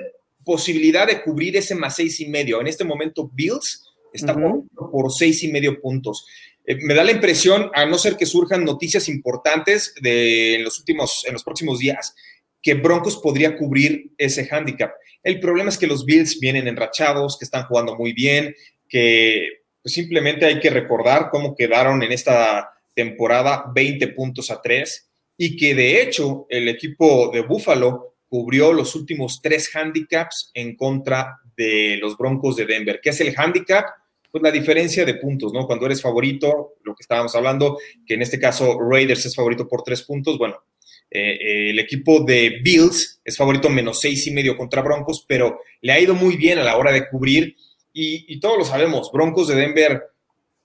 posibilidad 0.43 1.07
de 1.07 1.23
cubrir 1.23 1.59
ese 1.59 1.75
más 1.75 1.97
seis 1.97 2.21
y 2.21 2.29
medio. 2.29 2.59
En 2.63 2.69
este 2.69 2.85
momento, 2.85 3.29
Bills 3.35 3.85
está 4.15 4.35
por 4.35 5.13
seis 5.13 5.43
y 5.43 5.53
medio 5.53 5.79
puntos. 5.79 6.27
Eh, 6.69 6.77
me 6.83 6.93
da 6.93 7.03
la 7.03 7.13
impresión, 7.13 7.71
a 7.73 7.87
no 7.87 7.97
ser 7.97 8.17
que 8.17 8.27
surjan 8.27 8.63
noticias 8.63 9.09
importantes 9.09 9.95
de, 10.03 10.57
en 10.57 10.65
los 10.65 10.79
últimos, 10.79 11.25
en 11.27 11.33
los 11.33 11.43
próximos 11.43 11.79
días, 11.79 12.15
que 12.61 12.75
Broncos 12.75 13.17
podría 13.17 13.57
cubrir 13.57 14.11
ese 14.19 14.47
handicap. 14.51 14.93
El 15.23 15.41
problema 15.41 15.71
es 15.71 15.79
que 15.79 15.87
los 15.87 16.05
Bills 16.05 16.39
vienen 16.39 16.69
enrachados, 16.69 17.39
que 17.39 17.47
están 17.47 17.65
jugando 17.65 17.97
muy 17.97 18.13
bien, 18.13 18.55
que 18.87 19.49
pues, 19.83 19.95
simplemente 19.95 20.45
hay 20.45 20.61
que 20.61 20.69
recordar 20.69 21.31
cómo 21.31 21.57
quedaron 21.57 22.03
en 22.03 22.13
esta 22.13 22.71
temporada 22.95 23.65
20 23.75 24.09
puntos 24.09 24.51
a 24.51 24.61
3 24.61 25.09
y 25.39 25.57
que 25.57 25.75
de 25.75 26.03
hecho 26.03 26.47
el 26.51 26.69
equipo 26.69 27.31
de 27.33 27.41
Buffalo 27.43 28.17
cubrió 28.29 28.75
los 28.75 28.95
últimos 28.95 29.41
tres 29.41 29.75
handicaps 29.75 30.51
en 30.53 30.77
contra 30.77 31.39
de 31.57 31.97
los 31.99 32.19
Broncos 32.19 32.57
de 32.57 32.67
Denver. 32.67 33.01
¿Qué 33.03 33.11
es 33.11 33.21
el 33.23 33.35
handicap? 33.35 33.87
Pues 34.31 34.43
la 34.43 34.51
diferencia 34.51 35.05
de 35.05 35.15
puntos, 35.15 35.53
¿no? 35.53 35.67
Cuando 35.67 35.87
eres 35.87 36.03
favorito, 36.03 36.75
lo 36.83 36.95
que 36.95 37.03
estábamos 37.03 37.35
hablando, 37.35 37.79
que 38.07 38.15
en 38.15 38.23
este 38.23 38.39
caso 38.39 38.79
Raiders 38.79 39.25
es 39.25 39.35
favorito 39.35 39.67
por 39.67 39.83
tres 39.83 40.03
puntos, 40.03 40.37
bueno, 40.37 40.57
eh, 41.11 41.39
eh, 41.41 41.71
el 41.71 41.79
equipo 41.79 42.21
de 42.21 42.61
Bills 42.63 43.21
es 43.25 43.37
favorito 43.37 43.71
menos 43.71 44.01
seis 44.01 44.27
y 44.27 44.31
medio 44.31 44.57
contra 44.57 44.83
Broncos, 44.83 45.25
pero 45.27 45.61
le 45.81 45.93
ha 45.93 46.01
ido 46.01 46.15
muy 46.15 46.37
bien 46.37 46.59
a 46.59 46.65
la 46.65 46.77
hora 46.77 46.93
de 46.93 47.09
cubrir 47.09 47.57
y, 47.93 48.33
y 48.33 48.41
todos 48.41 48.59
lo 48.59 48.65
sabemos, 48.65 49.11
Broncos 49.11 49.49
de 49.49 49.55
Denver 49.55 50.03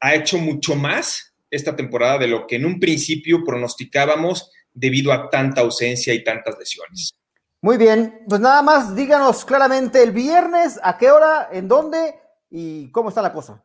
ha 0.01 0.15
hecho 0.15 0.37
mucho 0.37 0.75
más 0.75 1.33
esta 1.49 1.75
temporada 1.75 2.17
de 2.17 2.27
lo 2.27 2.45
que 2.45 2.57
en 2.57 2.65
un 2.65 2.79
principio 2.79 3.43
pronosticábamos 3.45 4.51
debido 4.73 5.13
a 5.13 5.29
tanta 5.29 5.61
ausencia 5.61 6.13
y 6.13 6.23
tantas 6.23 6.57
lesiones. 6.59 7.13
Muy 7.61 7.77
bien, 7.77 8.23
pues 8.27 8.41
nada 8.41 8.61
más 8.61 8.93
díganos 8.93 9.45
claramente 9.45 10.03
el 10.03 10.11
viernes, 10.11 10.79
a 10.83 10.97
qué 10.97 11.11
hora, 11.11 11.47
en 11.53 11.69
dónde 11.69 12.15
y 12.55 12.89
cómo 12.91 13.09
está 13.09 13.23
la 13.23 13.33
cosa. 13.33 13.63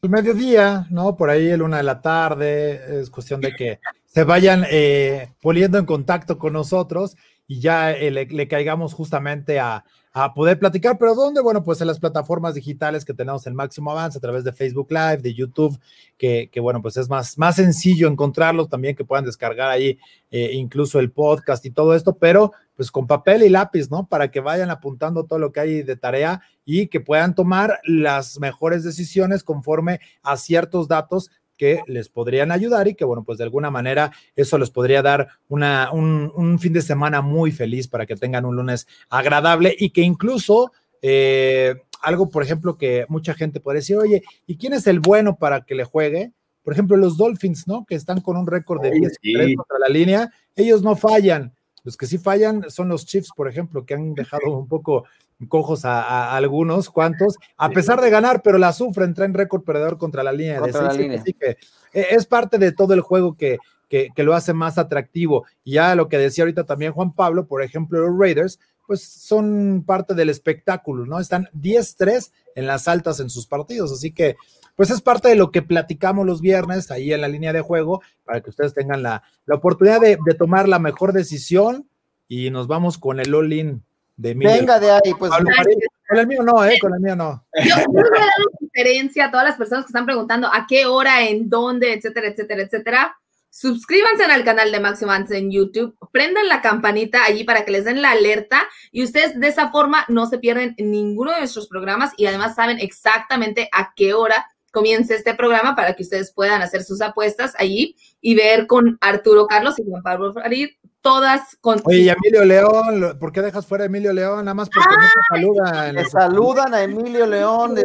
El 0.00 0.08
mediodía, 0.08 0.86
¿no? 0.90 1.16
Por 1.16 1.28
ahí 1.28 1.48
el 1.48 1.60
una 1.60 1.76
de 1.76 1.82
la 1.82 2.00
tarde, 2.00 3.00
es 3.00 3.10
cuestión 3.10 3.42
de 3.42 3.54
que 3.54 3.78
se 4.06 4.24
vayan 4.24 4.64
eh, 4.70 5.34
poniendo 5.42 5.76
en 5.76 5.84
contacto 5.84 6.38
con 6.38 6.54
nosotros 6.54 7.14
y 7.46 7.60
ya 7.60 7.92
eh, 7.92 8.10
le, 8.10 8.48
caigamos 8.48 8.94
justamente 8.94 9.60
a, 9.60 9.84
a 10.18 10.32
poder 10.32 10.58
platicar, 10.58 10.96
pero 10.96 11.14
¿dónde? 11.14 11.42
Bueno, 11.42 11.62
pues 11.62 11.78
en 11.82 11.88
las 11.88 12.00
plataformas 12.00 12.54
digitales 12.54 13.04
que 13.04 13.12
tenemos 13.12 13.46
el 13.46 13.52
máximo 13.52 13.90
avance 13.90 14.16
a 14.16 14.20
través 14.22 14.44
de 14.44 14.52
Facebook 14.54 14.90
Live, 14.90 15.18
de 15.18 15.34
YouTube, 15.34 15.78
que, 16.16 16.50
bueno, 16.58 16.80
pues 16.80 16.96
es 16.96 17.10
más, 17.10 17.36
más 17.36 17.56
sencillo 17.56 18.08
encontrarlos 18.08 18.70
también, 18.70 18.96
que 18.96 19.04
puedan 19.04 19.26
descargar 19.26 19.68
ahí 19.68 19.98
eh, 20.30 20.52
incluso 20.54 21.00
el 21.00 21.10
podcast 21.10 21.66
y 21.66 21.70
todo 21.70 21.94
esto, 21.94 22.16
pero 22.16 22.52
pues 22.76 22.90
con 22.90 23.06
papel 23.06 23.42
y 23.42 23.48
lápiz, 23.48 23.90
¿no? 23.90 24.06
Para 24.06 24.30
que 24.30 24.40
vayan 24.40 24.70
apuntando 24.70 25.24
todo 25.24 25.38
lo 25.38 25.50
que 25.50 25.60
hay 25.60 25.82
de 25.82 25.96
tarea 25.96 26.42
y 26.64 26.88
que 26.88 27.00
puedan 27.00 27.34
tomar 27.34 27.80
las 27.84 28.38
mejores 28.38 28.84
decisiones 28.84 29.42
conforme 29.42 30.00
a 30.22 30.36
ciertos 30.36 30.86
datos 30.86 31.30
que 31.56 31.80
les 31.86 32.10
podrían 32.10 32.52
ayudar 32.52 32.86
y 32.86 32.94
que, 32.94 33.04
bueno, 33.04 33.24
pues 33.24 33.38
de 33.38 33.44
alguna 33.44 33.70
manera 33.70 34.12
eso 34.34 34.58
les 34.58 34.70
podría 34.70 35.02
dar 35.02 35.28
una, 35.48 35.90
un, 35.90 36.58
fin 36.58 36.74
de 36.74 36.82
semana 36.82 37.22
muy 37.22 37.50
feliz 37.50 37.88
para 37.88 38.04
que 38.04 38.14
tengan 38.14 38.44
un 38.44 38.56
lunes 38.56 38.86
agradable 39.08 39.74
y 39.78 39.90
que 39.90 40.02
incluso 40.02 40.72
eh, 41.00 41.74
algo, 42.02 42.28
por 42.28 42.42
ejemplo, 42.42 42.76
que 42.76 43.06
mucha 43.08 43.34
gente 43.34 43.60
puede 43.60 43.78
decir, 43.78 43.96
oye, 43.96 44.22
¿y 44.46 44.58
quién 44.58 44.74
es 44.74 44.86
el 44.86 45.00
bueno 45.00 45.36
para 45.36 45.62
que 45.62 45.74
le 45.74 45.84
juegue? 45.84 46.32
Por 46.62 46.72
ejemplo, 46.72 46.96
los 46.96 47.16
Dolphins, 47.16 47.66
¿no? 47.66 47.86
Que 47.86 47.94
están 47.94 48.20
con 48.20 48.36
un 48.36 48.46
récord 48.46 48.82
de 48.82 48.90
10 48.90 49.56
contra 49.56 49.78
la 49.78 49.88
línea, 49.88 50.30
ellos 50.54 50.82
no 50.82 50.96
fallan. 50.96 51.55
Los 51.86 51.96
que 51.96 52.08
sí 52.08 52.18
fallan 52.18 52.68
son 52.68 52.88
los 52.88 53.06
Chiefs, 53.06 53.30
por 53.36 53.48
ejemplo, 53.48 53.86
que 53.86 53.94
han 53.94 54.12
dejado 54.12 54.50
un 54.50 54.66
poco 54.66 55.04
cojos 55.48 55.84
a, 55.84 56.34
algunos 56.34 56.90
cuantos, 56.90 57.36
a 57.56 57.70
pesar 57.70 58.00
de 58.00 58.10
ganar, 58.10 58.42
pero 58.42 58.58
la 58.58 58.72
sufren, 58.72 59.14
traen 59.14 59.34
récord 59.34 59.62
perdedor 59.62 59.96
contra 59.96 60.24
la 60.24 60.32
línea 60.32 60.60
de 60.60 60.72
seis, 60.72 61.20
Así 61.20 61.32
que 61.32 61.50
eh, 61.92 62.06
es 62.10 62.26
parte 62.26 62.58
de 62.58 62.72
todo 62.72 62.92
el 62.92 63.02
juego 63.02 63.36
que, 63.36 63.58
que, 63.88 64.10
lo 64.24 64.34
hace 64.34 64.52
más 64.52 64.78
atractivo. 64.78 65.46
Y 65.62 65.74
ya 65.74 65.94
lo 65.94 66.08
que 66.08 66.18
decía 66.18 66.42
ahorita 66.42 66.64
también 66.64 66.90
Juan 66.90 67.12
Pablo, 67.12 67.46
por 67.46 67.62
ejemplo, 67.62 68.00
los 68.00 68.18
Raiders, 68.18 68.58
pues 68.86 69.02
son 69.02 69.84
parte 69.86 70.14
del 70.14 70.30
espectáculo, 70.30 71.06
¿no? 71.06 71.18
Están 71.18 71.48
10-3 71.54 72.32
en 72.54 72.66
las 72.66 72.88
altas 72.88 73.20
en 73.20 73.30
sus 73.30 73.46
partidos, 73.46 73.92
así 73.92 74.12
que 74.12 74.36
pues 74.76 74.90
es 74.90 75.00
parte 75.00 75.28
de 75.28 75.36
lo 75.36 75.50
que 75.50 75.62
platicamos 75.62 76.26
los 76.26 76.40
viernes 76.40 76.90
ahí 76.90 77.12
en 77.12 77.22
la 77.22 77.28
línea 77.28 77.52
de 77.52 77.62
juego, 77.62 78.02
para 78.24 78.42
que 78.42 78.50
ustedes 78.50 78.74
tengan 78.74 79.02
la, 79.02 79.22
la 79.46 79.54
oportunidad 79.54 80.00
de, 80.00 80.18
de, 80.24 80.34
tomar 80.34 80.68
la 80.68 80.78
mejor 80.78 81.12
decisión 81.12 81.88
y 82.28 82.50
nos 82.50 82.66
vamos 82.66 82.98
con 82.98 83.18
el 83.18 83.34
all-in 83.34 83.82
Venga 84.16 84.80
de 84.80 84.90
ahí, 84.90 85.14
pues. 85.18 85.30
Con 85.30 86.18
el 86.18 86.26
mío 86.26 86.42
no, 86.42 86.64
¿eh? 86.64 86.78
Con 86.80 86.94
el 86.94 87.00
mío 87.00 87.16
no. 87.16 87.44
Yo, 87.62 87.74
voy 87.88 88.00
a 88.00 88.20
dar 88.20 88.30
una 88.48 88.58
diferencia 88.60 89.26
a 89.26 89.30
todas 89.30 89.46
las 89.46 89.56
personas 89.56 89.84
que 89.84 89.90
están 89.90 90.06
preguntando 90.06 90.46
a 90.46 90.66
qué 90.66 90.86
hora, 90.86 91.28
en 91.28 91.50
dónde, 91.50 91.92
etcétera, 91.92 92.28
etcétera, 92.28 92.62
etcétera. 92.62 93.18
Suscríbanse 93.58 94.22
al 94.24 94.44
canal 94.44 94.70
de 94.70 94.80
Máximo 94.80 95.12
Avance 95.12 95.38
en 95.38 95.50
YouTube, 95.50 95.96
prendan 96.12 96.46
la 96.46 96.60
campanita 96.60 97.24
allí 97.24 97.42
para 97.42 97.64
que 97.64 97.70
les 97.70 97.86
den 97.86 98.02
la 98.02 98.10
alerta 98.10 98.64
y 98.92 99.02
ustedes 99.02 99.40
de 99.40 99.48
esa 99.48 99.70
forma 99.70 100.04
no 100.08 100.26
se 100.26 100.36
pierden 100.36 100.74
ninguno 100.76 101.32
de 101.32 101.38
nuestros 101.38 101.66
programas 101.66 102.12
y 102.18 102.26
además 102.26 102.54
saben 102.54 102.78
exactamente 102.78 103.70
a 103.72 103.94
qué 103.96 104.12
hora 104.12 104.46
comience 104.72 105.14
este 105.14 105.32
programa 105.32 105.74
para 105.74 105.94
que 105.94 106.02
ustedes 106.02 106.34
puedan 106.34 106.60
hacer 106.60 106.84
sus 106.84 107.00
apuestas 107.00 107.54
allí 107.56 107.96
y 108.20 108.34
ver 108.34 108.66
con 108.66 108.98
Arturo 109.00 109.46
Carlos 109.46 109.78
y 109.78 109.84
Juan 109.88 110.02
Pablo 110.02 110.34
Farid 110.34 110.68
todas 111.00 111.56
con. 111.62 111.80
Oye, 111.84 112.00
y 112.00 112.08
Emilio 112.10 112.44
León, 112.44 113.16
¿por 113.18 113.32
qué 113.32 113.40
dejas 113.40 113.64
fuera 113.64 113.84
a 113.84 113.86
Emilio 113.86 114.12
León? 114.12 114.44
Nada 114.44 114.54
más 114.54 114.68
porque 114.68 114.94
no 114.94 115.06
te 115.06 115.34
saludan. 115.34 115.94
Le 115.94 116.04
saludan 116.04 116.74
a 116.74 116.82
Emilio 116.82 117.24
León. 117.24 117.74
De, 117.74 117.84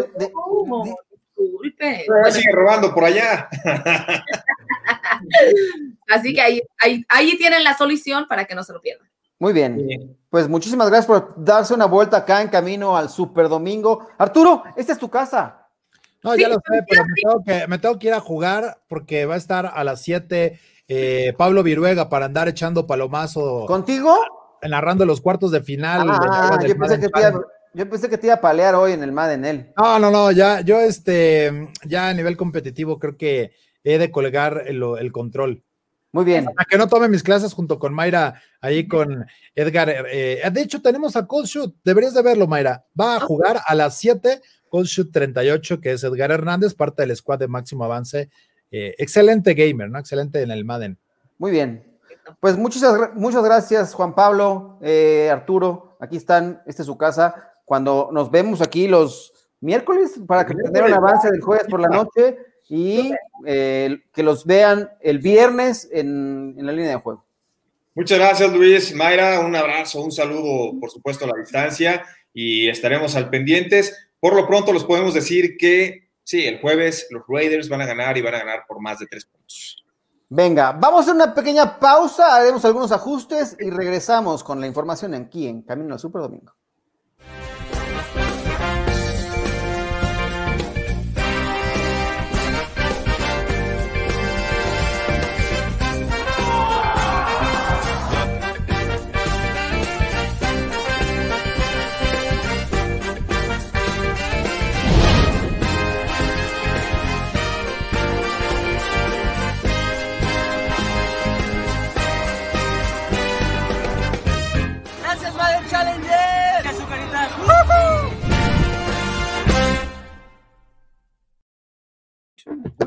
Disculpe. 1.44 2.06
sigue 2.32 2.52
robando 2.52 2.94
por 2.94 3.06
allá. 3.06 3.50
Así 6.10 6.34
que 6.34 6.42
ahí, 6.42 6.62
ahí, 6.80 7.06
ahí 7.10 7.38
tienen 7.38 7.64
la 7.64 7.78
solución 7.78 8.28
para 8.28 8.46
que 8.46 8.56
no 8.56 8.64
se 8.64 8.74
lo 8.74 8.82
pierdan. 8.82 9.08
Muy 9.40 9.54
bien. 9.54 10.18
Pues 10.30 10.48
muchísimas 10.48 10.88
gracias 10.90 11.08
por 11.08 11.34
darse 11.44 11.74
una 11.74 11.86
vuelta 11.86 12.18
acá 12.18 12.42
en 12.42 12.50
camino 12.50 12.96
al 12.96 13.10
Super 13.10 13.50
Domingo. 13.50 14.08
Arturo, 14.18 14.64
esta 14.76 14.94
es 14.94 15.00
tu 15.00 15.10
casa. 15.10 15.68
No, 16.24 16.36
ya 16.36 16.48
lo 16.48 16.56
sé, 16.56 16.84
pero 16.88 17.04
me 17.06 17.14
tengo, 17.16 17.44
que, 17.44 17.68
me 17.68 17.80
tengo 17.80 17.98
que 17.98 18.08
ir 18.08 18.14
a 18.14 18.20
jugar 18.20 18.78
porque 18.88 19.26
va 19.26 19.34
a 19.34 19.38
estar 19.38 19.66
a 19.66 19.84
las 19.84 20.02
7 20.04 20.60
eh, 20.88 21.34
Pablo 21.38 21.64
Viruega 21.64 22.10
para 22.10 22.26
andar 22.26 22.48
echando 22.50 22.86
palomazo. 22.86 23.66
¿Contigo? 23.66 24.16
Narrando 24.62 25.06
los 25.06 25.22
cuartos 25.22 25.50
de 25.50 25.62
final. 25.62 26.08
Ah, 26.12 26.60
yo, 26.68 26.78
pensé 26.78 27.00
que 27.00 27.10
te 27.10 27.20
iba, 27.20 27.42
yo, 27.74 27.89
pensé 27.89 28.09
que 28.09 28.17
te 28.17 28.28
iba, 28.28 28.36
a 28.36 28.41
palear 28.41 28.76
hoy 28.76 28.93
en 28.93 29.03
el 29.03 29.11
Madden 29.11 29.45
él. 29.45 29.74
No, 29.78 29.99
no, 29.99 30.11
no, 30.11 30.32
ya, 30.32 30.61
yo 30.61 30.80
este, 30.80 31.69
ya 31.86 32.09
a 32.09 32.13
nivel 32.13 32.38
competitivo 32.38 32.99
creo 32.99 33.17
que 33.17 33.51
he 33.84 33.97
de 33.97 34.11
colgar 34.11 34.63
el, 34.67 35.11
control. 35.11 35.63
Muy 36.11 36.26
bien. 36.26 36.47
A 36.57 36.65
que 36.65 36.78
no 36.78 36.88
tome 36.88 37.07
mis 37.07 37.24
clases 37.24 37.53
junto 37.53 37.80
con 37.80 37.93
Mayra, 37.93 38.41
ahí 38.59 38.88
con 38.88 39.26
Edgar. 39.55 39.89
Eh, 40.11 40.41
de 40.51 40.61
hecho, 40.61 40.82
tenemos 40.82 41.15
a 41.15 41.26
Cold 41.26 41.47
Shoot, 41.47 41.76
deberías 41.84 42.13
de 42.13 42.22
verlo, 42.22 42.47
Mayra. 42.47 42.86
Va 42.99 43.15
a 43.15 43.19
jugar 43.22 43.61
a 43.65 43.76
las 43.76 43.97
7, 43.97 44.41
Cold 44.69 44.88
Shoot 44.88 45.11
38, 45.11 45.80
que 45.80 45.93
es 45.93 46.03
Edgar 46.03 46.32
Hernández, 46.32 46.74
parte 46.74 47.03
del 47.03 47.15
squad 47.15 47.39
de 47.39 47.47
máximo 47.47 47.86
avance 47.86 48.30
eh, 48.72 48.95
excelente 48.97 49.53
gamer, 49.53 49.89
¿no? 49.89 49.99
Excelente 49.99 50.41
en 50.41 50.49
el 50.49 50.63
Madden. 50.63 50.97
Muy 51.38 51.51
bien. 51.51 51.84
Pues 52.39 52.57
muchas, 52.57 52.84
muchas 53.15 53.43
gracias, 53.43 53.93
Juan 53.93 54.15
Pablo, 54.15 54.78
eh, 54.82 55.30
Arturo. 55.30 55.97
Aquí 55.99 56.15
están, 56.15 56.61
esta 56.65 56.84
es 56.84 56.86
su 56.86 56.97
casa. 56.97 57.51
Cuando 57.72 58.09
nos 58.11 58.30
vemos 58.30 58.59
aquí 58.59 58.86
los 58.86 59.32
miércoles 59.61 60.19
para 60.28 60.45
que 60.45 60.53
tener 60.53 60.84
un 60.84 60.91
avance 60.91 61.32
del 61.32 61.39
jueves 61.39 61.67
por 61.69 61.80
la 61.80 61.88
noche 61.88 62.36
y 62.67 63.13
eh, 63.45 63.97
que 64.11 64.24
los 64.24 64.45
vean 64.45 64.89
el 64.99 65.19
viernes 65.19 65.88
en, 65.89 66.53
en 66.57 66.65
la 66.65 66.74
línea 66.74 66.89
de 66.89 66.95
juego. 66.97 67.24
Muchas 67.95 68.19
gracias, 68.19 68.51
Luis. 68.51 68.93
Mayra, 68.93 69.39
un 69.39 69.55
abrazo, 69.55 70.03
un 70.03 70.11
saludo, 70.11 70.78
por 70.82 70.91
supuesto, 70.91 71.24
a 71.24 71.30
la 71.30 71.38
distancia 71.39 72.03
y 72.34 72.67
estaremos 72.67 73.15
al 73.15 73.30
pendientes. 73.30 74.09
Por 74.19 74.36
lo 74.36 74.45
pronto, 74.45 74.74
los 74.74 74.84
podemos 74.84 75.13
decir 75.13 75.55
que 75.57 76.09
sí, 76.26 76.45
el 76.45 76.59
jueves 76.59 77.07
los 77.09 77.24
Raiders 77.26 77.69
van 77.69 77.84
a 77.84 77.86
ganar 77.86 78.17
y 78.17 78.22
van 78.22 78.36
a 78.36 78.39
ganar 78.39 78.65
por 78.67 78.82
más 78.82 78.99
de 78.99 79.07
tres 79.07 79.24
puntos. 79.24 79.86
Venga, 80.28 80.74
vamos 80.74 81.07
a 81.07 81.13
una 81.13 81.34
pequeña 81.34 81.80
pausa, 81.80 82.36
haremos 82.36 82.65
algunos 82.65 82.91
ajustes 82.91 83.55
y 83.61 83.69
regresamos 83.69 84.43
con 84.43 84.59
la 84.59 84.67
información 84.67 85.13
aquí 85.13 85.47
en 85.47 85.61
Camino 85.61 85.93
al 85.93 86.01
Super 86.01 86.24
Domingo. 86.24 86.51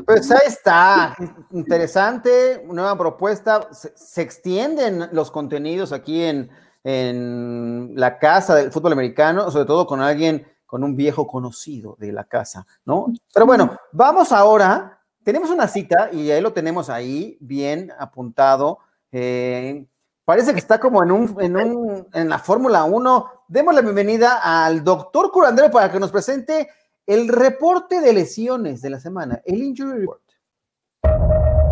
Pues 0.03 0.31
ahí 0.31 0.47
está, 0.47 1.15
interesante, 1.51 2.63
nueva 2.65 2.97
propuesta. 2.97 3.69
Se, 3.71 4.21
extienden 4.21 5.09
los 5.11 5.31
contenidos 5.31 5.93
aquí 5.93 6.23
en, 6.23 6.49
en, 6.83 7.91
la 7.95 8.17
casa 8.17 8.55
del 8.55 8.71
fútbol 8.71 8.93
americano, 8.93 9.49
sobre 9.51 9.65
todo 9.65 9.85
con 9.85 10.01
alguien, 10.01 10.45
con 10.65 10.83
un 10.83 10.95
viejo 10.95 11.27
conocido 11.27 11.95
de 11.99 12.11
la 12.11 12.25
casa, 12.25 12.65
¿no? 12.83 13.07
Pero 13.33 13.45
bueno, 13.45 13.77
vamos 13.91 14.31
ahora, 14.31 14.99
tenemos 15.23 15.49
una 15.49 15.67
cita 15.67 16.09
y 16.11 16.31
ahí 16.31 16.41
lo 16.41 16.51
tenemos 16.51 16.89
ahí, 16.89 17.37
bien 17.39 17.91
apuntado. 17.97 18.79
Eh, 19.11 19.85
parece 20.25 20.53
que 20.53 20.59
está 20.59 20.79
como 20.79 21.03
en, 21.03 21.11
un, 21.11 21.35
en, 21.39 21.55
un, 21.55 22.07
en 22.11 22.29
la 22.29 22.39
Fórmula 22.39 22.83
1. 22.83 23.31
Demos 23.47 23.73
la 23.75 23.81
bienvenida 23.81 24.39
al 24.43 24.83
doctor 24.83 25.31
curandero 25.31 25.71
para 25.71 25.91
que 25.91 25.99
nos 25.99 26.11
presente 26.11 26.69
el 27.07 27.27
reporte 27.27 28.01
de 28.01 28.13
lesiones 28.13 28.81
de 28.81 28.89
la 28.89 28.99
semana, 28.99 29.41
el 29.45 29.61
Injury 29.61 29.99
Report. 29.99 30.21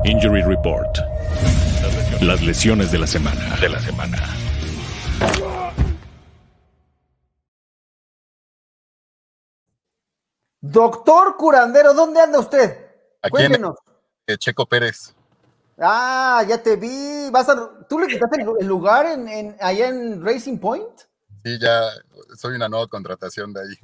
Injury 0.06 0.44
Report. 0.44 0.98
Las 2.22 2.42
lesiones 2.44 2.92
de 2.92 3.00
la 3.00 3.08
semana. 3.08 3.56
De 3.60 3.70
la 3.70 3.80
semana. 3.80 4.18
Doctor 10.62 11.36
Curandero, 11.36 11.94
¿dónde 11.94 12.22
anda 12.22 12.40
usted? 12.40 12.92
Aquí 13.22 13.32
Cuéntenos. 13.32 13.76
En, 14.28 14.38
Checo 14.38 14.66
Pérez. 14.66 15.16
Ah, 15.78 16.44
ya 16.48 16.62
te 16.62 16.76
vi. 16.76 17.30
¿Vas 17.32 17.50
a, 17.50 17.86
¿Tú 17.90 18.00
le 18.00 18.08
quitaste 18.08 18.46
el 18.60 18.68
lugar 18.68 19.08
en, 19.08 19.28
en, 19.28 19.58
allá 19.60 19.88
en 19.88 20.24
Racing 20.24 20.58
Point? 20.60 21.02
Sí, 21.44 21.60
ya 21.60 21.90
soy 22.38 22.56
una 22.56 22.70
nueva 22.70 22.88
contratación 22.88 23.54
de 23.54 23.62
ahí. 23.62 23.76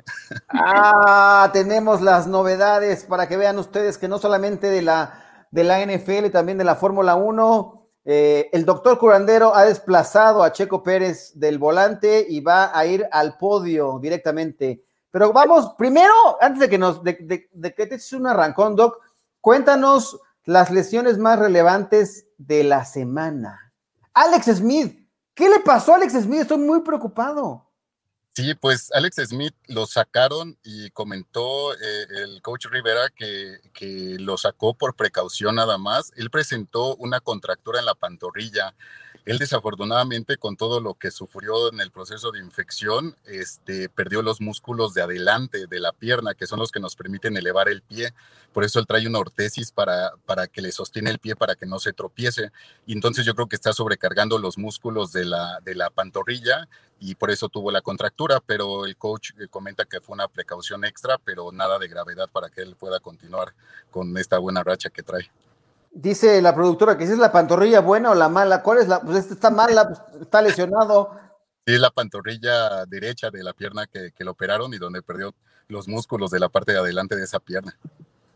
Ah, 0.50 1.50
tenemos 1.52 2.02
las 2.02 2.26
novedades 2.28 3.04
para 3.04 3.28
que 3.28 3.38
vean 3.38 3.60
ustedes 3.60 3.98
que 3.98 4.08
no 4.08 4.18
solamente 4.18 4.70
de 4.70 4.82
la, 4.82 5.48
de 5.52 5.64
la 5.64 5.86
NFL, 5.86 6.30
también 6.32 6.58
de 6.58 6.64
la 6.64 6.76
Fórmula 6.76 7.16
1, 7.16 7.80
eh, 8.06 8.50
el 8.54 8.66
doctor 8.66 8.98
Curandero 8.98 9.56
ha 9.56 9.66
desplazado 9.66 10.42
a 10.42 10.52
Checo 10.52 10.82
Pérez 10.82 11.34
del 11.36 11.58
volante 11.60 12.26
y 12.28 12.40
va 12.40 12.78
a 12.78 12.86
ir 12.86 13.08
al 13.12 13.38
podio 13.38 14.00
directamente. 14.02 14.84
Pero 15.12 15.34
vamos, 15.34 15.74
primero, 15.78 16.14
antes 16.42 16.62
de 16.62 16.70
que 16.70 16.78
nos, 16.78 17.04
de, 17.04 17.18
que 17.18 17.86
te 17.86 17.96
eches 17.96 18.14
un 18.14 18.28
arrancón, 18.28 18.76
Doc, 18.76 19.00
cuéntanos 19.42 20.20
las 20.46 20.72
lesiones 20.72 21.18
más 21.18 21.40
relevantes 21.40 22.28
de 22.38 22.64
la 22.64 22.86
semana. 22.86 23.74
Alex 24.14 24.46
Smith 24.58 24.99
¿Qué 25.40 25.48
le 25.48 25.62
pasó 25.62 25.94
a 25.94 25.96
Alex 25.96 26.12
Smith? 26.24 26.42
Estoy 26.42 26.58
muy 26.58 26.82
preocupado. 26.82 27.66
Sí, 28.36 28.54
pues 28.56 28.92
Alex 28.92 29.16
Smith 29.26 29.56
lo 29.68 29.86
sacaron 29.86 30.60
y 30.64 30.90
comentó 30.90 31.74
eh, 31.76 32.08
el 32.10 32.42
coach 32.42 32.66
Rivera 32.66 33.10
que, 33.16 33.62
que, 33.72 34.18
lo 34.20 34.38
sacó 34.38 34.74
por 34.74 34.98
precaución 34.98 35.56
nada 35.56 35.78
más. 35.78 36.12
Él 36.18 36.30
presentó 36.30 36.98
una 36.98 37.22
contractura 37.22 37.80
en 37.80 37.86
la 37.86 37.96
pantorrilla 37.96 38.76
él 39.30 39.38
desafortunadamente 39.38 40.38
con 40.38 40.58
todo 40.58 40.82
lo 40.82 40.96
que 40.96 41.12
sufrió 41.12 41.72
en 41.72 41.82
el 41.82 41.92
proceso 41.92 42.32
de 42.32 42.40
infección, 42.40 43.16
este, 43.26 43.88
perdió 43.88 44.24
los 44.24 44.42
músculos 44.42 44.96
de 44.96 45.04
adelante 45.04 45.68
de 45.68 45.80
la 45.80 45.92
pierna, 45.92 46.34
que 46.34 46.48
son 46.48 46.58
los 46.58 46.72
que 46.72 46.80
nos 46.80 46.96
permiten 46.96 47.38
elevar 47.38 47.70
el 47.70 47.84
pie. 47.84 48.16
Por 48.54 48.64
eso 48.64 48.80
él 48.80 48.88
trae 48.88 49.06
una 49.06 49.20
ortesis 49.20 49.72
para, 49.72 50.14
para 50.26 50.48
que 50.48 50.64
le 50.64 50.72
sostiene 50.72 51.12
el 51.12 51.20
pie 51.20 51.36
para 51.36 51.54
que 51.54 51.68
no 51.68 51.78
se 51.78 51.94
tropiece. 51.94 52.52
Y 52.88 52.94
entonces 52.94 53.24
yo 53.24 53.36
creo 53.36 53.48
que 53.48 53.56
está 53.56 53.72
sobrecargando 53.72 54.40
los 54.40 54.58
músculos 54.58 55.12
de 55.12 55.26
la, 55.26 55.60
de 55.64 55.76
la 55.76 55.92
pantorrilla 55.92 56.68
y 57.00 57.14
por 57.14 57.30
eso 57.30 57.50
tuvo 57.50 57.70
la 57.70 57.82
contractura, 57.82 58.40
pero 58.44 58.88
el 58.88 58.98
coach 58.98 59.34
eh, 59.40 59.48
comenta 59.48 59.86
que 59.86 60.02
fue 60.02 60.16
una 60.16 60.28
precaución 60.28 60.86
extra, 60.86 61.20
pero 61.20 61.52
nada 61.52 61.78
de 61.78 61.88
gravedad 61.88 62.30
para 62.32 62.50
que 62.50 62.62
él 62.62 62.76
pueda 62.76 63.00
continuar 63.00 63.54
con 63.92 64.18
esta 64.18 64.40
buena 64.40 64.64
racha 64.64 64.90
que 64.90 65.04
trae. 65.04 65.30
Dice 65.92 66.42
la 66.42 66.54
productora 66.54 66.98
que 66.98 67.06
si 67.06 67.14
es 67.14 67.20
la 67.20 67.32
pantorrilla 67.32 67.82
buena 67.82 68.12
o 68.12 68.16
la 68.16 68.30
mala. 68.30 68.62
¿Cuál 68.62 68.80
es 68.80 68.88
la? 68.88 69.02
Pues 69.02 69.18
esta 69.18 69.34
está 69.34 69.50
mala, 69.50 69.88
pues, 69.88 70.22
está 70.22 70.42
lesionado. 70.42 71.12
Sí, 71.66 71.74
es 71.74 71.80
la 71.80 71.92
pantorrilla 71.92 72.86
derecha 72.86 73.30
de 73.30 73.44
la 73.44 73.54
pierna 73.54 73.88
que, 73.88 74.12
que 74.12 74.24
lo 74.24 74.32
operaron 74.32 74.74
y 74.74 74.78
donde 74.78 75.02
perdió 75.02 75.34
los 75.68 75.88
músculos 75.88 76.32
de 76.32 76.40
la 76.40 76.50
parte 76.50 76.72
de 76.72 76.80
adelante 76.80 77.16
de 77.16 77.24
esa 77.24 77.40
pierna. 77.40 77.78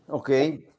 Ok, 0.08 0.30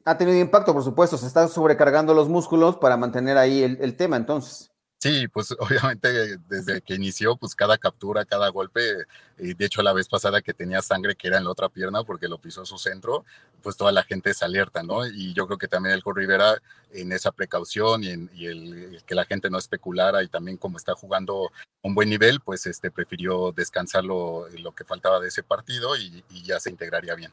ha 0.05 0.17
tenido 0.17 0.37
impacto, 0.39 0.73
por 0.73 0.83
supuesto, 0.83 1.17
se 1.17 1.27
están 1.27 1.49
sobrecargando 1.49 2.13
los 2.13 2.29
músculos 2.29 2.77
para 2.77 2.95
mantener 2.95 3.37
ahí 3.37 3.63
el, 3.63 3.77
el 3.81 3.97
tema, 3.97 4.15
entonces. 4.15 4.71
Sí, 4.99 5.27
pues 5.27 5.51
obviamente 5.59 6.37
desde 6.49 6.81
que 6.81 6.95
inició, 6.95 7.35
pues 7.35 7.55
cada 7.55 7.77
captura, 7.77 8.25
cada 8.25 8.49
golpe, 8.49 8.81
y 9.37 9.53
de 9.53 9.65
hecho 9.65 9.81
la 9.81 9.93
vez 9.93 10.07
pasada 10.07 10.41
que 10.41 10.53
tenía 10.53 10.81
sangre 10.81 11.15
que 11.15 11.27
era 11.27 11.37
en 11.37 11.43
la 11.43 11.51
otra 11.51 11.69
pierna 11.69 12.03
porque 12.03 12.27
lo 12.27 12.39
pisó 12.39 12.65
su 12.65 12.77
centro, 12.77 13.25
pues 13.61 13.77
toda 13.77 13.91
la 13.91 14.03
gente 14.03 14.31
es 14.31 14.41
alerta, 14.41 14.83
¿no? 14.83 15.05
Y 15.05 15.33
yo 15.33 15.45
creo 15.47 15.57
que 15.57 15.67
también 15.67 15.95
el 15.95 16.03
Rivera 16.05 16.61
en 16.91 17.11
esa 17.11 17.31
precaución 17.31 18.03
y, 18.03 18.09
en, 18.09 18.29
el, 18.35 19.03
que 19.05 19.15
la 19.15 19.25
gente 19.25 19.49
no 19.49 19.57
especulara 19.57 20.23
y 20.23 20.27
también 20.27 20.57
como 20.57 20.77
está 20.77 20.95
jugando 20.95 21.51
un 21.81 21.93
buen 21.93 22.09
nivel, 22.09 22.39
pues 22.39 22.65
este 22.65 22.89
prefirió 22.89 23.51
descansar 23.51 24.03
lo, 24.03 24.47
lo 24.49 24.71
que 24.73 24.85
faltaba 24.85 25.19
de 25.19 25.27
ese 25.27 25.43
partido 25.43 25.95
y, 25.97 26.23
y 26.29 26.43
ya 26.43 26.59
se 26.59 26.69
integraría 26.69 27.15
bien. 27.15 27.31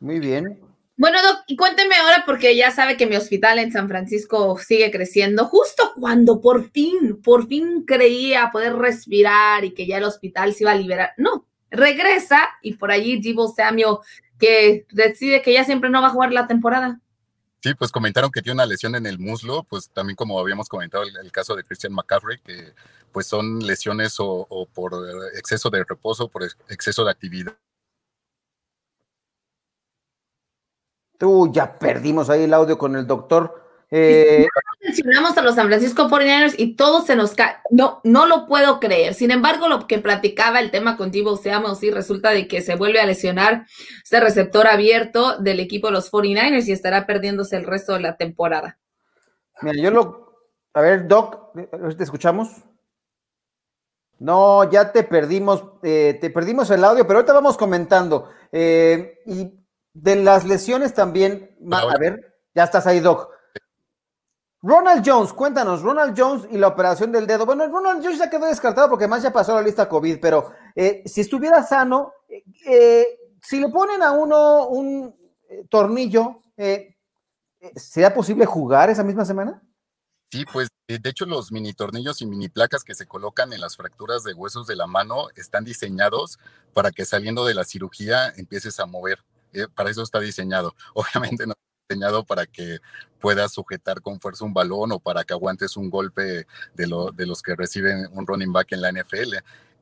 Muy 0.00 0.18
bien, 0.18 0.60
bueno, 0.96 1.20
Doc, 1.22 1.42
y 1.48 1.56
cuénteme 1.56 1.96
ahora, 1.96 2.22
porque 2.24 2.54
ya 2.54 2.70
sabe 2.70 2.96
que 2.96 3.06
mi 3.06 3.16
hospital 3.16 3.58
en 3.58 3.72
San 3.72 3.88
Francisco 3.88 4.56
sigue 4.58 4.92
creciendo, 4.92 5.46
justo 5.46 5.92
cuando 5.98 6.40
por 6.40 6.70
fin, 6.70 7.20
por 7.20 7.48
fin 7.48 7.84
creía 7.84 8.50
poder 8.52 8.76
respirar 8.76 9.64
y 9.64 9.74
que 9.74 9.86
ya 9.86 9.98
el 9.98 10.04
hospital 10.04 10.54
se 10.54 10.62
iba 10.62 10.70
a 10.70 10.76
liberar. 10.76 11.12
No, 11.16 11.46
regresa 11.70 12.48
y 12.62 12.74
por 12.74 12.92
allí 12.92 13.18
Divo 13.18 13.48
Samuel 13.48 13.96
que 14.38 14.86
decide 14.92 15.42
que 15.42 15.52
ya 15.52 15.64
siempre 15.64 15.90
no 15.90 16.00
va 16.00 16.08
a 16.08 16.12
jugar 16.12 16.32
la 16.32 16.46
temporada. 16.46 17.00
Sí, 17.60 17.74
pues 17.74 17.90
comentaron 17.90 18.30
que 18.30 18.42
tiene 18.42 18.54
una 18.54 18.66
lesión 18.66 18.94
en 18.94 19.06
el 19.06 19.18
muslo, 19.18 19.64
pues 19.64 19.90
también 19.90 20.14
como 20.14 20.38
habíamos 20.38 20.68
comentado 20.68 21.02
el, 21.02 21.32
caso 21.32 21.56
de 21.56 21.64
Christian 21.64 21.94
McCaffrey, 21.94 22.38
que 22.44 22.72
pues 23.10 23.26
son 23.26 23.66
lesiones 23.66 24.20
o, 24.20 24.46
o 24.48 24.66
por 24.66 24.92
exceso 25.34 25.70
de 25.70 25.82
reposo, 25.82 26.28
por 26.28 26.44
exceso 26.68 27.04
de 27.04 27.10
actividad 27.10 27.56
Tú 31.18 31.50
ya 31.52 31.78
perdimos 31.78 32.30
ahí 32.30 32.44
el 32.44 32.54
audio 32.54 32.76
con 32.76 32.96
el 32.96 33.06
doctor. 33.06 33.62
Eh, 33.90 34.48
mencionamos 34.80 35.36
a 35.36 35.42
los 35.42 35.54
San 35.54 35.68
Francisco 35.68 36.08
49ers 36.08 36.54
y 36.58 36.74
todo 36.74 37.02
se 37.02 37.14
nos 37.14 37.34
cae. 37.34 37.56
No, 37.70 38.00
no 38.02 38.26
lo 38.26 38.46
puedo 38.46 38.80
creer. 38.80 39.14
Sin 39.14 39.30
embargo, 39.30 39.68
lo 39.68 39.86
que 39.86 39.98
platicaba 39.98 40.58
el 40.58 40.70
tema 40.70 40.96
con 40.96 41.10
Divo 41.10 41.36
Seamos 41.36 41.78
sí 41.78 41.90
resulta 41.90 42.30
de 42.30 42.48
que 42.48 42.60
se 42.60 42.74
vuelve 42.74 43.00
a 43.00 43.06
lesionar 43.06 43.66
este 44.02 44.20
receptor 44.20 44.66
abierto 44.66 45.38
del 45.38 45.60
equipo 45.60 45.86
de 45.86 45.92
los 45.92 46.10
49ers 46.10 46.66
y 46.66 46.72
estará 46.72 47.06
perdiéndose 47.06 47.56
el 47.56 47.64
resto 47.64 47.92
de 47.92 48.00
la 48.00 48.16
temporada. 48.16 48.78
Mira, 49.62 49.80
yo 49.80 49.90
lo. 49.90 50.24
A 50.72 50.80
ver, 50.80 51.06
Doc, 51.06 51.52
¿te 51.96 52.02
escuchamos? 52.02 52.48
No, 54.18 54.68
ya 54.70 54.90
te 54.90 55.02
perdimos, 55.02 55.62
eh, 55.82 56.18
te 56.20 56.30
perdimos 56.30 56.70
el 56.70 56.84
audio, 56.84 57.06
pero 57.06 57.18
ahorita 57.18 57.32
vamos 57.32 57.56
comentando. 57.56 58.30
Eh, 58.50 59.20
y 59.26 59.63
de 59.94 60.16
las 60.16 60.44
lesiones 60.44 60.92
también, 60.92 61.56
a 61.72 61.96
ver, 61.98 62.34
ya 62.54 62.64
estás 62.64 62.86
ahí, 62.86 63.00
Doc. 63.00 63.30
Ronald 64.60 65.02
Jones, 65.06 65.32
cuéntanos, 65.32 65.82
Ronald 65.82 66.14
Jones 66.18 66.48
y 66.50 66.56
la 66.56 66.68
operación 66.68 67.12
del 67.12 67.26
dedo. 67.26 67.44
Bueno, 67.44 67.66
Ronald 67.66 68.02
Jones 68.02 68.18
ya 68.18 68.30
quedó 68.30 68.46
descartado 68.46 68.88
porque 68.88 69.08
más 69.08 69.22
ya 69.22 69.32
pasó 69.32 69.54
la 69.54 69.62
lista 69.62 69.88
COVID, 69.88 70.18
pero 70.20 70.52
eh, 70.74 71.02
si 71.06 71.20
estuviera 71.20 71.62
sano, 71.62 72.12
eh, 72.66 73.06
si 73.42 73.60
le 73.60 73.68
ponen 73.68 74.02
a 74.02 74.12
uno 74.12 74.68
un 74.68 75.14
eh, 75.48 75.66
tornillo 75.68 76.40
eh, 76.56 76.96
¿será 77.76 78.12
posible 78.12 78.46
jugar 78.46 78.90
esa 78.90 79.02
misma 79.02 79.24
semana? 79.24 79.62
Sí, 80.30 80.44
pues 80.52 80.68
de 80.86 81.08
hecho 81.08 81.26
los 81.26 81.52
mini 81.52 81.72
tornillos 81.72 82.20
y 82.20 82.26
mini 82.26 82.48
placas 82.48 82.84
que 82.84 82.94
se 82.94 83.06
colocan 83.06 83.52
en 83.52 83.60
las 83.60 83.76
fracturas 83.76 84.24
de 84.24 84.34
huesos 84.34 84.66
de 84.66 84.76
la 84.76 84.86
mano 84.86 85.28
están 85.36 85.64
diseñados 85.64 86.38
para 86.72 86.90
que 86.90 87.04
saliendo 87.04 87.44
de 87.44 87.54
la 87.54 87.64
cirugía 87.64 88.28
empieces 88.36 88.80
a 88.80 88.86
mover. 88.86 89.20
Para 89.74 89.90
eso 89.90 90.02
está 90.02 90.20
diseñado. 90.20 90.74
Obviamente 90.94 91.46
no 91.46 91.54
diseñado 91.88 92.24
para 92.24 92.46
que 92.46 92.78
puedas 93.20 93.52
sujetar 93.52 94.00
con 94.00 94.20
fuerza 94.20 94.44
un 94.44 94.54
balón 94.54 94.92
o 94.92 94.98
para 94.98 95.24
que 95.24 95.34
aguantes 95.34 95.76
un 95.76 95.90
golpe 95.90 96.46
de, 96.74 96.86
lo, 96.86 97.10
de 97.10 97.26
los 97.26 97.42
que 97.42 97.54
reciben 97.54 98.08
un 98.12 98.26
running 98.26 98.52
back 98.52 98.72
en 98.72 98.80
la 98.80 98.92
NFL. 98.92 99.34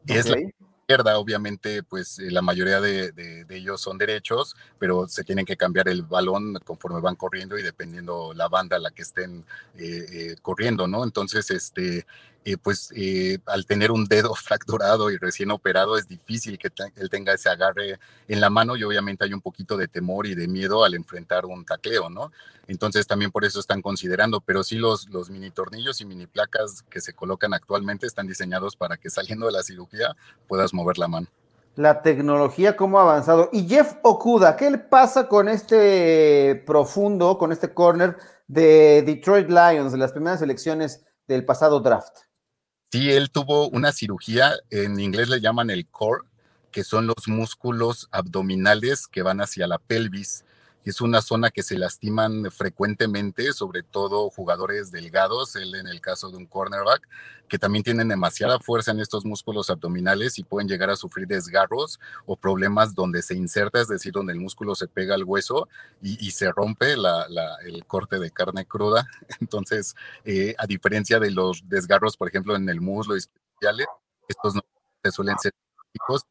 Es 0.06 0.28
la 0.28 0.40
izquierda, 0.40 1.18
obviamente, 1.18 1.82
pues 1.84 2.18
eh, 2.18 2.30
la 2.30 2.42
mayoría 2.42 2.80
de, 2.80 3.12
de, 3.12 3.46
ellos 3.56 3.80
son 3.80 3.98
derechos, 3.98 4.56
pero 4.78 5.06
se 5.06 5.22
tienen 5.22 5.46
que 5.46 5.56
cambiar 5.56 5.88
el 5.88 6.02
balón 6.02 6.54
conforme 6.64 7.00
van 7.00 7.14
corriendo 7.14 7.56
y 7.56 7.62
dependiendo 7.62 8.32
la 8.34 8.48
banda 8.48 8.76
a 8.76 8.80
la 8.80 8.90
que 8.90 9.02
estén 9.02 9.46
eh, 9.76 10.06
eh, 10.10 10.36
corriendo, 10.42 10.88
¿no? 10.88 11.04
Entonces, 11.04 11.50
este, 11.50 12.04
eh, 12.44 12.56
pues 12.56 12.92
eh, 12.96 13.38
al 13.46 13.66
tener 13.66 13.92
un 13.92 14.06
dedo 14.06 14.34
fracturado 14.34 15.10
y 15.10 15.16
recién 15.16 15.50
operado 15.50 15.96
es 15.96 16.08
difícil 16.08 16.58
que 16.58 16.70
él 16.96 17.08
tenga 17.08 17.32
ese 17.32 17.48
agarre 17.48 17.98
en 18.26 18.40
la 18.40 18.50
mano 18.50 18.76
y 18.76 18.82
obviamente 18.82 19.24
hay 19.24 19.32
un 19.32 19.40
poquito 19.40 19.76
de 19.76 19.86
temor 19.86 20.26
y 20.26 20.34
de 20.34 20.48
miedo 20.48 20.84
al 20.84 20.94
enfrentar 20.94 21.46
un 21.46 21.64
tacleo, 21.64 22.10
¿no? 22.10 22.32
Entonces 22.66 23.06
también 23.06 23.30
por 23.30 23.44
eso 23.44 23.60
están 23.60 23.80
considerando, 23.80 24.40
pero 24.40 24.64
sí 24.64 24.76
los, 24.76 25.08
los 25.08 25.30
mini 25.30 25.50
tornillos 25.50 26.00
y 26.00 26.04
mini 26.04 26.26
placas 26.26 26.82
que 26.90 27.00
se 27.00 27.12
colocan 27.12 27.54
actualmente 27.54 28.06
están 28.06 28.26
diseñados 28.26 28.76
para 28.76 28.96
que 28.96 29.10
saliendo 29.10 29.46
de 29.46 29.52
la 29.52 29.62
cirugía 29.62 30.16
puedas 30.48 30.74
mover 30.74 30.98
la 30.98 31.08
mano. 31.08 31.28
La 31.74 32.02
tecnología, 32.02 32.76
cómo 32.76 32.98
ha 32.98 33.02
avanzado. 33.02 33.48
Y 33.50 33.66
Jeff 33.66 33.94
Okuda, 34.02 34.56
¿qué 34.56 34.70
le 34.70 34.78
pasa 34.78 35.26
con 35.26 35.48
este 35.48 36.62
profundo, 36.66 37.38
con 37.38 37.50
este 37.50 37.72
corner 37.72 38.18
de 38.46 39.02
Detroit 39.06 39.48
Lions, 39.48 39.92
de 39.92 39.98
las 39.98 40.12
primeras 40.12 40.42
elecciones 40.42 41.02
del 41.26 41.46
pasado 41.46 41.80
draft? 41.80 42.31
Sí, 42.92 43.10
él 43.10 43.30
tuvo 43.30 43.70
una 43.70 43.90
cirugía, 43.90 44.52
en 44.68 45.00
inglés 45.00 45.30
le 45.30 45.40
llaman 45.40 45.70
el 45.70 45.86
core, 45.86 46.24
que 46.70 46.84
son 46.84 47.06
los 47.06 47.26
músculos 47.26 48.06
abdominales 48.12 49.08
que 49.08 49.22
van 49.22 49.40
hacia 49.40 49.66
la 49.66 49.78
pelvis 49.78 50.44
es 50.90 51.00
una 51.00 51.22
zona 51.22 51.50
que 51.50 51.62
se 51.62 51.78
lastiman 51.78 52.50
frecuentemente, 52.50 53.52
sobre 53.52 53.82
todo 53.82 54.30
jugadores 54.30 54.90
delgados, 54.90 55.56
él 55.56 55.74
en 55.74 55.86
el 55.86 56.00
caso 56.00 56.30
de 56.30 56.36
un 56.36 56.46
cornerback, 56.46 57.08
que 57.48 57.58
también 57.58 57.84
tienen 57.84 58.08
demasiada 58.08 58.58
fuerza 58.58 58.90
en 58.90 59.00
estos 59.00 59.24
músculos 59.24 59.70
abdominales 59.70 60.38
y 60.38 60.44
pueden 60.44 60.68
llegar 60.68 60.90
a 60.90 60.96
sufrir 60.96 61.26
desgarros 61.26 62.00
o 62.26 62.36
problemas 62.36 62.94
donde 62.94 63.22
se 63.22 63.34
inserta, 63.34 63.80
es 63.80 63.88
decir, 63.88 64.12
donde 64.12 64.32
el 64.32 64.40
músculo 64.40 64.74
se 64.74 64.88
pega 64.88 65.14
al 65.14 65.24
hueso 65.24 65.68
y, 66.00 66.30
se 66.32 66.50
rompe 66.50 66.94
el 66.94 67.86
corte 67.86 68.18
de 68.18 68.30
carne 68.30 68.64
cruda. 68.64 69.06
Entonces, 69.40 69.94
eh, 70.24 70.54
a 70.58 70.66
diferencia 70.66 71.20
de 71.20 71.30
los 71.30 71.68
desgarros, 71.68 72.16
por 72.16 72.28
ejemplo, 72.28 72.56
en 72.56 72.68
el 72.68 72.80
muslo 72.80 73.14
y 73.14 73.18
especiales, 73.18 73.86
estos 74.28 74.54
no 74.54 74.62
suelen 75.10 75.38
ser 75.38 75.52
típicos 75.92 76.22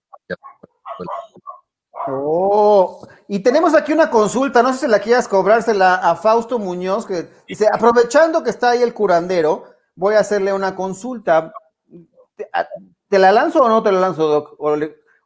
Oh, 2.08 3.08
y 3.28 3.40
tenemos 3.40 3.76
aquí 3.76 3.94
una 3.94 4.10
consulta, 4.10 4.64
no 4.64 4.74
sé 4.74 4.80
si 4.80 4.88
la 4.88 5.00
quieras 5.00 5.28
cobrársela 5.28 5.96
a 5.96 6.16
Fausto 6.16 6.60
Muñoz, 6.60 7.06
que 7.06 7.30
dice, 7.48 7.68
aprovechando 7.72 8.44
que 8.44 8.50
está 8.50 8.72
ahí 8.72 8.82
el 8.82 8.94
curandero, 8.94 9.66
voy 9.96 10.16
a 10.16 10.20
hacerle 10.20 10.54
una 10.54 10.76
consulta. 10.76 11.54
¿Te, 12.36 13.20
la 13.20 13.32
lanzo 13.32 13.62
o 13.62 13.70
no 13.70 13.84
te 13.84 13.92
la 13.92 14.00
lanzo, 14.00 14.28
Doc? 14.28 14.56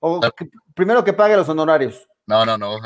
O, 0.02 0.20
primero 0.74 1.04
que 1.04 1.14
pague 1.14 1.38
los 1.38 1.50
honorarios. 1.50 2.08
No, 2.28 2.46
no, 2.46 2.58
no. 2.58 2.78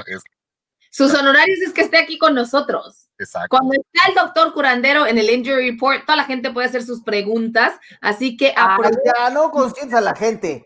Sus 0.92 1.14
honorarios 1.14 1.60
es 1.60 1.74
que 1.74 1.82
esté 1.82 1.98
aquí 1.98 2.18
con 2.18 2.34
nosotros. 2.34 3.10
Exacto. 3.18 3.50
Cuando 3.50 3.76
está 3.76 4.10
el 4.10 4.16
doctor 4.16 4.54
curandero 4.54 5.06
en 5.06 5.18
el 5.18 5.30
Injury 5.30 5.72
Report, 5.72 6.06
toda 6.06 6.16
la 6.16 6.26
gente 6.26 6.52
puede 6.52 6.68
hacer 6.68 6.84
sus 6.84 7.04
preguntas, 7.04 7.74
así 8.02 8.38
que... 8.38 8.54
Ah, 8.56 8.78
ya 9.06 9.30
no 9.30 9.52
consientes 9.52 9.98
a 9.98 10.02
la 10.02 10.16
gente. 10.16 10.66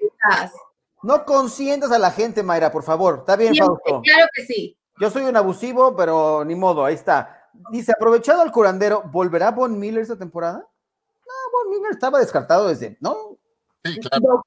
No 1.03 1.25
consientas 1.25 1.91
a 1.91 1.99
la 1.99 2.11
gente, 2.11 2.43
Mayra, 2.43 2.71
por 2.71 2.83
favor. 2.83 3.19
Está 3.19 3.35
bien, 3.35 3.55
Fausto. 3.55 4.01
Claro 4.01 4.27
que 4.33 4.45
sí. 4.45 4.77
Yo 4.99 5.09
soy 5.09 5.23
un 5.23 5.35
abusivo, 5.35 5.95
pero 5.95 6.45
ni 6.45 6.55
modo, 6.55 6.85
ahí 6.85 6.95
está. 6.95 7.49
Dice, 7.71 7.91
aprovechado 7.91 8.41
al 8.41 8.51
curandero, 8.51 9.03
¿volverá 9.11 9.51
Von 9.51 9.77
Miller 9.77 10.01
esta 10.01 10.17
temporada? 10.17 10.59
No, 10.59 11.33
Von 11.51 11.69
Miller 11.69 11.91
estaba 11.91 12.19
descartado 12.19 12.67
desde, 12.67 12.97
¿no? 12.99 13.37
Sí, 13.83 13.99
claro. 13.99 14.43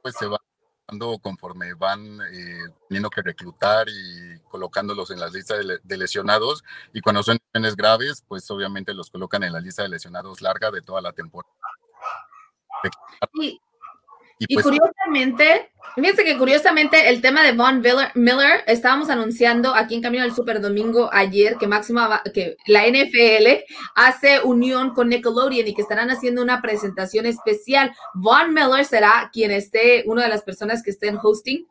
Pues 0.00 0.14
se 0.16 0.26
va 0.26 0.38
dando 0.86 1.18
conforme 1.18 1.72
van 1.74 2.20
eh, 2.30 2.68
teniendo 2.88 3.08
que 3.10 3.22
reclutar 3.22 3.88
y 3.88 4.38
colocándolos 4.50 5.10
en 5.10 5.18
las 5.18 5.32
listas 5.32 5.58
de, 5.82 5.96
lesionados. 5.96 6.62
Y 6.92 7.00
cuando 7.00 7.22
son 7.22 7.38
lesiones 7.46 7.76
graves, 7.76 8.22
pues 8.28 8.50
obviamente 8.50 8.94
los 8.94 9.10
colocan 9.10 9.42
en 9.42 9.52
la 9.52 9.60
lista 9.60 9.82
de 9.82 9.88
lesionados 9.88 10.42
larga 10.42 10.70
de 10.70 10.82
toda 10.82 11.00
la 11.00 11.12
temporada. 11.12 11.52
Y, 14.38 14.54
pues 14.54 14.64
curiosamente, 14.64 15.70
fíjense 15.94 16.24
que 16.24 16.36
curiosamente 16.36 17.08
el 17.08 17.20
tema 17.20 17.44
de 17.44 17.52
Von 17.52 17.82
Miller, 18.14 18.64
estábamos 18.66 19.08
anunciando 19.10 19.74
aquí 19.74 19.94
en 19.94 20.02
Camino 20.02 20.24
del 20.24 20.34
Super 20.34 20.60
Domingo 20.60 21.08
ayer 21.12 21.56
que 21.56 21.68
Máxima, 21.68 22.22
que 22.32 22.56
la 22.66 22.86
NFL 22.86 23.64
hace 23.94 24.40
unión 24.42 24.92
con 24.92 25.08
Nickelodeon 25.08 25.68
y 25.68 25.74
que 25.74 25.82
estarán 25.82 26.10
haciendo 26.10 26.42
una 26.42 26.60
presentación 26.60 27.26
especial. 27.26 27.94
Von 28.14 28.52
Miller 28.52 28.84
será 28.84 29.30
quien 29.32 29.52
esté, 29.52 30.02
una 30.06 30.24
de 30.24 30.30
las 30.30 30.42
personas 30.42 30.82
que 30.82 30.90
estén 30.90 31.18
hosting. 31.22 31.66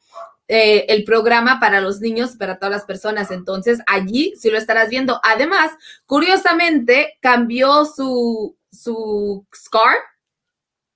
Eh, 0.49 0.85
el 0.89 1.05
programa 1.05 1.59
para 1.61 1.79
los 1.79 2.01
niños, 2.01 2.35
para 2.37 2.57
todas 2.57 2.71
las 2.71 2.85
personas. 2.85 3.31
Entonces, 3.31 3.79
allí 3.87 4.33
sí 4.37 4.49
lo 4.49 4.57
estarás 4.57 4.89
viendo. 4.89 5.19
Además, 5.23 5.71
curiosamente, 6.05 7.13
cambió 7.21 7.85
su, 7.85 8.55
su 8.69 9.45
scar, 9.55 9.95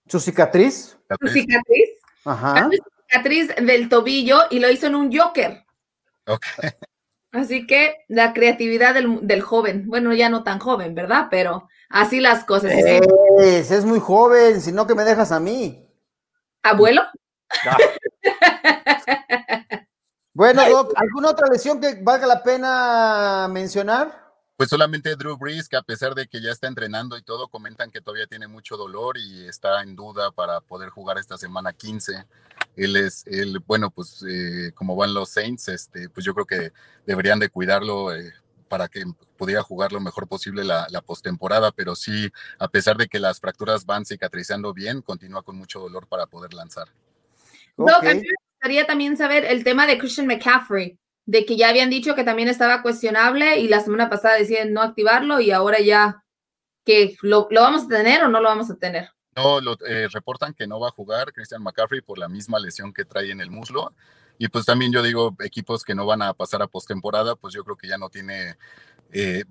¿Su 0.07 0.19
cicatriz? 0.19 0.97
Su 1.21 1.27
cicatriz. 1.27 1.89
Ajá. 2.25 2.69
Su 2.71 2.83
cicatriz 3.07 3.55
del 3.55 3.89
tobillo 3.89 4.41
y 4.49 4.59
lo 4.59 4.69
hizo 4.69 4.87
en 4.87 4.95
un 4.95 5.15
Joker. 5.15 5.63
Ok. 6.27 6.45
Así 7.31 7.67
que 7.67 8.05
la 8.07 8.33
creatividad 8.33 8.95
del, 8.95 9.41
joven, 9.41 9.85
bueno, 9.87 10.13
ya 10.13 10.29
no 10.29 10.43
tan 10.43 10.59
joven, 10.59 10.95
¿verdad? 10.95 11.27
Pero 11.29 11.67
así 11.89 12.19
las 12.19 12.45
cosas. 12.45 12.71
Es, 12.71 13.71
es 13.71 13.85
muy 13.85 13.99
joven, 13.99 14.61
si 14.61 14.71
no 14.71 14.87
que 14.87 14.95
me 14.95 15.03
dejas 15.03 15.31
a 15.31 15.39
mí. 15.39 15.87
¿Abuelo? 16.63 17.03
bueno, 20.33 20.69
Doc, 20.69 20.93
¿alguna 20.95 21.29
otra 21.29 21.47
lesión 21.47 21.79
que 21.79 21.99
valga 22.01 22.27
la 22.27 22.43
pena 22.43 23.47
mencionar? 23.49 24.26
Pues 24.57 24.69
solamente 24.71 25.15
Drew 25.15 25.37
Brees, 25.37 25.69
que 25.69 25.77
a 25.77 25.83
pesar 25.83 26.15
de 26.15 26.27
que 26.27 26.41
ya 26.41 26.51
está 26.51 26.67
entrenando 26.67 27.15
y 27.15 27.21
todo, 27.21 27.47
comentan 27.47 27.91
que 27.91 28.01
todavía 28.01 28.25
tiene 28.25 28.47
mucho 28.47 28.75
dolor 28.75 29.15
y 29.19 29.47
está 29.47 29.83
en 29.83 29.95
duda 29.95 30.31
para 30.31 30.61
poder 30.61 30.89
jugar 30.89 31.19
esta 31.19 31.37
semana 31.37 31.73
15. 31.73 32.25
Él 32.75 32.95
es, 32.95 33.23
él, 33.27 33.59
bueno, 33.67 33.91
pues 33.91 34.25
eh, 34.27 34.71
como 34.73 34.95
van 34.95 35.13
los 35.13 35.29
Saints, 35.29 35.67
este, 35.67 36.09
pues 36.09 36.25
yo 36.25 36.33
creo 36.33 36.47
que 36.47 36.71
deberían 37.05 37.37
de 37.37 37.49
cuidarlo 37.49 38.15
eh, 38.15 38.33
para 38.67 38.87
que 38.87 39.03
pudiera 39.37 39.61
jugar 39.61 39.91
lo 39.93 39.99
mejor 39.99 40.27
posible 40.27 40.63
la, 40.63 40.87
la 40.89 41.01
postemporada, 41.01 41.71
pero 41.71 41.95
sí, 41.95 42.31
a 42.57 42.67
pesar 42.67 42.97
de 42.97 43.07
que 43.07 43.19
las 43.19 43.39
fracturas 43.39 43.85
van 43.85 44.05
cicatrizando 44.05 44.73
bien, 44.73 45.03
continúa 45.03 45.43
con 45.43 45.55
mucho 45.55 45.79
dolor 45.79 46.07
para 46.07 46.25
poder 46.25 46.55
lanzar. 46.55 46.87
Okay. 47.75 48.09
a 48.09 48.13
mí 48.15 48.21
me 48.21 48.33
gustaría 48.53 48.87
también 48.87 49.17
saber 49.17 49.45
el 49.45 49.63
tema 49.63 49.85
de 49.85 49.99
Christian 49.99 50.25
McCaffrey 50.25 50.97
de 51.27 51.45
que 51.45 51.57
ya 51.57 51.69
habían 51.69 51.89
dicho 51.89 52.15
que 52.15 52.23
también 52.23 52.47
estaba 52.47 52.81
cuestionable 52.81 53.59
y 53.59 53.67
la 53.67 53.81
semana 53.81 54.09
pasada 54.09 54.35
decían 54.35 54.71
no 54.71 54.81
activarlo 54.81 55.41
y 55.41 55.51
ahora 55.51 55.79
ya 55.79 56.23
que 56.85 57.17
lo, 57.21 57.49
vamos 57.51 57.83
a 57.83 57.87
tener 57.89 58.23
o 58.23 58.29
no 58.29 58.39
lo 58.39 58.47
vamos 58.47 58.71
a 58.71 58.77
tener. 58.77 59.09
No, 59.35 59.59
lo, 59.59 59.77
eh, 59.85 60.07
reportan 60.07 60.53
que 60.53 60.65
no 60.65 60.79
va 60.79 60.87
a 60.87 60.91
jugar 60.91 61.33
Christian 61.33 61.61
McCaffrey 61.61 61.99
por 62.01 62.17
la 62.17 62.29
misma 62.29 62.59
lesión 62.59 62.93
que 62.93 63.03
trae 63.03 63.29
en 63.29 63.41
el 63.41 63.51
muslo. 63.51 63.93
Y 64.37 64.47
pues 64.47 64.65
también 64.65 64.93
yo 64.93 65.03
digo, 65.03 65.35
equipos 65.43 65.83
que 65.83 65.95
no 65.95 66.05
van 66.05 66.21
a 66.21 66.33
pasar 66.33 66.61
a 66.61 66.67
postemporada, 66.67 67.35
pues 67.35 67.53
yo 67.53 67.63
creo 67.65 67.75
que 67.75 67.89
ya 67.89 67.97
no 67.97 68.09
tiene 68.09 68.55
eh, 69.11 69.43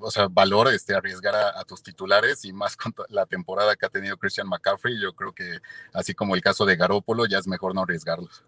o 0.00 0.10
sea, 0.10 0.26
valor 0.26 0.66
este, 0.66 0.96
arriesgar 0.96 1.36
a, 1.36 1.60
a, 1.60 1.64
tus 1.64 1.80
titulares 1.80 2.44
y 2.44 2.52
más 2.52 2.76
con 2.76 2.92
la 3.08 3.24
temporada 3.24 3.76
que 3.76 3.86
ha 3.86 3.88
tenido 3.88 4.16
Christian 4.16 4.48
McCaffrey. 4.48 5.00
Yo 5.00 5.12
creo 5.12 5.32
que 5.32 5.58
así 5.92 6.12
como 6.12 6.34
el 6.34 6.40
caso 6.40 6.66
de 6.66 6.74
Garópolo, 6.74 7.24
ya 7.26 7.38
es 7.38 7.46
mejor 7.46 7.72
no 7.72 7.82
arriesgarlos. 7.82 8.42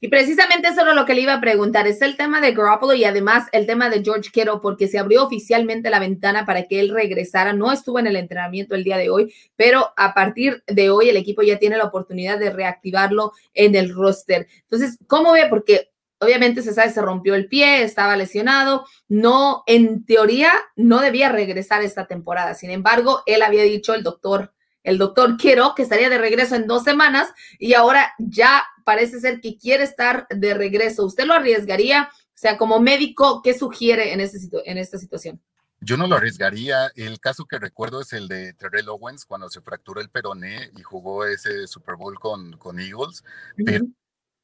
Y 0.00 0.08
precisamente 0.08 0.68
eso 0.68 0.82
era 0.82 0.94
lo 0.94 1.04
que 1.04 1.14
le 1.14 1.22
iba 1.22 1.34
a 1.34 1.40
preguntar. 1.40 1.86
Es 1.86 2.02
el 2.02 2.16
tema 2.16 2.40
de 2.40 2.52
Garoppolo 2.52 2.94
y 2.94 3.04
además 3.04 3.46
el 3.52 3.66
tema 3.66 3.90
de 3.90 4.02
George 4.02 4.30
Kittle, 4.32 4.60
porque 4.62 4.88
se 4.88 4.98
abrió 4.98 5.24
oficialmente 5.24 5.90
la 5.90 5.98
ventana 5.98 6.46
para 6.46 6.64
que 6.64 6.80
él 6.80 6.90
regresara. 6.90 7.52
No 7.52 7.72
estuvo 7.72 7.98
en 7.98 8.06
el 8.06 8.16
entrenamiento 8.16 8.74
el 8.74 8.84
día 8.84 8.96
de 8.96 9.10
hoy, 9.10 9.34
pero 9.56 9.92
a 9.96 10.14
partir 10.14 10.62
de 10.66 10.90
hoy 10.90 11.08
el 11.08 11.16
equipo 11.16 11.42
ya 11.42 11.58
tiene 11.58 11.76
la 11.76 11.84
oportunidad 11.84 12.38
de 12.38 12.50
reactivarlo 12.50 13.32
en 13.54 13.74
el 13.74 13.94
roster. 13.94 14.46
Entonces, 14.62 14.98
¿cómo 15.06 15.32
ve? 15.32 15.46
Porque 15.48 15.90
obviamente 16.20 16.62
se 16.62 16.74
sabe, 16.74 16.90
se 16.90 17.02
rompió 17.02 17.34
el 17.34 17.46
pie, 17.46 17.82
estaba 17.82 18.16
lesionado, 18.16 18.84
no, 19.08 19.62
en 19.66 20.04
teoría, 20.04 20.52
no 20.76 21.00
debía 21.00 21.28
regresar 21.28 21.82
esta 21.82 22.06
temporada. 22.06 22.54
Sin 22.54 22.70
embargo, 22.70 23.22
él 23.26 23.42
había 23.42 23.62
dicho, 23.62 23.94
el 23.94 24.02
doctor 24.02 24.52
el 24.88 24.96
doctor 24.96 25.36
Quiero, 25.36 25.74
que 25.74 25.82
estaría 25.82 26.08
de 26.08 26.18
regreso 26.18 26.56
en 26.56 26.66
dos 26.66 26.82
semanas 26.82 27.28
y 27.58 27.74
ahora 27.74 28.14
ya 28.18 28.64
parece 28.88 29.20
ser 29.20 29.42
que 29.42 29.58
quiere 29.58 29.84
estar 29.84 30.26
de 30.30 30.54
regreso. 30.54 31.04
¿Usted 31.04 31.26
lo 31.26 31.34
arriesgaría 31.34 32.08
sea, 32.38 32.56
como 32.56 32.78
médico, 32.78 33.42
¿qué 33.42 33.52
sugiere 33.52 34.12
en, 34.12 34.20
este, 34.20 34.38
en 34.64 34.78
esta 34.78 34.96
situación? 34.96 35.42
Yo 35.80 35.96
no 35.96 36.06
lo 36.06 36.14
arriesgaría. 36.14 36.86
El 36.94 37.18
caso 37.18 37.46
que 37.46 37.58
recuerdo 37.58 38.00
es 38.00 38.12
el 38.12 38.28
de 38.28 38.52
Terrell 38.52 38.88
Owens 38.88 39.24
cuando 39.24 39.50
se 39.50 39.60
fracturó 39.60 40.00
el 40.00 40.08
peroné 40.08 40.70
y 40.76 40.82
jugó 40.82 41.24
ese 41.24 41.66
Super 41.66 41.96
Bowl 41.96 42.16
con, 42.20 42.56
con 42.56 42.78
Eagles, 42.78 43.24
pero 43.56 43.86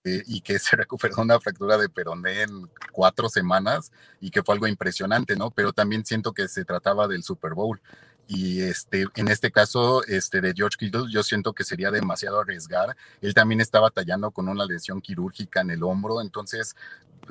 eh, 0.02 0.24
y 0.26 0.40
que 0.40 0.58
se 0.58 0.74
recuperó 0.76 1.22
una 1.22 1.38
fractura 1.38 1.78
de 1.78 1.88
peroné 1.88 2.42
en 2.42 2.68
cuatro 2.90 3.28
semanas 3.28 3.92
y 4.20 4.32
que 4.32 4.42
fue 4.42 4.56
algo 4.56 4.66
impresionante, 4.66 5.36
¿no? 5.36 5.52
Pero 5.52 5.72
también 5.72 6.04
siento 6.04 6.32
que 6.32 6.48
se 6.48 6.64
trataba 6.64 7.06
del 7.06 7.22
Super 7.22 7.54
Bowl. 7.54 7.80
Y 8.26 8.62
este, 8.62 9.06
en 9.16 9.28
este 9.28 9.50
caso, 9.50 10.02
este, 10.04 10.40
de 10.40 10.54
George 10.54 10.76
Kittle, 10.78 11.10
yo 11.10 11.22
siento 11.22 11.52
que 11.52 11.64
sería 11.64 11.90
demasiado 11.90 12.40
arriesgar. 12.40 12.96
Él 13.20 13.34
también 13.34 13.60
está 13.60 13.80
batallando 13.80 14.30
con 14.30 14.48
una 14.48 14.64
lesión 14.64 15.00
quirúrgica 15.00 15.60
en 15.60 15.70
el 15.70 15.82
hombro, 15.82 16.22
entonces 16.22 16.74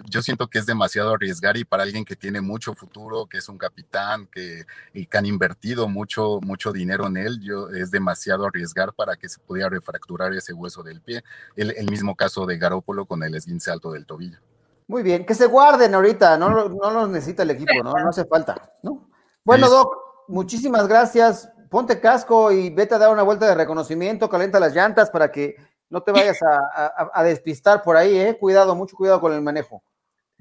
yo 0.09 0.21
siento 0.21 0.47
que 0.47 0.59
es 0.59 0.65
demasiado 0.65 1.13
arriesgar 1.13 1.57
y 1.57 1.65
para 1.65 1.83
alguien 1.83 2.05
que 2.05 2.15
tiene 2.15 2.41
mucho 2.41 2.73
futuro, 2.73 3.27
que 3.27 3.37
es 3.37 3.49
un 3.49 3.57
capitán, 3.57 4.27
que, 4.27 4.65
y 4.93 5.05
que 5.05 5.17
han 5.17 5.25
invertido 5.25 5.87
mucho, 5.87 6.39
mucho 6.41 6.71
dinero 6.71 7.07
en 7.07 7.17
él, 7.17 7.39
yo, 7.41 7.69
es 7.69 7.91
demasiado 7.91 8.45
arriesgar 8.45 8.93
para 8.93 9.15
que 9.15 9.29
se 9.29 9.39
pudiera 9.39 9.69
refracturar 9.69 10.33
ese 10.33 10.53
hueso 10.53 10.83
del 10.83 11.01
pie. 11.01 11.23
El, 11.55 11.89
mismo 11.89 12.15
caso 12.15 12.45
de 12.45 12.57
Garópolo 12.57 13.05
con 13.05 13.23
el 13.23 13.35
esguince 13.35 13.69
alto 13.69 13.91
del 13.91 14.05
tobillo. 14.05 14.39
Muy 14.87 15.03
bien, 15.03 15.25
que 15.25 15.35
se 15.35 15.45
guarden 15.45 15.93
ahorita, 15.93 16.37
no, 16.37 16.49
no 16.69 16.91
los 16.91 17.09
necesita 17.09 17.43
el 17.43 17.51
equipo, 17.51 17.83
¿no? 17.83 17.93
No 17.93 18.09
hace 18.09 18.25
falta, 18.25 18.73
¿no? 18.81 19.09
Bueno, 19.45 19.69
Doc, 19.69 20.02
muchísimas 20.27 20.87
gracias. 20.87 21.49
Ponte 21.69 21.99
casco 21.99 22.51
y 22.51 22.69
vete 22.69 22.95
a 22.95 22.99
dar 22.99 23.11
una 23.11 23.23
vuelta 23.23 23.47
de 23.47 23.55
reconocimiento, 23.55 24.29
calenta 24.29 24.59
las 24.59 24.75
llantas 24.75 25.09
para 25.09 25.31
que 25.31 25.55
no 25.89 26.01
te 26.01 26.11
vayas 26.11 26.39
a, 26.41 27.23
despistar 27.23 27.83
por 27.83 27.97
ahí, 27.97 28.17
¿eh? 28.17 28.37
Cuidado, 28.39 28.75
mucho 28.75 28.95
cuidado 28.95 29.19
con 29.21 29.33
el 29.33 29.41
manejo. 29.41 29.83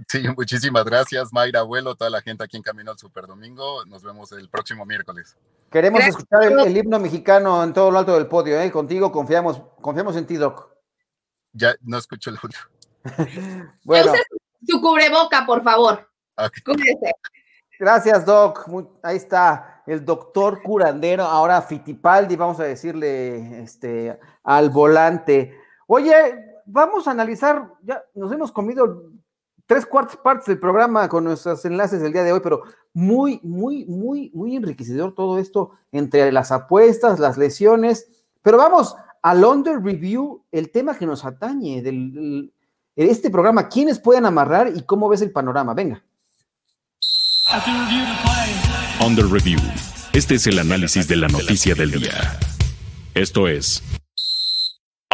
Sí, 0.09 0.25
muchísimas 0.37 0.85
gracias, 0.85 1.33
Mayra, 1.33 1.61
abuelo, 1.61 1.95
toda 1.95 2.11
la 2.11 2.23
gente 2.23 2.43
aquí 2.45 2.57
en 2.57 2.63
Camino 2.63 2.91
al 2.91 2.99
Super 2.99 3.27
Domingo. 3.27 3.85
Nos 3.85 4.03
vemos 4.03 4.33
el 4.33 4.49
próximo 4.49 4.87
miércoles. 4.87 5.37
Queremos 5.71 6.03
escuchar 6.05 6.45
el, 6.45 6.77
himno 6.77 6.99
mexicano 6.99 7.63
en 7.63 7.73
todo 7.73 7.91
lo 7.91 7.99
alto 7.99 8.15
del 8.15 8.27
podio, 8.27 8.61
¿eh? 8.61 8.71
Contigo 8.71 9.13
confiamos, 9.13 9.63
confiamos 9.81 10.17
en 10.17 10.27
ti, 10.27 10.37
Doc. 10.37 10.71
Ya 11.53 11.75
no 11.83 11.99
escucho 11.99 12.31
el 12.31 12.39
audio. 12.43 12.59
bueno. 13.85 14.13
su 14.67 14.81
cubreboca, 14.81 15.45
por 15.47 15.63
favor. 15.63 16.09
Gracias, 17.83 18.25
Doc. 18.25 18.69
ahí 19.03 19.17
está 19.17 19.83
el 19.87 20.05
doctor 20.05 20.63
curandero, 20.63 21.25
ahora 21.25 21.61
Fitipaldi, 21.61 22.37
vamos 22.37 22.61
a 22.61 22.63
decirle 22.63 23.61
este, 23.61 24.17
al 24.45 24.71
volante. 24.71 25.53
Oye, 25.89 26.15
vamos 26.65 27.09
a 27.09 27.11
analizar, 27.11 27.73
ya 27.83 28.01
nos 28.15 28.31
hemos 28.31 28.53
comido 28.53 29.11
tres 29.67 29.85
cuartas 29.85 30.17
partes 30.17 30.47
del 30.47 30.61
programa 30.61 31.09
con 31.09 31.25
nuestros 31.25 31.65
enlaces 31.65 32.01
del 32.01 32.13
día 32.13 32.23
de 32.23 32.33
hoy, 32.33 32.39
pero 32.41 32.63
muy, 32.95 33.41
muy, 33.43 33.85
muy, 33.87 34.31
muy 34.33 34.55
enriquecedor 34.55 35.17
todo 35.17 35.39
esto 35.39 35.73
entre 35.91 36.31
las 36.31 36.53
apuestas, 36.53 37.19
las 37.19 37.37
lesiones. 37.37 38.07
Pero 38.43 38.59
vamos 38.59 38.95
al 39.23 39.45
under 39.45 39.83
review, 39.83 40.45
el 40.53 40.71
tema 40.71 40.97
que 40.97 41.05
nos 41.05 41.25
atañe 41.25 41.83
del, 41.83 42.53
este 42.95 43.29
programa, 43.29 43.69
quiénes 43.69 43.99
pueden 43.99 44.25
amarrar 44.25 44.71
y 44.73 44.85
cómo 44.85 45.09
ves 45.09 45.23
el 45.23 45.33
panorama. 45.33 45.75
Venga. 45.75 46.05
Under 49.05 49.27
Review. 49.27 49.59
Este 50.15 50.37
es 50.37 50.47
el 50.47 50.59
análisis 50.59 51.07
de 51.07 51.17
la 51.17 51.29
noticia 51.29 51.75
del 51.75 51.91
día. 51.91 52.39
Esto 53.13 53.47
es 53.47 53.83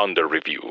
Under 0.00 0.24
Review. 0.24 0.62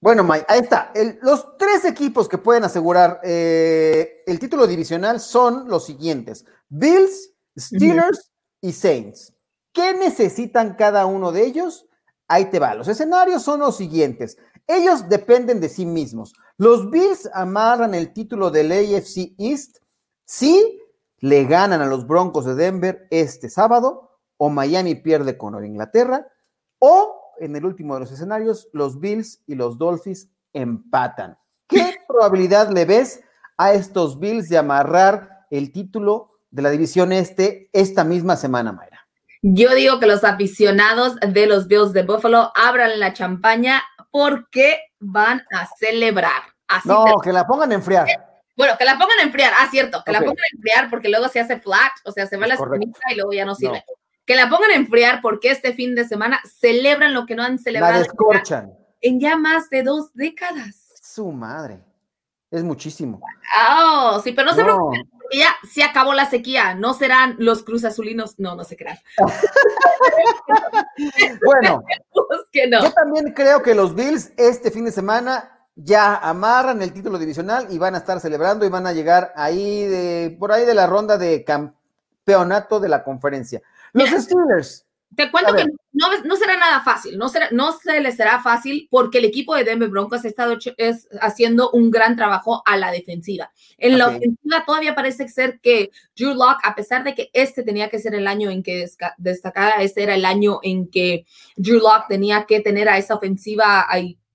Bueno, 0.00 0.22
Mike, 0.22 0.46
ahí 0.48 0.60
está. 0.60 0.92
los 1.22 1.58
tres 1.58 1.84
equipos 1.84 2.28
que 2.28 2.38
pueden 2.38 2.62
asegurar 2.62 3.20
eh, 3.24 4.22
el 4.24 4.38
título 4.38 4.68
divisional 4.68 5.18
son 5.18 5.68
los 5.68 5.84
siguientes: 5.84 6.46
Bills, 6.68 7.32
Steelers 7.58 8.30
y 8.60 8.70
Saints. 8.70 9.34
¿Qué 9.72 9.94
necesitan 9.94 10.74
cada 10.74 11.06
uno 11.06 11.32
de 11.32 11.44
ellos? 11.44 11.86
Ahí 12.28 12.44
te 12.44 12.60
va. 12.60 12.76
Los 12.76 12.86
escenarios 12.86 13.42
son 13.42 13.58
los 13.58 13.76
siguientes. 13.76 14.38
Ellos 14.66 15.08
dependen 15.08 15.60
de 15.60 15.68
sí 15.68 15.86
mismos. 15.86 16.32
Los 16.56 16.90
Bills 16.90 17.28
amarran 17.32 17.94
el 17.94 18.12
título 18.12 18.50
del 18.50 18.72
AFC 18.72 19.34
East 19.38 19.78
si 20.24 20.80
le 21.18 21.44
ganan 21.44 21.80
a 21.82 21.86
los 21.86 22.06
Broncos 22.06 22.44
de 22.44 22.54
Denver 22.54 23.06
este 23.10 23.48
sábado 23.48 24.18
o 24.36 24.48
Miami 24.48 24.94
pierde 24.94 25.36
con 25.36 25.64
Inglaterra 25.64 26.26
o 26.78 27.34
en 27.38 27.56
el 27.56 27.64
último 27.64 27.94
de 27.94 28.00
los 28.00 28.12
escenarios 28.12 28.68
los 28.72 29.00
Bills 29.00 29.42
y 29.46 29.54
los 29.54 29.78
Dolphins 29.78 30.28
empatan. 30.52 31.38
¿Qué 31.66 31.96
probabilidad 32.08 32.70
le 32.70 32.84
ves 32.84 33.20
a 33.56 33.72
estos 33.72 34.18
Bills 34.18 34.48
de 34.48 34.58
amarrar 34.58 35.46
el 35.50 35.72
título 35.72 36.38
de 36.50 36.62
la 36.62 36.70
división 36.70 37.12
este 37.12 37.70
esta 37.72 38.04
misma 38.04 38.36
semana, 38.36 38.72
Mayra? 38.72 39.06
Yo 39.42 39.74
digo 39.74 40.00
que 40.00 40.06
los 40.06 40.24
aficionados 40.24 41.16
de 41.16 41.46
los 41.46 41.66
Bills 41.66 41.92
de 41.92 42.02
Buffalo 42.02 42.52
abran 42.54 43.00
la 43.00 43.14
champaña 43.14 43.82
porque 44.10 44.80
van 44.98 45.42
a 45.52 45.66
celebrar. 45.78 46.42
no, 46.84 47.20
que 47.22 47.32
la 47.32 47.46
pongan 47.46 47.72
a 47.72 47.74
enfriar. 47.74 48.06
Bueno, 48.56 48.74
que 48.78 48.84
la 48.84 48.98
pongan 48.98 49.18
a 49.20 49.22
enfriar. 49.22 49.52
Ah, 49.56 49.68
cierto, 49.70 50.02
que 50.04 50.12
la 50.12 50.20
pongan 50.20 50.36
a 50.36 50.56
enfriar 50.56 50.90
porque 50.90 51.08
luego 51.08 51.28
se 51.28 51.40
hace 51.40 51.58
flat, 51.60 51.92
o 52.04 52.12
sea, 52.12 52.26
se 52.26 52.36
va 52.36 52.46
la 52.46 52.54
espumita 52.54 53.00
y 53.10 53.16
luego 53.16 53.32
ya 53.32 53.44
no 53.44 53.54
sirve. 53.54 53.84
Que 54.26 54.36
la 54.36 54.48
pongan 54.48 54.70
a 54.70 54.74
enfriar 54.74 55.20
porque 55.22 55.50
este 55.50 55.72
fin 55.72 55.94
de 55.94 56.06
semana 56.06 56.40
celebran 56.44 57.14
lo 57.14 57.26
que 57.26 57.34
no 57.34 57.42
han 57.42 57.58
celebrado. 57.58 57.94
La 57.94 57.98
descorchan. 58.00 58.72
En 59.00 59.18
ya 59.18 59.36
más 59.36 59.70
de 59.70 59.82
dos 59.82 60.12
décadas. 60.12 60.90
Su 61.02 61.32
madre. 61.32 61.80
Es 62.50 62.62
muchísimo. 62.62 63.20
Oh, 63.70 64.20
sí, 64.22 64.32
pero 64.32 64.48
no 64.48 64.54
se 64.54 64.62
preocupen, 64.62 65.08
ya 65.32 65.56
se 65.68 65.82
acabó 65.82 66.14
la 66.14 66.28
sequía. 66.28 66.74
No 66.74 66.94
serán 66.94 67.36
los 67.38 67.62
Cruz 67.62 67.84
Azulinos. 67.84 68.38
No, 68.38 68.56
no 68.56 68.64
se 68.64 68.76
crean. 68.76 68.98
bueno, 71.44 71.82
yo 72.52 72.92
también 72.92 73.32
creo 73.32 73.62
que 73.62 73.74
los 73.74 73.94
Bills 73.94 74.32
este 74.36 74.70
fin 74.70 74.84
de 74.84 74.92
semana 74.92 75.66
ya 75.76 76.16
amarran 76.16 76.82
el 76.82 76.92
título 76.92 77.18
divisional 77.18 77.68
y 77.70 77.78
van 77.78 77.94
a 77.94 77.98
estar 77.98 78.20
celebrando 78.20 78.66
y 78.66 78.68
van 78.68 78.86
a 78.86 78.92
llegar 78.92 79.32
ahí 79.36 79.86
de 79.86 80.36
por 80.38 80.52
ahí 80.52 80.66
de 80.66 80.74
la 80.74 80.86
ronda 80.86 81.16
de 81.16 81.44
campeonato 81.44 82.80
de 82.80 82.88
la 82.88 83.02
conferencia. 83.02 83.62
Los 83.92 84.10
Steelers 84.10 84.84
te 85.16 85.30
cuento 85.30 85.54
que 85.54 85.64
no, 85.92 86.36
será 86.36 86.56
nada 86.56 86.80
fácil, 86.82 87.18
no, 87.18 87.28
será, 87.28 87.48
no 87.50 87.72
se 87.72 88.00
les 88.00 88.16
será 88.16 88.40
fácil 88.40 88.86
porque 88.90 89.18
el 89.18 89.24
equipo 89.24 89.54
de 89.54 89.64
Denver 89.64 89.88
Broncos 89.88 90.24
ha 90.24 90.28
estado 90.28 90.56
es, 90.76 91.08
haciendo 91.20 91.70
un 91.72 91.90
gran 91.90 92.16
trabajo 92.16 92.62
a 92.64 92.76
la 92.76 92.92
defensiva. 92.92 93.50
En 93.76 93.98
la 93.98 94.08
ofensiva 94.08 94.64
todavía 94.64 94.94
parece 94.94 95.28
ser 95.28 95.58
que 95.60 95.90
Drew 96.16 96.34
Lock, 96.34 96.58
a 96.62 96.74
pesar 96.74 97.02
de 97.02 97.14
que 97.14 97.30
este 97.32 97.64
tenía 97.64 97.90
que 97.90 97.98
ser 97.98 98.14
el 98.14 98.28
año 98.28 98.50
en 98.50 98.62
que 98.62 98.86
destacara, 99.18 99.82
este 99.82 100.04
era 100.04 100.14
el 100.14 100.24
año 100.24 100.60
en 100.62 100.88
que 100.88 101.26
Drew 101.56 101.80
Lock 101.80 102.06
tenía 102.08 102.46
que 102.46 102.60
tener 102.60 102.88
a 102.88 102.96
esa 102.96 103.16
ofensiva 103.16 103.86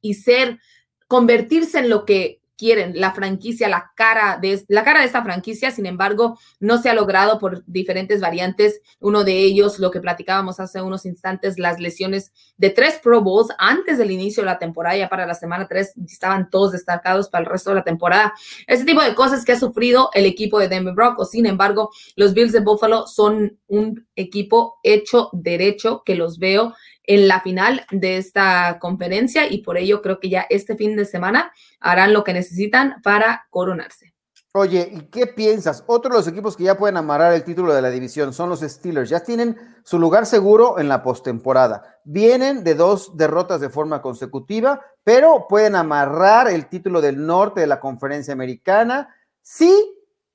y 0.02 0.14
ser, 0.14 0.60
convertirse 1.08 1.80
en 1.80 1.90
lo 1.90 2.06
que 2.06 2.42
quieren 2.58 3.00
la 3.00 3.14
franquicia, 3.14 3.68
la 3.68 3.92
cara 3.96 4.38
de 4.42 4.64
la 4.68 4.84
cara 4.84 5.02
de 5.02 5.06
esta 5.06 5.24
franquicia, 5.24 5.72
sin 5.72 5.86
embargo, 5.86 6.38
no 6.60 6.78
se 6.78 6.90
ha 6.90 6.94
logrado 6.94 7.40
por 7.40 7.64
diferentes 7.66 8.22
variantes. 8.22 8.82
Uno 9.00 9.24
de 9.24 9.38
ellos, 9.38 9.80
lo 9.80 9.92
que 9.92 10.02
platicábamos 10.02 10.60
hace 10.60 10.82
unos 10.82 11.06
instantes, 11.06 11.60
las 11.60 11.80
lesiones 11.80 12.32
de 12.58 12.70
tres 12.70 13.00
Pro 13.04 13.22
Bowls 13.22 13.50
antes 13.58 13.98
del 13.98 14.12
inicio 14.12 14.44
de 14.44 14.48
la 14.48 14.60
temporada, 14.60 14.98
ya 14.98 15.10
para 15.10 15.26
la 15.26 15.34
semana 15.34 15.68
3 15.68 15.94
estaban 16.08 16.50
todos 16.50 16.72
destacados 16.72 17.30
para 17.30 17.44
el 17.44 17.50
resto 17.50 17.72
de 17.72 17.78
la 17.78 17.84
temporada. 17.84 18.34
Ese 18.68 18.86
tipo 18.86 19.02
de 19.02 19.16
cosas 19.16 19.44
que 19.44 19.52
ha 19.52 19.60
sufrido 19.60 20.10
el 20.14 20.26
equipo 20.26 20.60
de 20.60 20.68
Denver 20.68 20.94
Broncos. 20.94 21.32
Sin 21.32 21.46
embargo, 21.46 21.92
los 22.16 22.34
Bills 22.34 22.52
de 22.52 22.60
Buffalo 22.60 23.08
son 23.08 23.60
un 23.68 24.08
equipo 24.16 24.80
hecho 24.84 25.30
derecho 25.34 26.04
que 26.06 26.16
los 26.16 26.40
veo 26.40 26.74
en 27.08 27.28
la 27.28 27.42
final 27.42 27.86
de 27.92 28.18
esta 28.18 28.80
conferencia 28.80 29.52
y 29.52 29.60
por 29.60 29.78
ello 29.78 30.02
creo 30.02 30.20
que 30.20 30.30
ya 30.30 30.46
este 30.50 30.76
fin 30.76 30.96
de 30.96 31.06
semana 31.06 31.52
harán 31.80 32.14
lo 32.14 32.24
que 32.24 32.34
necesitan 32.34 33.02
para 33.04 33.48
coronarse. 33.50 34.16
Oye, 34.58 34.90
¿y 34.90 35.02
qué 35.08 35.28
piensas? 35.28 35.84
Otro 35.86 36.12
de 36.12 36.20
los 36.20 36.30
equipos 36.30 36.56
que 36.56 36.64
ya 36.64 36.78
pueden 36.78 36.96
amarrar 36.96 37.34
el 37.34 37.44
título 37.44 37.74
de 37.74 37.82
la 37.82 37.90
división 37.90 38.34
son 38.34 38.48
los 38.48 38.62
Steelers. 38.62 39.10
Ya 39.10 39.20
tienen 39.20 39.58
su 39.84 40.00
lugar 40.00 40.26
seguro 40.26 40.80
en 40.80 40.88
la 40.88 41.04
postemporada. 41.04 42.00
Vienen 42.06 42.64
de 42.64 42.74
dos 42.74 43.18
derrotas 43.18 43.60
de 43.60 43.68
forma 43.68 44.02
consecutiva, 44.02 44.80
pero 45.04 45.48
pueden 45.50 45.76
amarrar 45.76 46.48
el 46.48 46.68
título 46.68 47.02
del 47.02 47.26
norte 47.26 47.60
de 47.60 47.68
la 47.68 47.82
conferencia 47.82 48.32
americana. 48.32 49.14
Sí, 49.42 49.74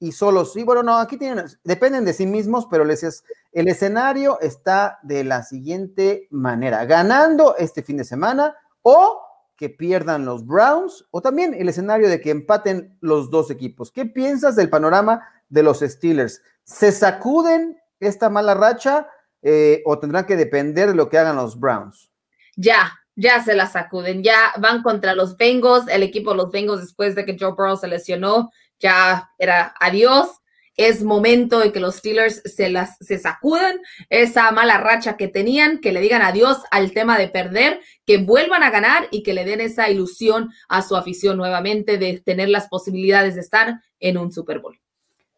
y 0.00 0.12
solo 0.12 0.44
sí. 0.44 0.64
Bueno, 0.64 0.82
no, 0.82 0.96
aquí 0.96 1.16
tienen, 1.16 1.44
dependen 1.62 2.04
de 2.04 2.14
sí 2.14 2.26
mismos, 2.26 2.66
pero 2.68 2.84
les 2.84 3.04
es, 3.04 3.22
el 3.52 3.68
escenario 3.68 4.40
está 4.40 4.98
de 5.02 5.22
la 5.22 5.44
siguiente 5.44 6.26
manera: 6.30 6.84
ganando 6.86 7.54
este 7.56 7.84
fin 7.84 7.98
de 7.98 8.04
semana 8.04 8.56
o 8.82 9.22
que 9.56 9.68
pierdan 9.68 10.24
los 10.24 10.46
Browns, 10.46 11.06
o 11.10 11.20
también 11.20 11.52
el 11.52 11.68
escenario 11.68 12.08
de 12.08 12.22
que 12.22 12.30
empaten 12.30 12.96
los 13.00 13.30
dos 13.30 13.50
equipos. 13.50 13.92
¿Qué 13.92 14.06
piensas 14.06 14.56
del 14.56 14.70
panorama 14.70 15.22
de 15.50 15.62
los 15.62 15.80
Steelers? 15.80 16.40
¿Se 16.64 16.90
sacuden 16.92 17.78
esta 18.00 18.30
mala 18.30 18.54
racha 18.54 19.06
eh, 19.42 19.82
o 19.84 19.98
tendrán 19.98 20.24
que 20.24 20.36
depender 20.36 20.88
de 20.88 20.94
lo 20.94 21.10
que 21.10 21.18
hagan 21.18 21.36
los 21.36 21.60
Browns? 21.60 22.10
Ya, 22.56 22.90
ya 23.16 23.44
se 23.44 23.54
la 23.54 23.66
sacuden, 23.66 24.22
ya 24.22 24.52
van 24.58 24.82
contra 24.82 25.14
los 25.14 25.36
Bengals, 25.36 25.88
el 25.88 26.04
equipo 26.04 26.30
de 26.30 26.38
los 26.38 26.50
Bengals 26.50 26.80
después 26.80 27.14
de 27.14 27.26
que 27.26 27.36
Joe 27.38 27.52
Burrow 27.52 27.76
se 27.76 27.86
lesionó, 27.86 28.50
ya 28.80 29.30
era 29.38 29.74
adiós. 29.78 30.28
Es 30.76 31.02
momento 31.02 31.58
de 31.58 31.72
que 31.72 31.80
los 31.80 31.96
Steelers 31.96 32.42
se, 32.44 32.70
las, 32.70 32.96
se 33.00 33.18
sacudan 33.18 33.80
esa 34.08 34.50
mala 34.50 34.78
racha 34.78 35.16
que 35.16 35.28
tenían, 35.28 35.78
que 35.78 35.92
le 35.92 36.00
digan 36.00 36.22
adiós 36.22 36.58
al 36.70 36.92
tema 36.92 37.18
de 37.18 37.28
perder, 37.28 37.80
que 38.06 38.18
vuelvan 38.18 38.62
a 38.62 38.70
ganar 38.70 39.06
y 39.10 39.22
que 39.22 39.34
le 39.34 39.44
den 39.44 39.60
esa 39.60 39.90
ilusión 39.90 40.50
a 40.68 40.80
su 40.80 40.96
afición 40.96 41.36
nuevamente 41.36 41.98
de 41.98 42.22
tener 42.24 42.48
las 42.48 42.68
posibilidades 42.68 43.34
de 43.34 43.42
estar 43.42 43.80
en 43.98 44.16
un 44.16 44.32
Super 44.32 44.60
Bowl. 44.60 44.80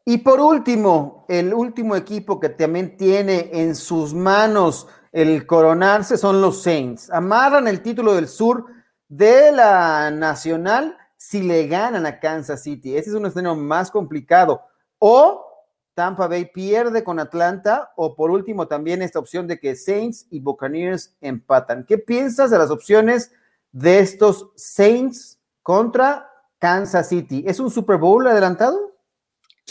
Y 0.05 0.19
por 0.19 0.41
último, 0.41 1.27
el 1.29 1.53
último 1.55 1.97
equipo 1.97 2.39
que 2.39 2.49
también 2.49 2.97
tiene 2.97 3.51
en 3.53 3.75
sus 3.75 4.15
manos 4.15 4.87
el 5.13 5.47
coronarse 5.47 6.17
son 6.17 6.41
los 6.41 6.63
Saints. 6.63 7.11
Amarran 7.11 7.69
el 7.69 7.83
título 7.83 8.15
del 8.15 8.29
sur 8.29 8.67
de 9.09 9.53
la 9.53 10.11
Nacional 10.11 10.97
si 11.25 11.41
le 11.41 11.69
ganan 11.69 12.05
a 12.05 12.19
Kansas 12.19 12.65
City. 12.65 12.97
Ese 12.97 13.11
es 13.11 13.17
un 13.17 13.25
escenario 13.25 13.55
más 13.55 13.93
complicado. 13.93 14.61
O 14.99 15.47
Tampa 15.95 16.27
Bay 16.27 16.47
pierde 16.47 17.05
con 17.05 17.21
Atlanta, 17.21 17.93
o 17.95 18.17
por 18.17 18.33
último 18.33 18.67
también 18.67 19.03
esta 19.03 19.21
opción 19.21 19.47
de 19.47 19.61
que 19.61 19.77
Saints 19.77 20.27
y 20.31 20.41
Buccaneers 20.41 21.15
empatan. 21.21 21.87
¿Qué 21.87 21.97
piensas 21.97 22.51
de 22.51 22.59
las 22.59 22.71
opciones 22.71 23.31
de 23.71 24.01
estos 24.01 24.51
Saints 24.57 25.39
contra 25.63 26.29
Kansas 26.59 27.09
City? 27.09 27.45
¿Es 27.47 27.61
un 27.61 27.71
Super 27.71 27.99
Bowl 27.99 28.27
adelantado? 28.27 28.92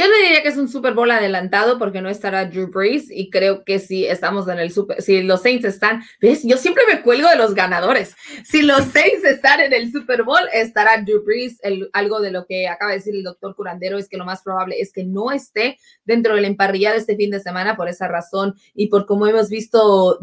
Yo 0.02 0.08
no 0.08 0.16
diría 0.16 0.42
que 0.42 0.48
es 0.48 0.58
un 0.58 0.68
Super 0.68 0.96
Bowl 0.96 1.12
adelantado 1.12 1.78
porque 1.78 2.02
no 2.02 2.10
estará 2.10 2.46
Drew 2.46 2.72
Brees 2.72 3.12
y 3.12 3.30
creo 3.30 3.64
que 3.64 3.78
si 3.78 4.08
estamos 4.08 4.48
en 4.48 4.58
el 4.58 4.72
Super, 4.72 5.00
si 5.00 5.22
los 5.22 5.44
Saints 5.44 5.64
están, 5.64 6.02
¿ves? 6.20 6.42
Yo 6.44 6.58
siempre 6.58 6.86
me 6.92 7.04
cuelgo 7.04 7.30
de 7.30 7.36
los 7.36 7.54
ganadores. 7.54 8.16
Si 8.44 8.64
los 8.64 8.84
Saints 8.86 9.24
están 9.24 9.60
en 9.60 9.74
el 9.74 9.92
Super 9.92 10.24
Bowl, 10.24 10.42
estará 10.54 10.98
Drew 11.04 11.24
Brees. 11.24 11.62
algo 11.94 12.20
de 12.20 12.32
lo 12.32 12.48
que 12.48 12.68
acaba 12.68 12.90
de 12.90 12.98
decir 12.98 13.14
el 13.14 13.22
doctor 13.22 13.56
Curandero 13.56 14.00
es 14.00 14.10
que 14.10 14.18
lo 14.18 14.26
más 14.26 14.42
probable 14.42 14.80
es 14.80 14.92
que 14.92 15.04
no 15.04 15.32
esté 15.32 15.78
dentro 16.04 16.34
de 16.34 16.42
la 16.42 16.48
emparrilla 16.48 16.94
de 16.94 16.98
este 16.98 17.16
fin 17.16 17.30
de 17.30 17.40
semana 17.40 17.76
por 17.76 17.88
esa 17.88 18.08
razón 18.08 18.56
y 18.74 18.88
por 18.88 19.06
como 19.06 19.28
hemos 19.28 19.50
visto 19.50 20.18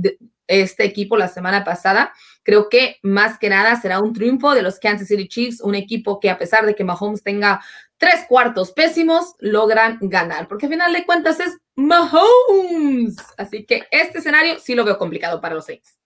este 0.48 0.82
equipo 0.84 1.16
la 1.16 1.28
semana 1.28 1.62
pasada. 1.62 2.12
Creo 2.42 2.68
que 2.68 2.96
más 3.02 3.38
que 3.38 3.50
nada 3.50 3.80
será 3.80 4.00
un 4.00 4.14
triunfo 4.14 4.54
de 4.54 4.62
los 4.62 4.80
Kansas 4.80 5.06
City 5.06 5.28
Chiefs, 5.28 5.60
un 5.60 5.74
equipo 5.74 6.18
que 6.18 6.30
a 6.30 6.38
pesar 6.38 6.66
de 6.66 6.74
que 6.74 6.82
Mahomes 6.82 7.22
tenga 7.22 7.60
tres 7.98 8.24
cuartos 8.28 8.72
pésimos 8.72 9.34
logran 9.40 9.98
ganar, 10.00 10.48
porque 10.48 10.66
al 10.66 10.72
final 10.72 10.92
de 10.92 11.04
cuentas 11.04 11.40
es 11.40 11.58
Mahomes. 11.76 13.16
Así 13.36 13.66
que 13.66 13.84
este 13.90 14.18
escenario 14.18 14.58
sí 14.58 14.74
lo 14.74 14.84
veo 14.84 14.98
complicado 14.98 15.40
para 15.40 15.54
los 15.54 15.66
Saints. 15.66 15.98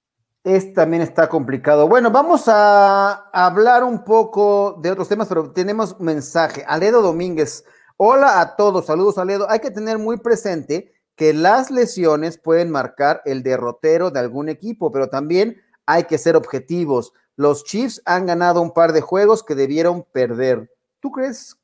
Este 0.45 0.73
también 0.73 1.03
está 1.03 1.29
complicado. 1.29 1.87
Bueno, 1.87 2.11
vamos 2.11 2.45
a 2.49 3.31
hablar 3.33 3.85
un 3.85 4.03
poco 4.03 4.77
de 4.83 4.91
otros 4.91 5.09
temas, 5.09 5.29
pero 5.29 5.53
tenemos 5.53 6.01
mensaje. 6.01 6.65
Aledo 6.67 7.01
Domínguez. 7.01 7.65
Hola 7.97 8.41
a 8.41 8.57
todos, 8.57 8.87
saludos 8.87 9.19
Aledo. 9.19 9.49
Hay 9.49 9.61
que 9.61 9.71
tener 9.71 9.99
muy 9.99 10.17
presente 10.17 10.93
que 11.15 11.33
las 11.33 11.71
lesiones 11.71 12.39
pueden 12.39 12.71
marcar 12.71 13.23
el 13.25 13.45
derrotero 13.45 14.11
de 14.11 14.19
algún 14.19 14.49
equipo, 14.49 14.91
pero 14.91 15.09
también 15.09 15.63
hay 15.87 16.05
que 16.05 16.19
ser 16.19 16.35
objetivos. 16.35 17.13
Los 17.37 17.63
Chiefs 17.63 18.03
han 18.05 18.27
ganado 18.27 18.61
un 18.61 18.73
par 18.73 18.93
de 18.93 19.01
juegos 19.01 19.45
que 19.45 19.55
debieron 19.55 20.05
perder. 20.13 20.73
¿Tú 20.99 21.13
crees 21.13 21.57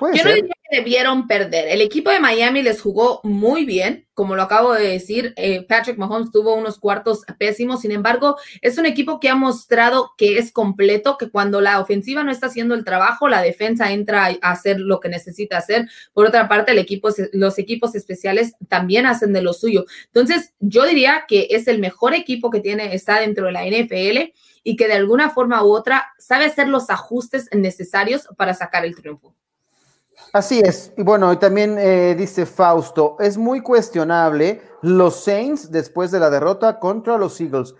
yo 0.00 0.24
no 0.24 0.32
diría 0.32 0.54
que 0.70 0.76
debieron 0.78 1.26
perder. 1.26 1.68
El 1.68 1.80
equipo 1.80 2.10
de 2.10 2.20
Miami 2.20 2.62
les 2.62 2.80
jugó 2.80 3.20
muy 3.22 3.64
bien, 3.64 4.06
como 4.14 4.34
lo 4.34 4.42
acabo 4.42 4.72
de 4.72 4.88
decir. 4.88 5.32
Eh, 5.36 5.64
Patrick 5.68 5.98
Mahomes 5.98 6.30
tuvo 6.30 6.54
unos 6.54 6.78
cuartos 6.78 7.22
pésimos, 7.38 7.82
sin 7.82 7.92
embargo, 7.92 8.36
es 8.60 8.78
un 8.78 8.86
equipo 8.86 9.20
que 9.20 9.28
ha 9.28 9.34
mostrado 9.34 10.12
que 10.16 10.38
es 10.38 10.52
completo, 10.52 11.16
que 11.18 11.30
cuando 11.30 11.60
la 11.60 11.80
ofensiva 11.80 12.24
no 12.24 12.30
está 12.30 12.46
haciendo 12.46 12.74
el 12.74 12.84
trabajo, 12.84 13.28
la 13.28 13.42
defensa 13.42 13.92
entra 13.92 14.26
a 14.40 14.50
hacer 14.50 14.80
lo 14.80 15.00
que 15.00 15.08
necesita 15.08 15.58
hacer. 15.58 15.88
Por 16.12 16.26
otra 16.26 16.48
parte, 16.48 16.72
el 16.72 16.78
equipo, 16.78 17.10
los 17.32 17.58
equipos 17.58 17.94
especiales 17.94 18.54
también 18.68 19.06
hacen 19.06 19.32
de 19.32 19.42
lo 19.42 19.52
suyo. 19.52 19.84
Entonces, 20.06 20.54
yo 20.60 20.84
diría 20.84 21.24
que 21.28 21.48
es 21.50 21.68
el 21.68 21.78
mejor 21.78 22.14
equipo 22.14 22.50
que 22.50 22.60
tiene, 22.60 22.94
está 22.94 23.20
dentro 23.20 23.46
de 23.46 23.52
la 23.52 23.64
NFL 23.64 24.32
y 24.64 24.76
que 24.76 24.88
de 24.88 24.94
alguna 24.94 25.30
forma 25.30 25.62
u 25.62 25.70
otra 25.70 26.06
sabe 26.18 26.46
hacer 26.46 26.68
los 26.68 26.90
ajustes 26.90 27.48
necesarios 27.52 28.26
para 28.36 28.54
sacar 28.54 28.84
el 28.84 28.96
triunfo. 28.96 29.36
Así 30.34 30.60
es. 30.64 30.92
Y 30.96 31.04
bueno, 31.04 31.38
también 31.38 31.78
eh, 31.78 32.16
dice 32.18 32.44
Fausto, 32.44 33.16
es 33.20 33.38
muy 33.38 33.60
cuestionable 33.60 34.60
los 34.82 35.22
Saints 35.22 35.70
después 35.70 36.10
de 36.10 36.18
la 36.18 36.28
derrota 36.28 36.80
contra 36.80 37.16
los 37.16 37.40
Eagles. 37.40 37.72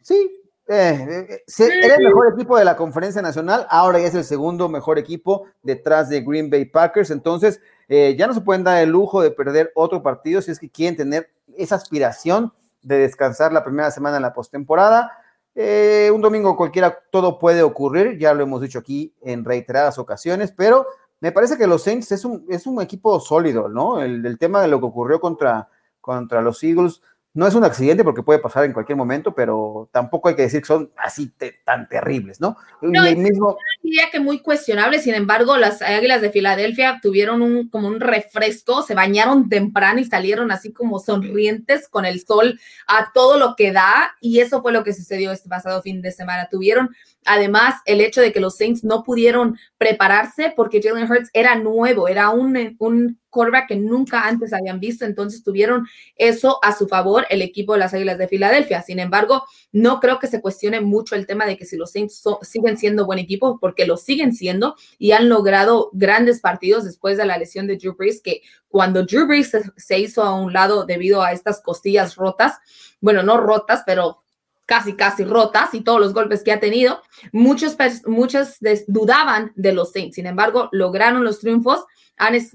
Sí, 0.00 0.40
eh, 0.66 1.28
eh, 1.28 1.70
era 1.82 1.96
el 1.96 2.04
mejor 2.06 2.32
equipo 2.32 2.56
de 2.56 2.64
la 2.64 2.74
conferencia 2.74 3.20
nacional, 3.20 3.66
ahora 3.68 3.98
ya 3.98 4.06
es 4.06 4.14
el 4.14 4.24
segundo 4.24 4.66
mejor 4.70 4.98
equipo 4.98 5.44
detrás 5.62 6.08
de 6.08 6.22
Green 6.22 6.48
Bay 6.48 6.64
Packers. 6.64 7.10
Entonces, 7.10 7.60
ya 7.86 8.26
no 8.26 8.32
se 8.32 8.40
pueden 8.40 8.64
dar 8.64 8.82
el 8.82 8.88
lujo 8.88 9.20
de 9.20 9.30
perder 9.30 9.70
otro 9.74 10.02
partido 10.02 10.40
si 10.40 10.52
es 10.52 10.58
que 10.58 10.70
quieren 10.70 10.96
tener 10.96 11.28
esa 11.54 11.74
aspiración 11.74 12.50
de 12.80 12.96
descansar 12.96 13.52
la 13.52 13.62
primera 13.62 13.90
semana 13.90 14.16
en 14.16 14.22
la 14.22 14.32
postemporada. 14.32 15.12
un 15.54 16.22
domingo 16.22 16.56
cualquiera, 16.56 16.98
todo 17.10 17.38
puede 17.38 17.62
ocurrir, 17.62 18.16
ya 18.16 18.32
lo 18.32 18.42
hemos 18.42 18.62
dicho 18.62 18.78
aquí 18.78 19.12
en 19.20 19.44
reiteradas 19.44 19.98
ocasiones, 19.98 20.50
pero 20.56 20.86
me 21.20 21.32
parece 21.32 21.56
que 21.58 21.66
los 21.66 21.82
Saints 21.82 22.12
es 22.12 22.24
un, 22.24 22.44
es 22.48 22.66
un 22.66 22.80
equipo 22.80 23.20
sólido, 23.20 23.68
¿no? 23.68 24.00
El, 24.00 24.24
el, 24.24 24.38
tema 24.38 24.62
de 24.62 24.68
lo 24.68 24.80
que 24.80 24.86
ocurrió 24.86 25.20
contra, 25.20 25.68
contra 26.00 26.40
los 26.40 26.62
Eagles 26.62 27.02
no 27.32 27.46
es 27.46 27.54
un 27.54 27.64
accidente 27.64 28.02
porque 28.02 28.24
puede 28.24 28.40
pasar 28.40 28.64
en 28.64 28.72
cualquier 28.72 28.96
momento, 28.96 29.34
pero 29.34 29.88
tampoco 29.92 30.28
hay 30.28 30.34
que 30.34 30.42
decir 30.42 30.60
que 30.60 30.66
son 30.66 30.90
así 30.96 31.32
tan 31.64 31.88
terribles, 31.88 32.40
¿no? 32.40 32.56
No, 32.82 33.06
y 33.06 33.14
mismo... 33.14 33.56
diría 33.82 34.10
que 34.10 34.18
muy 34.18 34.40
cuestionable, 34.40 34.98
sin 34.98 35.14
embargo, 35.14 35.56
las 35.56 35.80
Águilas 35.80 36.22
de 36.22 36.30
Filadelfia 36.30 36.98
tuvieron 37.00 37.40
un, 37.40 37.68
como 37.68 37.86
un 37.86 38.00
refresco, 38.00 38.82
se 38.82 38.94
bañaron 38.94 39.48
temprano 39.48 40.00
y 40.00 40.04
salieron 40.04 40.50
así 40.50 40.72
como 40.72 40.98
sonrientes 40.98 41.88
con 41.88 42.04
el 42.04 42.20
sol 42.20 42.58
a 42.88 43.12
todo 43.14 43.38
lo 43.38 43.54
que 43.54 43.72
da, 43.72 44.16
y 44.20 44.40
eso 44.40 44.60
fue 44.60 44.72
lo 44.72 44.82
que 44.82 44.92
sucedió 44.92 45.30
este 45.30 45.48
pasado 45.48 45.82
fin 45.82 46.02
de 46.02 46.10
semana. 46.10 46.48
Tuvieron 46.50 46.90
Además, 47.26 47.74
el 47.84 48.00
hecho 48.00 48.20
de 48.20 48.32
que 48.32 48.40
los 48.40 48.56
Saints 48.56 48.82
no 48.82 49.02
pudieron 49.02 49.58
prepararse 49.76 50.52
porque 50.56 50.80
Jalen 50.82 51.10
Hurts 51.10 51.30
era 51.34 51.54
nuevo, 51.54 52.08
era 52.08 52.30
un, 52.30 52.76
un 52.78 53.19
quarterback 53.30 53.68
que 53.68 53.76
nunca 53.76 54.26
antes 54.26 54.52
habían 54.52 54.80
visto, 54.80 55.04
entonces 55.04 55.42
tuvieron 55.42 55.86
eso 56.16 56.58
a 56.62 56.76
su 56.76 56.88
favor 56.88 57.26
el 57.30 57.42
equipo 57.42 57.72
de 57.72 57.78
las 57.78 57.94
Águilas 57.94 58.18
de 58.18 58.28
Filadelfia. 58.28 58.82
Sin 58.82 58.98
embargo, 58.98 59.44
no 59.72 60.00
creo 60.00 60.18
que 60.18 60.26
se 60.26 60.40
cuestione 60.40 60.80
mucho 60.80 61.14
el 61.14 61.26
tema 61.26 61.46
de 61.46 61.56
que 61.56 61.64
si 61.64 61.76
los 61.76 61.92
Saints 61.92 62.22
siguen 62.42 62.76
siendo 62.76 63.06
buen 63.06 63.18
equipo, 63.18 63.58
porque 63.60 63.86
lo 63.86 63.96
siguen 63.96 64.34
siendo 64.34 64.76
y 64.98 65.12
han 65.12 65.28
logrado 65.28 65.90
grandes 65.92 66.40
partidos 66.40 66.84
después 66.84 67.16
de 67.16 67.26
la 67.26 67.38
lesión 67.38 67.66
de 67.66 67.76
Drew 67.76 67.94
Brees, 67.94 68.20
que 68.20 68.42
cuando 68.68 69.04
Drew 69.04 69.26
Brees 69.26 69.52
se 69.76 69.98
hizo 69.98 70.22
a 70.22 70.34
un 70.34 70.52
lado 70.52 70.84
debido 70.84 71.22
a 71.22 71.32
estas 71.32 71.60
costillas 71.60 72.16
rotas, 72.16 72.58
bueno, 73.00 73.22
no 73.22 73.36
rotas, 73.36 73.82
pero 73.86 74.22
casi, 74.70 74.94
casi 74.94 75.24
rotas 75.24 75.74
y 75.74 75.80
todos 75.80 75.98
los 75.98 76.14
golpes 76.14 76.44
que 76.44 76.52
ha 76.52 76.60
tenido, 76.60 77.02
muchos, 77.32 77.76
muchos 78.06 78.58
dudaban 78.86 79.52
de 79.56 79.72
los 79.72 79.90
Saints. 79.90 80.14
Sin 80.14 80.26
embargo, 80.26 80.68
lograron 80.70 81.24
los 81.24 81.40
triunfos, 81.40 81.84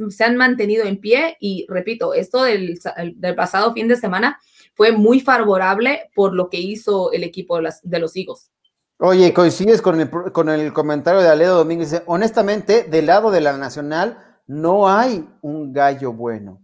se 0.10 0.24
han 0.24 0.38
mantenido 0.38 0.86
en 0.86 1.00
pie 1.00 1.38
y 1.40 1.66
repito, 1.70 2.14
esto 2.14 2.44
del, 2.44 2.80
del, 3.16 3.36
pasado 3.36 3.74
fin 3.74 3.88
de 3.88 3.96
semana 3.96 4.40
fue 4.74 4.92
muy 4.92 5.20
favorable 5.20 6.10
por 6.16 6.34
lo 6.34 6.50
que 6.50 6.60
hizo 6.60 7.12
el 7.12 7.24
equipo 7.24 7.58
de, 7.58 8.00
los 8.00 8.16
Eagles. 8.16 8.52
Oye, 9.00 9.34
coincides 9.34 9.82
con 9.82 10.00
el, 10.00 10.10
con 10.10 10.50
el 10.50 10.72
comentario 10.74 11.22
de 11.22 11.30
Aledo 11.30 11.58
Domínguez. 11.58 12.04
Honestamente, 12.06 12.84
del 12.84 13.08
lado 13.08 13.32
de 13.32 13.42
la 13.42 13.58
Nacional 13.58 14.40
no 14.48 14.90
hay 14.90 15.28
un 15.42 15.74
gallo 15.74 16.14
bueno. 16.14 16.62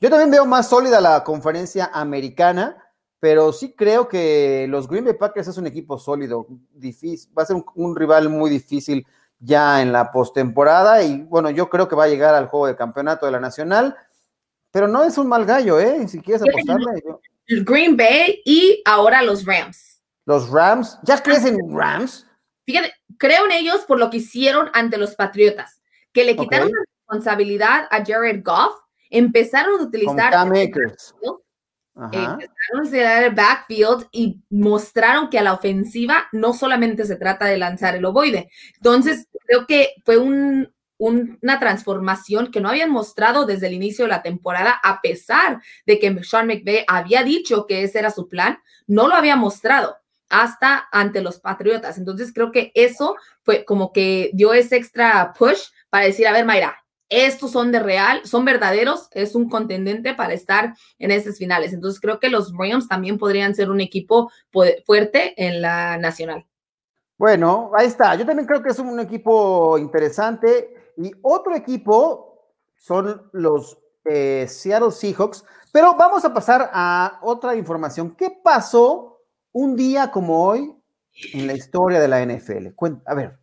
Yo 0.00 0.10
también 0.10 0.30
veo 0.30 0.46
más 0.46 0.68
sólida 0.68 1.00
la 1.00 1.24
conferencia 1.24 1.90
americana 1.92 2.84
pero 3.24 3.54
sí 3.54 3.72
creo 3.72 4.06
que 4.06 4.66
los 4.68 4.86
Green 4.86 5.06
Bay 5.06 5.14
Packers 5.14 5.48
es 5.48 5.56
un 5.56 5.66
equipo 5.66 5.96
sólido, 5.96 6.46
difícil, 6.74 7.32
va 7.34 7.44
a 7.44 7.46
ser 7.46 7.56
un, 7.74 7.96
rival 7.96 8.28
muy 8.28 8.50
difícil 8.50 9.06
ya 9.44 9.82
en 9.82 9.92
la 9.92 10.10
postemporada 10.10 11.02
y 11.02 11.22
bueno, 11.22 11.50
yo 11.50 11.68
creo 11.68 11.88
que 11.88 11.96
va 11.96 12.04
a 12.04 12.08
llegar 12.08 12.34
al 12.34 12.48
juego 12.48 12.66
de 12.66 12.76
campeonato 12.76 13.26
de 13.26 13.32
la 13.32 13.40
Nacional, 13.40 13.96
pero 14.70 14.88
no 14.88 15.04
es 15.04 15.18
un 15.18 15.28
mal 15.28 15.44
gallo, 15.44 15.78
¿eh? 15.78 16.08
Si 16.08 16.20
quieres 16.20 16.42
apostarle. 16.42 17.02
Green 17.46 17.96
Bay 17.96 18.40
y 18.44 18.82
ahora 18.86 19.22
los 19.22 19.44
Rams. 19.44 20.00
Los 20.24 20.48
Rams, 20.48 20.98
¿ya 21.02 21.22
crees 21.22 21.44
en 21.44 21.58
Rams? 21.76 22.26
Fíjate, 22.64 22.94
creo 23.18 23.44
en 23.44 23.52
ellos 23.52 23.84
por 23.86 23.98
lo 23.98 24.08
que 24.08 24.16
hicieron 24.16 24.70
ante 24.72 24.96
los 24.96 25.14
Patriotas, 25.14 25.82
que 26.12 26.24
le 26.24 26.34
quitaron 26.34 26.68
la 26.68 26.82
responsabilidad 26.88 27.86
a 27.90 28.02
Jared 28.02 28.42
Goff, 28.42 28.74
empezaron 29.10 29.80
a 29.80 29.82
utilizar 29.84 30.32
Empezaron 31.96 32.92
a 32.92 33.24
el 33.24 33.34
backfield 33.34 34.08
y 34.10 34.42
mostraron 34.50 35.30
que 35.30 35.38
a 35.38 35.42
la 35.42 35.52
ofensiva 35.52 36.26
no 36.32 36.52
solamente 36.52 37.04
se 37.04 37.14
trata 37.14 37.46
de 37.46 37.56
lanzar 37.56 37.94
el 37.94 38.04
ovoide. 38.04 38.50
Entonces, 38.74 39.28
creo 39.46 39.66
que 39.66 39.94
fue 40.04 40.16
una 40.18 41.60
transformación 41.60 42.50
que 42.50 42.60
no 42.60 42.68
habían 42.68 42.90
mostrado 42.90 43.46
desde 43.46 43.68
el 43.68 43.74
inicio 43.74 44.06
de 44.06 44.10
la 44.10 44.22
temporada, 44.22 44.80
a 44.82 45.00
pesar 45.02 45.62
de 45.86 46.00
que 46.00 46.24
Sean 46.24 46.48
McVay 46.48 46.84
había 46.88 47.22
dicho 47.22 47.66
que 47.66 47.84
ese 47.84 48.00
era 48.00 48.10
su 48.10 48.28
plan, 48.28 48.58
no 48.88 49.06
lo 49.06 49.14
había 49.14 49.36
mostrado. 49.36 49.96
hasta 50.28 50.88
ante 50.90 51.22
los 51.22 51.38
Patriotas. 51.38 51.98
Entonces 51.98 52.32
creo 52.32 52.50
que 52.50 52.72
eso 52.74 53.16
fue 53.42 53.64
como 53.64 53.92
que 53.92 54.30
dio 54.34 54.52
ese 54.52 54.76
extra 54.76 55.32
push 55.38 55.60
para 55.90 56.06
decir, 56.06 56.26
a 56.26 56.32
ver, 56.32 56.44
Mayra, 56.44 56.83
estos 57.08 57.52
son 57.52 57.70
de 57.70 57.80
real, 57.80 58.20
son 58.24 58.44
verdaderos, 58.44 59.08
es 59.12 59.34
un 59.34 59.48
contendente 59.48 60.14
para 60.14 60.32
estar 60.32 60.74
en 60.98 61.10
estas 61.10 61.38
finales. 61.38 61.72
Entonces 61.72 62.00
creo 62.00 62.18
que 62.18 62.30
los 62.30 62.52
Rams 62.56 62.88
también 62.88 63.18
podrían 63.18 63.54
ser 63.54 63.70
un 63.70 63.80
equipo 63.80 64.30
fuerte 64.50 65.34
en 65.36 65.60
la 65.60 65.98
nacional. 65.98 66.46
Bueno, 67.16 67.70
ahí 67.76 67.86
está. 67.86 68.14
Yo 68.16 68.26
también 68.26 68.46
creo 68.46 68.62
que 68.62 68.70
es 68.70 68.78
un 68.78 68.98
equipo 69.00 69.78
interesante. 69.78 70.92
Y 70.96 71.12
otro 71.22 71.54
equipo 71.54 72.52
son 72.76 73.28
los 73.32 73.78
eh, 74.04 74.46
Seattle 74.48 74.90
Seahawks. 74.90 75.44
Pero 75.72 75.94
vamos 75.96 76.24
a 76.24 76.32
pasar 76.32 76.70
a 76.72 77.18
otra 77.22 77.54
información. 77.56 78.14
¿Qué 78.14 78.30
pasó 78.30 79.22
un 79.52 79.76
día 79.76 80.10
como 80.10 80.44
hoy 80.44 80.74
en 81.32 81.46
la 81.46 81.54
historia 81.54 82.00
de 82.00 82.08
la 82.08 82.24
NFL? 82.24 82.68
a 83.06 83.14
ver. 83.14 83.38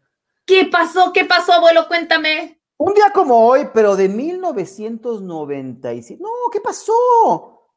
¿Qué 0.45 0.66
pasó? 0.66 1.12
¿Qué 1.14 1.26
pasó, 1.26 1.53
abuelo? 1.53 1.88
Cuéntame. 1.88 2.61
Un 2.84 2.95
día 2.95 3.11
como 3.13 3.45
hoy, 3.45 3.67
pero 3.71 3.95
de 3.95 4.09
1997. 4.09 6.19
No, 6.19 6.29
¿qué 6.51 6.59
pasó? 6.61 7.69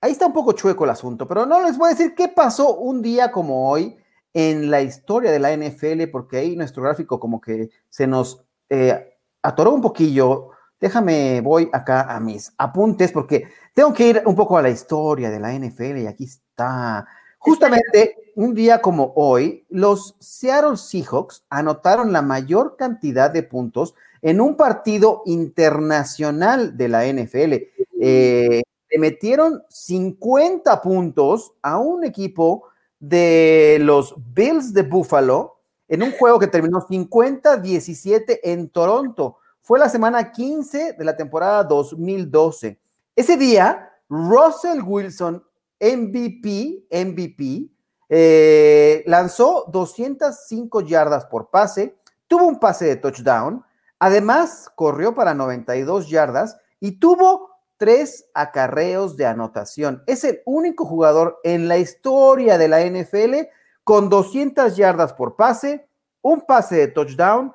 Ahí 0.00 0.10
está 0.10 0.26
un 0.26 0.32
poco 0.32 0.54
chueco 0.54 0.82
el 0.82 0.90
asunto, 0.90 1.28
pero 1.28 1.46
no 1.46 1.62
les 1.62 1.78
voy 1.78 1.86
a 1.86 1.92
decir 1.92 2.16
qué 2.16 2.26
pasó 2.26 2.74
un 2.74 3.00
día 3.00 3.30
como 3.30 3.70
hoy 3.70 3.96
en 4.34 4.68
la 4.68 4.80
historia 4.80 5.30
de 5.30 5.38
la 5.38 5.56
NFL, 5.56 6.08
porque 6.10 6.38
ahí 6.38 6.56
nuestro 6.56 6.82
gráfico 6.82 7.20
como 7.20 7.40
que 7.40 7.70
se 7.88 8.08
nos 8.08 8.44
eh, 8.68 9.20
atoró 9.40 9.72
un 9.72 9.82
poquillo. 9.82 10.48
Déjame, 10.80 11.40
voy 11.42 11.70
acá 11.72 12.12
a 12.12 12.18
mis 12.18 12.52
apuntes, 12.58 13.12
porque 13.12 13.46
tengo 13.72 13.94
que 13.94 14.08
ir 14.08 14.20
un 14.26 14.34
poco 14.34 14.58
a 14.58 14.62
la 14.62 14.70
historia 14.70 15.30
de 15.30 15.38
la 15.38 15.52
NFL 15.52 15.98
y 15.98 16.08
aquí 16.08 16.24
está. 16.24 17.06
Justamente 17.38 18.32
un 18.34 18.52
día 18.52 18.82
como 18.82 19.12
hoy, 19.14 19.64
los 19.70 20.16
Seattle 20.18 20.76
Seahawks 20.76 21.44
anotaron 21.50 22.12
la 22.12 22.20
mayor 22.20 22.74
cantidad 22.76 23.30
de 23.30 23.44
puntos 23.44 23.94
en 24.22 24.40
un 24.40 24.56
partido 24.56 25.22
internacional 25.26 26.76
de 26.76 26.88
la 26.88 27.06
NFL. 27.06 27.54
Eh, 28.00 28.62
le 28.90 28.98
metieron 28.98 29.62
50 29.68 30.82
puntos 30.82 31.52
a 31.62 31.78
un 31.78 32.04
equipo 32.04 32.64
de 32.98 33.78
los 33.80 34.14
Bills 34.34 34.72
de 34.74 34.82
Buffalo 34.82 35.56
en 35.88 36.02
un 36.02 36.12
juego 36.12 36.38
que 36.38 36.46
terminó 36.46 36.86
50-17 36.86 38.40
en 38.42 38.68
Toronto. 38.68 39.38
Fue 39.60 39.78
la 39.78 39.88
semana 39.88 40.32
15 40.32 40.94
de 40.94 41.04
la 41.04 41.16
temporada 41.16 41.64
2012. 41.64 42.78
Ese 43.14 43.36
día, 43.36 43.90
Russell 44.08 44.80
Wilson, 44.84 45.44
MVP, 45.80 46.86
MVP, 46.90 47.70
eh, 48.08 49.04
lanzó 49.06 49.66
205 49.72 50.80
yardas 50.82 51.26
por 51.26 51.50
pase, 51.50 51.96
tuvo 52.26 52.46
un 52.46 52.58
pase 52.58 52.86
de 52.86 52.96
touchdown, 52.96 53.64
Además, 54.00 54.70
corrió 54.74 55.14
para 55.14 55.34
92 55.34 56.08
yardas 56.08 56.56
y 56.80 56.98
tuvo 56.98 57.50
tres 57.76 58.26
acarreos 58.34 59.16
de 59.16 59.26
anotación. 59.26 60.02
Es 60.06 60.24
el 60.24 60.42
único 60.44 60.84
jugador 60.84 61.38
en 61.44 61.68
la 61.68 61.78
historia 61.78 62.58
de 62.58 62.68
la 62.68 62.84
NFL 62.84 63.48
con 63.84 64.08
200 64.08 64.76
yardas 64.76 65.12
por 65.12 65.36
pase, 65.36 65.88
un 66.22 66.40
pase 66.40 66.76
de 66.76 66.88
touchdown, 66.88 67.52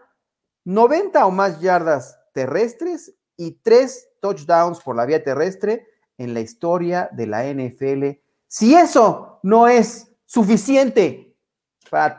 90 0.64 1.26
o 1.26 1.32
más 1.32 1.60
yardas 1.60 2.18
terrestres 2.34 3.14
y 3.38 3.60
tres 3.62 4.10
touchdowns 4.22 4.82
por 4.82 4.96
la 4.96 5.06
vía 5.06 5.24
terrestre 5.24 5.88
en 6.18 6.34
la 6.34 6.40
historia 6.40 7.10
de 7.12 7.28
la 7.28 7.46
NFL. 7.46 8.20
Si 8.48 8.74
eso 8.74 9.40
no 9.44 9.68
es 9.68 10.12
suficiente 10.26 11.26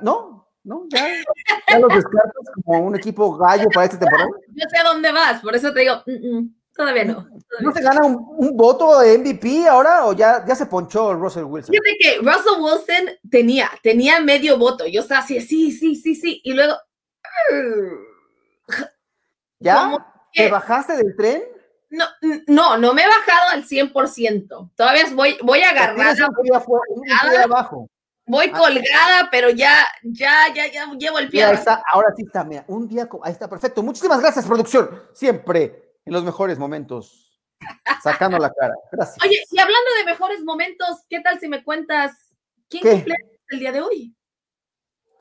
¿no? 0.03 0.36
¿No? 0.67 0.85
Ya, 0.89 1.07
ya 1.69 1.79
los 1.79 1.95
descartas 1.95 2.51
como 2.65 2.81
un 2.81 2.97
equipo 2.97 3.37
gallo 3.37 3.69
para 3.73 3.87
esta 3.87 3.99
temporada. 3.99 4.29
Yo 4.49 4.69
sé 4.69 4.79
a 4.79 4.85
dónde 4.85 5.13
vas, 5.13 5.41
por 5.41 5.55
eso 5.55 5.73
te 5.73 5.81
digo, 5.81 6.03
mm, 6.05 6.39
mm, 6.39 6.55
todavía 6.75 7.05
no. 7.05 7.27
¿No 7.61 7.73
se 7.73 7.81
gana 7.81 8.05
un, 8.05 8.57
voto 8.57 8.99
de 8.99 9.17
MVP 9.17 9.69
ahora 9.69 10.07
o 10.07 10.13
ya, 10.13 10.45
ya 10.45 10.57
se 10.57 10.67
ponchó 10.67 11.15
Russell 11.15 11.45
Wilson? 11.45 11.73
Fíjate 11.73 11.97
que 12.01 12.19
Russell 12.19 12.61
Wilson 12.61 13.17
tenía, 13.31 13.71
tenía 13.83 14.21
medio 14.21 14.59
voto. 14.59 14.87
Yo 14.87 15.03
estaba 15.03 15.21
así, 15.21 15.41
sí, 15.41 15.71
sí, 15.71 15.95
sí, 15.95 16.17
sí. 16.17 16.41
Y 16.45 16.53
luego. 16.53 16.75
¿Ya? 19.61 19.97
¿Te 20.35 20.51
bajaste 20.51 20.97
del 20.97 21.17
tren? 21.17 21.43
No, 21.91 22.05
no, 22.49 22.77
no 22.77 22.93
me 22.93 23.05
he 23.05 23.07
bajado 23.07 23.51
al 23.53 23.65
100%. 23.65 24.73
Todavía 24.75 25.05
voy, 25.15 25.39
voy 25.43 25.61
a 25.61 25.71
agarrar. 25.71 26.17
Un 26.89 27.03
día 27.31 27.45
abajo. 27.45 27.89
Voy 28.27 28.51
ah. 28.53 28.59
colgada, 28.59 29.29
pero 29.31 29.51
ya, 29.51 29.87
ya, 30.03 30.53
ya, 30.55 30.71
ya 30.71 30.87
llevo 30.99 31.19
el 31.19 31.29
pie. 31.29 31.45
Ahí 31.45 31.55
está, 31.55 31.83
ahora 31.91 32.13
sí 32.17 32.25
está, 32.27 32.45
mira, 32.45 32.65
un 32.69 32.89
día, 32.89 33.09
ahí 33.23 33.33
está, 33.33 33.49
perfecto. 33.49 33.83
Muchísimas 33.83 34.21
gracias, 34.21 34.47
producción. 34.47 35.03
Siempre 35.13 35.95
en 36.05 36.13
los 36.13 36.25
mejores 36.25 36.59
momentos, 36.59 37.33
sacando 38.03 38.39
la 38.39 38.53
cara. 38.53 38.75
Gracias. 38.91 39.25
Oye, 39.25 39.43
y 39.51 39.59
hablando 39.59 39.91
de 39.99 40.05
mejores 40.05 40.43
momentos, 40.45 41.05
¿qué 41.09 41.21
tal 41.21 41.39
si 41.39 41.49
me 41.49 41.63
cuentas 41.63 42.13
quién 42.69 42.83
cumple 42.83 43.15
el 43.49 43.59
día 43.59 43.73
de 43.73 43.81
hoy? 43.81 44.17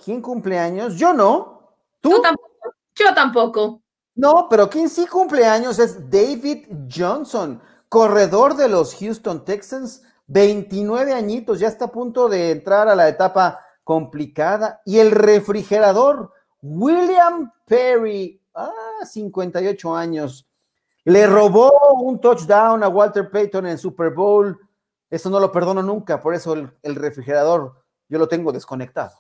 ¿Quién 0.04 0.22
cumple 0.22 0.60
años? 0.60 0.96
Yo 0.98 1.14
no. 1.14 1.78
¿Tú? 2.02 2.10
Yo 2.10 2.22
tampoco. 2.22 2.76
Yo 2.96 3.14
tampoco. 3.14 3.82
No, 4.16 4.48
pero 4.50 4.70
quien 4.70 4.90
sí 4.90 5.06
cumple 5.08 5.46
años 5.46 5.78
es 5.78 6.10
David 6.10 6.68
Johnson, 6.94 7.62
corredor 7.90 8.56
de 8.56 8.70
los 8.70 8.96
Houston 8.96 9.44
Texans 9.44 10.04
29 10.28 11.14
añitos, 11.14 11.60
ya 11.60 11.68
está 11.68 11.86
a 11.86 11.92
punto 11.92 12.28
de 12.28 12.52
entrar 12.52 12.88
a 12.88 12.96
la 12.96 13.08
etapa 13.08 13.66
complicada. 13.84 14.82
Y 14.86 15.00
el 15.00 15.12
refrigerador, 15.12 16.32
William 16.62 17.52
Perry, 17.66 18.42
ah, 18.56 18.72
58 19.04 19.96
años, 19.96 20.48
le 21.06 21.28
robó 21.28 21.72
un 22.02 22.20
touchdown 22.20 22.84
a 22.84 22.90
Walter 22.90 23.30
Payton 23.30 23.68
en 23.68 23.78
Super 23.78 24.12
Bowl. 24.12 24.60
Eso 25.10 25.30
no 25.30 25.40
lo 25.40 25.52
perdono 25.52 25.84
nunca, 25.84 26.20
por 26.20 26.34
eso 26.34 26.54
el, 26.54 26.96
refrigerador 26.96 27.84
yo 28.10 28.20
lo 28.20 28.28
tengo 28.28 28.52
desconectado 28.52 29.14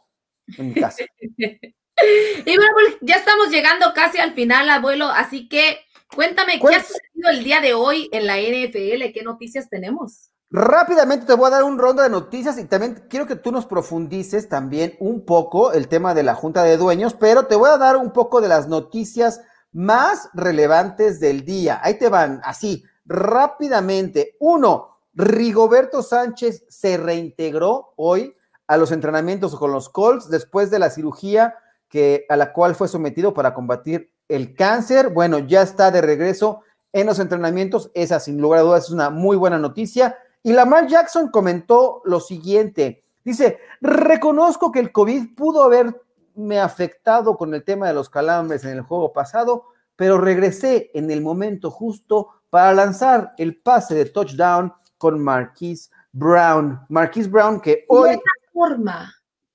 en 0.58 0.70
mi 0.70 0.74
casa. 0.74 1.06
y 1.20 2.58
bueno, 2.58 2.72
pues, 2.74 2.97
ya 3.01 3.16
estamos 3.16 3.49
llegando 3.49 3.93
casi 3.93 4.18
al 4.18 4.34
final, 4.34 4.70
abuelo, 4.70 5.06
así 5.06 5.47
que 5.47 5.78
cuéntame, 6.14 6.60
¿qué 6.60 6.76
ha 6.76 6.84
sucedido 6.84 7.30
el 7.30 7.43
día 7.43 7.62
de 7.62 7.76
hoy 7.76 8.10
en 8.12 8.26
la 8.26 8.38
NFL? 8.38 9.12
¿Qué 9.14 9.22
noticias 9.24 9.70
tenemos? 9.70 10.32
Rápidamente 10.52 11.26
te 11.26 11.34
voy 11.34 11.48
a 11.48 11.52
dar 11.52 11.64
un 11.64 11.80
ronda 11.80 12.04
de 12.04 12.10
noticias 12.10 12.58
y 12.58 12.66
también 12.66 13.06
quiero 13.10 13.26
que 13.26 13.36
tú 13.36 13.52
nos 13.52 13.66
profundices 13.66 14.48
también 14.48 14.96
un 15.00 15.26
poco 15.26 15.74
el 15.74 15.88
tema 15.88 16.14
de 16.14 16.24
la 16.24 16.36
Junta 16.36 16.64
de 16.64 16.78
Dueños, 16.78 17.16
pero 17.16 17.48
te 17.48 17.56
voy 17.56 17.70
a 17.70 17.78
dar 17.78 17.98
un 17.98 18.12
poco 18.12 18.41
de 18.41 18.48
las 18.48 18.68
noticias 18.68 19.41
más 19.72 20.30
relevantes 20.34 21.20
del 21.20 21.43
día. 21.43 21.82
Ahí 21.84 21.96
te 21.96 22.10
van, 22.10 22.41
así, 22.43 22.84
rápidamente. 23.06 24.36
Uno, 24.39 25.00
Rigoberto 25.14 26.04
Sánchez 26.04 26.66
se 26.70 26.98
reintegró 26.98 27.93
hoy 27.96 28.36
a 28.68 28.78
los 28.78 28.91
entrenamientos 28.91 29.56
con 29.56 29.72
los 29.72 29.89
Colts 29.89 30.30
después 30.30 30.70
de 30.70 30.80
la 30.80 30.89
cirugía 30.89 31.56
que, 31.89 32.26
a 32.30 32.36
la 32.36 32.54
cual 32.54 32.76
fue 32.76 32.88
sometido 32.88 33.34
para 33.34 33.54
combatir 33.54 34.12
el 34.28 34.56
cáncer. 34.56 35.10
Bueno, 35.10 35.39
ya 35.39 35.62
está 35.62 35.91
de 35.91 36.02
regreso 36.02 36.62
en 36.93 37.08
los 37.08 37.20
entrenamientos. 37.20 37.91
Esa, 37.93 38.20
sin 38.20 38.39
lugar 38.39 38.60
a 38.60 38.64
dudas, 38.64 38.86
es 38.86 38.91
una 38.91 39.10
muy 39.10 39.38
buena 39.38 39.58
noticia. 39.58 40.18
Y 40.46 40.54
Lamar 40.54 40.86
Jackson 40.86 41.30
comentó 41.30 42.04
lo 42.06 42.20
siguiente. 42.20 43.04
Dice, 43.24 43.58
reconozco 43.82 44.72
que 44.72 44.80
el 44.80 44.91
COVID 44.91 45.34
pudo 45.36 45.64
haberme 45.64 46.60
afectado 46.60 47.36
con 47.36 47.56
el 47.56 47.64
tema 47.64 47.88
de 47.88 47.96
los 47.96 48.12
calambres 48.12 48.64
en 48.64 48.74
el 48.74 48.82
juego 48.82 49.12
pasado, 49.12 49.66
pero 49.96 50.20
regresé 50.20 50.91
en 50.93 51.10
el 51.10 51.24
momento 51.24 51.72
justo 51.72 52.30
para 52.52 52.74
lanzar 52.74 53.34
el 53.39 53.60
pase 53.60 53.96
de 53.96 54.06
touchdown 54.06 54.72
con 55.00 55.20
Marquise 55.20 55.89
Brown. 56.12 56.80
Marquise 56.89 57.28
Brown 57.28 57.60
que 57.60 57.84
hoy 57.88 58.20
forma, 58.54 59.12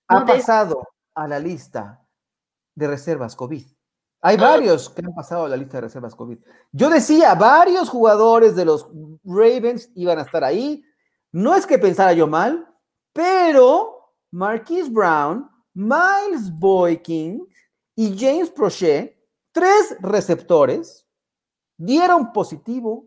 ha 0.09 0.26
pasado 0.26 0.88
a 1.14 1.28
la 1.28 1.38
lista 1.38 2.01
de 2.74 2.88
reservas 2.88 3.36
COVID. 3.36 3.64
Hay 4.22 4.36
varios 4.36 4.90
que 4.90 5.02
han 5.04 5.14
pasado 5.14 5.46
a 5.46 5.48
la 5.48 5.56
lista 5.56 5.78
de 5.78 5.82
reservas 5.82 6.14
COVID. 6.14 6.38
Yo 6.72 6.90
decía, 6.90 7.34
varios 7.34 7.88
jugadores 7.88 8.54
de 8.54 8.66
los 8.66 8.86
Ravens 9.24 9.90
iban 9.94 10.18
a 10.18 10.22
estar 10.22 10.44
ahí. 10.44 10.84
No 11.32 11.54
es 11.54 11.66
que 11.66 11.78
pensara 11.78 12.12
yo 12.12 12.26
mal, 12.26 12.68
pero 13.12 14.14
Marquise 14.30 14.90
Brown, 14.90 15.48
Miles 15.72 16.52
Boykin 16.58 17.46
y 17.96 18.18
James 18.18 18.50
Prochet, 18.50 19.16
tres 19.52 19.96
receptores, 20.00 21.06
dieron 21.78 22.32
positivo. 22.32 23.06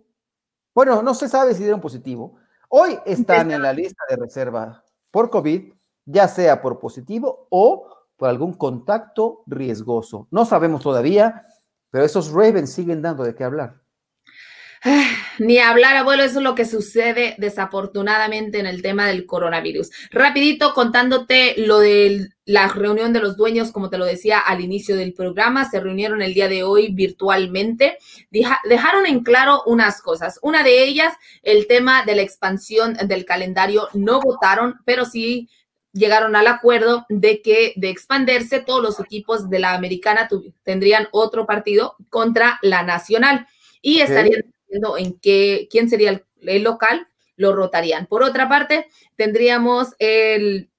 Bueno, 0.74 1.04
no 1.04 1.14
se 1.14 1.30
sabe 1.30 1.54
si 1.54 1.62
dieron 1.62 1.82
positivo. 1.82 2.38
Hoy 2.70 2.98
están 3.06 3.52
en 3.52 3.62
la 3.62 3.72
lista 3.72 4.04
de 4.10 4.16
reserva 4.16 4.84
por 5.12 5.30
COVID, 5.30 5.74
ya 6.06 6.28
sea 6.28 6.60
por 6.60 6.80
positivo 6.80 7.48
o 7.52 7.88
por 8.24 8.30
algún 8.30 8.54
contacto 8.54 9.44
riesgoso. 9.48 10.30
No 10.32 10.46
sabemos 10.46 10.82
todavía, 10.82 11.44
pero 11.90 12.06
esos 12.06 12.32
Ravens 12.32 12.72
siguen 12.72 13.02
dando 13.02 13.26
de 13.26 13.36
qué 13.36 13.44
hablar. 13.44 13.82
Ni 15.40 15.58
hablar, 15.58 15.98
abuelo, 15.98 16.24
eso 16.24 16.40
es 16.40 16.44
lo 16.46 16.56
que 16.56 16.64
sucede 16.64 17.36
desafortunadamente 17.38 18.60
en 18.60 18.66
el 18.66 18.82
tema 18.82 19.08
del 19.08 19.26
coronavirus. 19.26 19.90
Rapidito 20.10 20.74
contándote 20.74 21.56
lo 21.58 21.80
de 21.80 22.30
la 22.46 22.70
reunión 22.70 23.12
de 23.12 23.20
los 23.20 23.36
dueños, 23.36 23.74
como 23.74 23.90
te 23.90 23.98
lo 23.98 24.06
decía 24.06 24.40
al 24.40 24.62
inicio 24.62 24.96
del 24.96 25.14
programa, 25.14 25.70
se 25.70 25.82
reunieron 25.82 26.22
el 26.22 26.34
día 26.34 26.48
de 26.48 26.64
hoy 26.64 26.94
virtualmente. 26.94 27.98
dejaron 28.32 29.06
en 29.06 29.22
claro 29.22 29.64
unas 29.66 30.02
cosas. 30.02 30.40
Una 30.42 30.64
de 30.64 30.86
ellas, 30.86 31.14
el 31.42 31.68
tema 31.68 32.06
de 32.06 32.16
la 32.16 32.22
expansión 32.22 32.94
del 33.06 33.26
calendario, 33.26 33.90
no 33.94 34.22
votaron, 34.22 34.76
pero 34.86 35.04
sí 35.04 35.50
llegaron 35.94 36.36
al 36.36 36.48
acuerdo 36.48 37.06
de 37.08 37.42
que 37.42 37.74
de 37.78 37.90
expandirse 37.90 38.60
todos 38.60 38.82
los 38.82 39.00
equipos 39.00 39.50
de 39.50 39.60
la 39.60 39.74
americana 39.74 40.28
tendrían 40.64 41.08
otro 41.12 41.46
partido 41.46 41.96
contra 42.10 42.60
la 42.62 42.84
nacional 42.84 43.48
y 43.82 44.02
estarían 44.02 44.44
viendo 44.70 44.98
en 44.98 45.14
qué, 45.20 45.68
quién 45.72 45.90
sería 45.90 46.24
el, 46.42 46.64
local, 46.64 47.08
lo 47.38 47.56
rotarían. 47.56 48.08
Por 48.08 48.24
otra 48.24 48.50
parte, 48.50 48.90
tendríamos 49.16 49.90
el, 50.00 50.72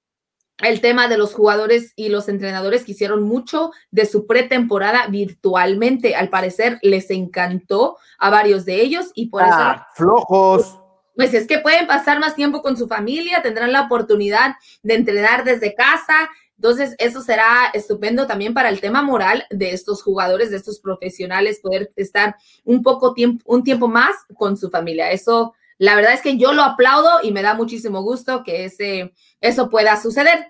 el 0.58 0.80
tema 0.80 1.06
de 1.06 1.16
los 1.16 1.32
jugadores 1.32 1.92
y 1.94 2.08
los 2.08 2.28
entrenadores 2.28 2.84
que 2.84 2.92
hicieron 2.92 3.22
mucho 3.22 3.70
de 3.92 4.06
su 4.06 4.26
pretemporada 4.26 5.06
virtualmente. 5.06 6.16
Al 6.16 6.28
parecer 6.28 6.78
les 6.82 7.10
encantó 7.10 7.98
a 8.18 8.30
varios 8.30 8.64
de 8.64 8.80
ellos 8.80 9.12
y 9.14 9.28
por 9.28 9.42
ah, 9.42 9.86
eso... 9.86 10.04
Flojos 10.04 10.83
pues 11.14 11.34
es 11.34 11.46
que 11.46 11.58
pueden 11.58 11.86
pasar 11.86 12.18
más 12.18 12.34
tiempo 12.34 12.62
con 12.62 12.76
su 12.76 12.88
familia, 12.88 13.42
tendrán 13.42 13.72
la 13.72 13.82
oportunidad 13.82 14.54
de 14.82 14.94
entrenar 14.94 15.44
desde 15.44 15.74
casa. 15.74 16.30
Entonces, 16.56 16.94
eso 16.98 17.20
será 17.20 17.70
estupendo 17.72 18.26
también 18.26 18.54
para 18.54 18.68
el 18.68 18.80
tema 18.80 19.02
moral 19.02 19.44
de 19.50 19.72
estos 19.72 20.02
jugadores, 20.02 20.50
de 20.50 20.56
estos 20.56 20.80
profesionales, 20.80 21.60
poder 21.60 21.92
estar 21.96 22.36
un 22.64 22.82
poco 22.82 23.12
tiempo, 23.12 23.44
un 23.46 23.64
tiempo 23.64 23.88
más 23.88 24.14
con 24.36 24.56
su 24.56 24.70
familia. 24.70 25.10
Eso, 25.10 25.54
la 25.78 25.94
verdad 25.96 26.14
es 26.14 26.22
que 26.22 26.36
yo 26.36 26.52
lo 26.52 26.62
aplaudo 26.62 27.20
y 27.22 27.32
me 27.32 27.42
da 27.42 27.54
muchísimo 27.54 28.02
gusto 28.02 28.42
que 28.44 28.64
ese, 28.64 29.14
eso 29.40 29.68
pueda 29.68 30.00
suceder. 30.00 30.48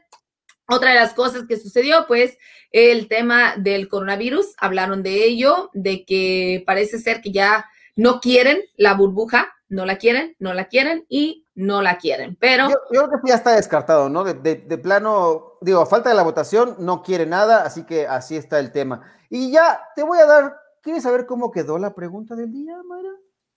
Otra 0.66 0.90
de 0.90 0.96
las 0.96 1.12
cosas 1.12 1.44
que 1.46 1.58
sucedió, 1.58 2.06
pues, 2.06 2.38
el 2.70 3.06
tema 3.06 3.54
del 3.56 3.88
coronavirus, 3.88 4.54
hablaron 4.56 5.02
de 5.02 5.24
ello, 5.24 5.70
de 5.74 6.04
que 6.04 6.62
parece 6.66 6.98
ser 6.98 7.20
que 7.20 7.32
ya 7.32 7.66
no 7.96 8.20
quieren 8.20 8.62
la 8.76 8.94
burbuja, 8.94 9.52
no 9.68 9.86
la 9.86 9.96
quieren, 9.98 10.36
no 10.38 10.54
la 10.54 10.66
quieren 10.66 11.04
y 11.08 11.46
no 11.54 11.82
la 11.82 11.98
quieren. 11.98 12.36
Pero. 12.36 12.68
Yo, 12.68 13.08
creo 13.08 13.20
que 13.22 13.28
ya 13.28 13.36
está 13.36 13.54
descartado, 13.54 14.08
¿no? 14.08 14.24
De, 14.24 14.56
plano, 14.78 15.58
digo, 15.60 15.80
a 15.80 15.86
falta 15.86 16.08
de 16.08 16.14
la 16.14 16.22
votación, 16.22 16.76
no 16.78 17.02
quiere 17.02 17.26
nada, 17.26 17.64
así 17.64 17.84
que 17.84 18.06
así 18.06 18.36
está 18.36 18.58
el 18.58 18.72
tema. 18.72 19.02
Y 19.30 19.50
ya 19.50 19.80
te 19.94 20.02
voy 20.02 20.18
a 20.18 20.26
dar. 20.26 20.56
¿Quieres 20.80 21.02
saber 21.02 21.24
cómo 21.24 21.50
quedó 21.50 21.78
la 21.78 21.94
pregunta 21.94 22.34
del 22.34 22.52
día, 22.52 22.76
Mayra? 22.84 23.10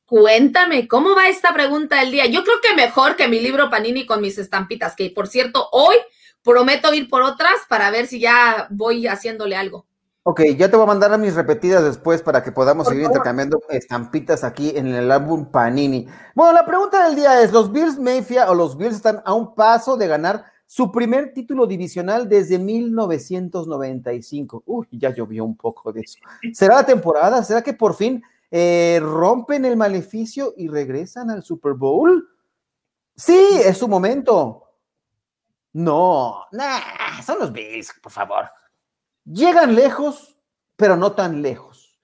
Cuéntame, 0.05 0.87
¿cómo 0.87 1.13
va 1.13 1.27
esta 1.27 1.53
pregunta 1.53 1.99
del 1.99 2.11
día? 2.11 2.25
Yo 2.27 2.45
creo 2.45 2.61
que 2.61 2.73
mejor 2.73 3.17
que 3.17 3.27
mi 3.27 3.41
libro 3.41 3.69
Panini 3.69 4.05
con 4.05 4.21
mis 4.21 4.37
estampitas, 4.37 4.95
que 4.95 5.09
por 5.09 5.27
cierto, 5.27 5.67
hoy 5.73 5.97
prometo 6.41 6.93
ir 6.93 7.09
por 7.09 7.23
otras 7.23 7.55
para 7.67 7.91
ver 7.91 8.07
si 8.07 8.21
ya 8.21 8.67
voy 8.69 9.07
haciéndole 9.07 9.57
algo. 9.57 9.86
Ok, 10.29 10.41
ya 10.57 10.69
te 10.69 10.75
voy 10.75 10.83
a 10.83 10.87
mandar 10.87 11.13
a 11.13 11.17
mis 11.17 11.35
repetidas 11.35 11.85
después 11.85 12.21
para 12.21 12.43
que 12.43 12.51
podamos 12.51 12.89
seguir 12.89 13.05
intercambiando 13.05 13.61
estampitas 13.69 14.43
aquí 14.43 14.73
en 14.75 14.87
el 14.87 15.09
álbum 15.09 15.49
Panini. 15.49 16.05
Bueno, 16.35 16.51
la 16.51 16.65
pregunta 16.65 17.05
del 17.05 17.15
día 17.15 17.41
es, 17.41 17.53
¿los 17.53 17.71
Bills 17.71 17.97
Mafia 17.97 18.51
o 18.51 18.53
los 18.53 18.75
Bills 18.75 18.97
están 18.97 19.21
a 19.23 19.33
un 19.33 19.55
paso 19.55 19.95
de 19.95 20.05
ganar 20.05 20.43
su 20.65 20.91
primer 20.91 21.31
título 21.31 21.65
divisional 21.65 22.27
desde 22.27 22.59
1995? 22.59 24.63
Uy, 24.65 24.89
ya 24.91 25.15
llovió 25.15 25.45
un 25.45 25.55
poco 25.55 25.93
de 25.93 26.01
eso. 26.01 26.19
¿Será 26.51 26.75
la 26.75 26.85
temporada? 26.85 27.41
¿Será 27.41 27.61
que 27.61 27.71
por 27.71 27.95
fin 27.95 28.21
eh, 28.51 28.99
rompen 29.01 29.63
el 29.63 29.77
maleficio 29.77 30.53
y 30.57 30.67
regresan 30.67 31.31
al 31.31 31.41
Super 31.41 31.71
Bowl? 31.71 32.27
Sí, 33.15 33.47
es 33.63 33.77
su 33.77 33.87
momento. 33.87 34.65
No, 35.71 36.41
nah, 36.51 37.21
son 37.25 37.39
los 37.39 37.53
Bills, 37.53 37.93
por 38.03 38.11
favor. 38.11 38.49
Llegan 39.31 39.75
lejos, 39.75 40.35
pero 40.77 40.95
no 40.95 41.11
tan 41.11 41.41
lejos. 41.41 41.99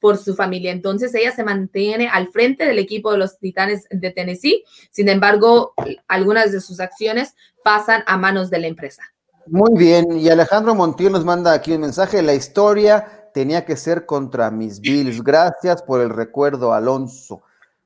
por 0.00 0.18
su 0.18 0.34
familia. 0.34 0.72
Entonces 0.72 1.14
ella 1.14 1.32
se 1.32 1.44
mantiene 1.44 2.08
al 2.08 2.28
frente 2.28 2.64
del 2.64 2.78
equipo 2.78 3.12
de 3.12 3.18
los 3.18 3.38
Titanes 3.38 3.86
de 3.90 4.10
Tennessee. 4.10 4.64
Sin 4.90 5.08
embargo, 5.08 5.74
algunas 6.08 6.52
de 6.52 6.60
sus 6.60 6.80
acciones 6.80 7.34
pasan 7.64 8.02
a 8.06 8.16
manos 8.16 8.50
de 8.50 8.58
la 8.58 8.66
empresa. 8.66 9.02
Muy 9.48 9.78
bien, 9.78 10.18
y 10.18 10.28
Alejandro 10.28 10.74
Montiel 10.74 11.12
nos 11.12 11.24
manda 11.24 11.52
aquí 11.52 11.72
un 11.72 11.82
mensaje, 11.82 12.20
la 12.20 12.34
historia 12.34 13.30
tenía 13.32 13.64
que 13.64 13.76
ser 13.76 14.04
contra 14.04 14.50
mis 14.50 14.80
Bills. 14.80 15.22
Gracias 15.22 15.82
por 15.82 16.00
el 16.00 16.10
recuerdo, 16.10 16.72
Alonso. 16.72 17.42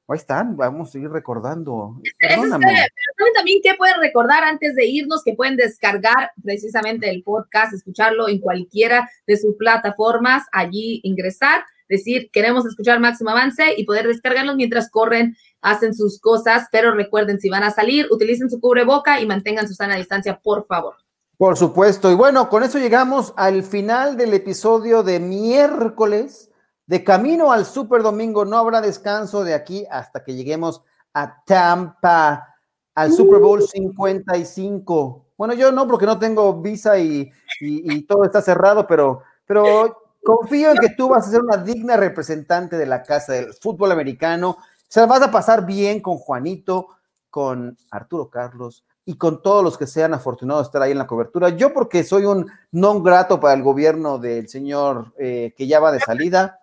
Ahí 0.08 0.16
están, 0.16 0.56
vamos 0.56 0.88
a 0.88 0.92
seguir 0.92 1.10
recordando. 1.10 2.00
Perdóname. 2.18 2.66
¿Saben 2.66 3.32
también 3.34 3.60
qué 3.62 3.74
pueden 3.74 4.00
recordar 4.00 4.42
antes 4.42 4.74
de 4.74 4.86
irnos? 4.86 5.22
Que 5.22 5.34
pueden 5.34 5.56
descargar 5.56 6.32
precisamente 6.42 7.10
el 7.10 7.22
podcast, 7.22 7.74
escucharlo 7.74 8.28
en 8.28 8.40
cualquiera 8.40 9.08
de 9.26 9.36
sus 9.36 9.54
plataformas, 9.56 10.44
allí 10.52 11.00
ingresar 11.04 11.62
decir, 11.90 12.30
queremos 12.32 12.64
escuchar 12.64 13.00
máximo 13.00 13.30
avance 13.30 13.74
y 13.76 13.84
poder 13.84 14.06
descargarlos 14.06 14.56
mientras 14.56 14.90
corren, 14.90 15.36
hacen 15.60 15.94
sus 15.94 16.18
cosas, 16.18 16.68
pero 16.72 16.92
recuerden, 16.92 17.38
si 17.38 17.50
van 17.50 17.64
a 17.64 17.70
salir, 17.70 18.06
utilicen 18.10 18.48
su 18.48 18.60
cubreboca 18.60 19.20
y 19.20 19.26
mantengan 19.26 19.68
su 19.68 19.74
sana 19.74 19.96
distancia, 19.96 20.40
por 20.42 20.64
favor. 20.66 20.94
Por 21.36 21.56
supuesto. 21.56 22.10
Y 22.10 22.14
bueno, 22.14 22.48
con 22.48 22.62
eso 22.62 22.78
llegamos 22.78 23.32
al 23.36 23.62
final 23.62 24.16
del 24.16 24.32
episodio 24.34 25.02
de 25.02 25.20
miércoles. 25.20 26.50
De 26.86 27.04
camino 27.04 27.52
al 27.52 27.66
Super 27.66 28.02
Domingo, 28.02 28.44
no 28.44 28.56
habrá 28.56 28.80
descanso 28.80 29.44
de 29.44 29.54
aquí 29.54 29.86
hasta 29.90 30.24
que 30.24 30.34
lleguemos 30.34 30.82
a 31.14 31.42
Tampa, 31.44 32.56
al 32.94 33.12
Super 33.12 33.38
Bowl 33.38 33.62
55. 33.62 35.26
Bueno, 35.38 35.54
yo 35.54 35.70
no, 35.70 35.86
porque 35.86 36.04
no 36.04 36.18
tengo 36.18 36.60
visa 36.60 36.98
y, 36.98 37.30
y 37.60 38.02
todo 38.02 38.24
está 38.24 38.42
cerrado, 38.42 38.86
pero, 38.86 39.22
pero 39.46 39.99
Confío 40.22 40.70
en 40.70 40.76
que 40.76 40.90
tú 40.90 41.08
vas 41.08 41.26
a 41.26 41.30
ser 41.30 41.40
una 41.40 41.56
digna 41.56 41.96
representante 41.96 42.76
de 42.76 42.86
la 42.86 43.02
casa 43.02 43.32
del 43.32 43.54
fútbol 43.54 43.92
americano. 43.92 44.58
Se 44.88 45.04
vas 45.06 45.22
a 45.22 45.30
pasar 45.30 45.64
bien 45.64 46.00
con 46.00 46.18
Juanito, 46.18 46.88
con 47.30 47.78
Arturo 47.90 48.28
Carlos 48.28 48.84
y 49.04 49.16
con 49.16 49.42
todos 49.42 49.64
los 49.64 49.78
que 49.78 49.86
sean 49.86 50.14
afortunados 50.14 50.62
de 50.62 50.68
estar 50.68 50.82
ahí 50.82 50.92
en 50.92 50.98
la 50.98 51.06
cobertura. 51.06 51.48
Yo 51.50 51.72
porque 51.72 52.04
soy 52.04 52.26
un 52.26 52.50
non 52.70 53.02
grato 53.02 53.40
para 53.40 53.54
el 53.54 53.62
gobierno 53.62 54.18
del 54.18 54.48
señor 54.48 55.14
eh, 55.18 55.54
que 55.56 55.66
ya 55.66 55.80
va 55.80 55.92
de 55.92 56.00
salida. 56.00 56.60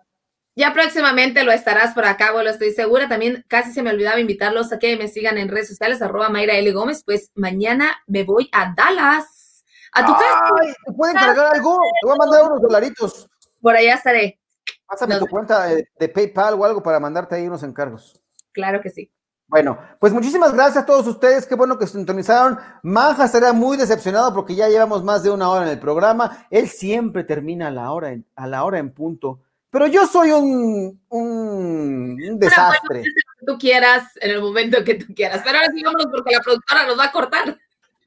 Ya 0.54 0.72
próximamente 0.72 1.44
lo 1.44 1.52
estarás 1.52 1.94
por 1.94 2.04
acá, 2.04 2.32
lo 2.32 2.48
estoy 2.48 2.72
segura. 2.72 3.08
También 3.08 3.44
casi 3.48 3.72
se 3.72 3.82
me 3.82 3.90
olvidaba 3.90 4.18
invitarlos 4.18 4.72
a 4.72 4.78
que 4.78 4.96
me 4.96 5.08
sigan 5.08 5.38
en 5.38 5.48
redes 5.48 5.68
sociales, 5.68 6.02
arroba 6.02 6.30
Mayra 6.30 6.54
L. 6.54 6.72
Gómez. 6.72 7.02
Pues 7.04 7.30
mañana 7.34 7.96
me 8.06 8.24
voy 8.24 8.48
a 8.52 8.74
Dallas. 8.76 9.64
A 9.92 10.04
tu 10.04 10.12
casa. 10.12 10.40
¿Te 10.84 10.92
pueden 10.92 11.16
cargar 11.16 11.54
algo? 11.54 11.78
Te 12.00 12.06
voy 12.06 12.14
a 12.14 12.18
mandar 12.18 12.44
unos 12.50 12.62
dolaritos. 12.62 13.28
Por 13.60 13.76
allá 13.76 13.94
estaré. 13.94 14.38
Pásame 14.86 15.18
tu 15.18 15.26
cuenta 15.26 15.66
de, 15.66 16.08
PayPal 16.08 16.54
o 16.54 16.64
algo 16.64 16.82
para 16.82 16.98
mandarte 16.98 17.34
ahí 17.34 17.46
unos 17.46 17.62
encargos. 17.62 18.20
Claro 18.52 18.80
que 18.80 18.90
sí. 18.90 19.12
Bueno, 19.46 19.78
pues 19.98 20.12
muchísimas 20.12 20.52
gracias 20.52 20.82
a 20.82 20.86
todos 20.86 21.06
ustedes. 21.06 21.46
Qué 21.46 21.54
bueno 21.54 21.78
que 21.78 21.86
sintonizaron. 21.86 22.58
Manja 22.82 23.24
estaría 23.24 23.52
muy 23.52 23.76
decepcionado 23.76 24.34
porque 24.34 24.54
ya 24.54 24.68
llevamos 24.68 25.02
más 25.04 25.22
de 25.22 25.30
una 25.30 25.48
hora 25.48 25.64
en 25.64 25.72
el 25.72 25.78
programa. 25.78 26.46
Él 26.50 26.68
siempre 26.68 27.24
termina 27.24 27.68
a 27.68 27.70
la 27.70 27.92
hora 27.92 28.12
en, 28.12 28.26
a 28.36 28.46
la 28.46 28.64
hora 28.64 28.78
en 28.78 28.92
punto. 28.92 29.40
Pero 29.70 29.86
yo 29.86 30.06
soy 30.06 30.32
un, 30.32 31.00
un, 31.08 32.38
desastre. 32.38 33.04
tú 33.46 33.58
quieras, 33.58 34.04
en 34.20 34.30
el 34.30 34.40
momento 34.40 34.82
que 34.84 34.94
tú 34.94 35.14
quieras. 35.14 35.42
Pero 35.44 35.58
ahora 35.58 35.70
sí 35.74 35.82
vámonos 35.82 36.06
porque 36.10 36.34
la 36.34 36.40
productora 36.40 36.86
nos 36.86 36.98
va 36.98 37.04
a 37.04 37.12
cortar. 37.12 37.58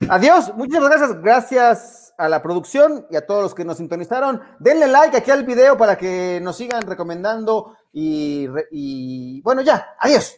Adiós, 0.10 0.54
muchas 0.56 0.84
gracias. 0.84 1.22
Gracias 1.22 2.01
a 2.22 2.30
la 2.30 2.41
producción 2.43 3.07
y 3.09 3.15
a 3.15 3.26
todos 3.26 3.41
los 3.41 3.55
que 3.55 3.65
nos 3.65 3.78
sintonizaron. 3.78 4.41
Denle 4.59 4.88
like 4.88 5.17
aquí 5.17 5.32
al 5.32 5.43
video 5.43 5.76
para 5.76 5.97
que 5.97 6.39
nos 6.41 6.55
sigan 6.55 6.84
recomendando 6.84 7.76
y, 7.91 8.47
y 8.69 9.41
bueno, 9.41 9.61
ya, 9.61 9.95
adiós. 9.99 10.38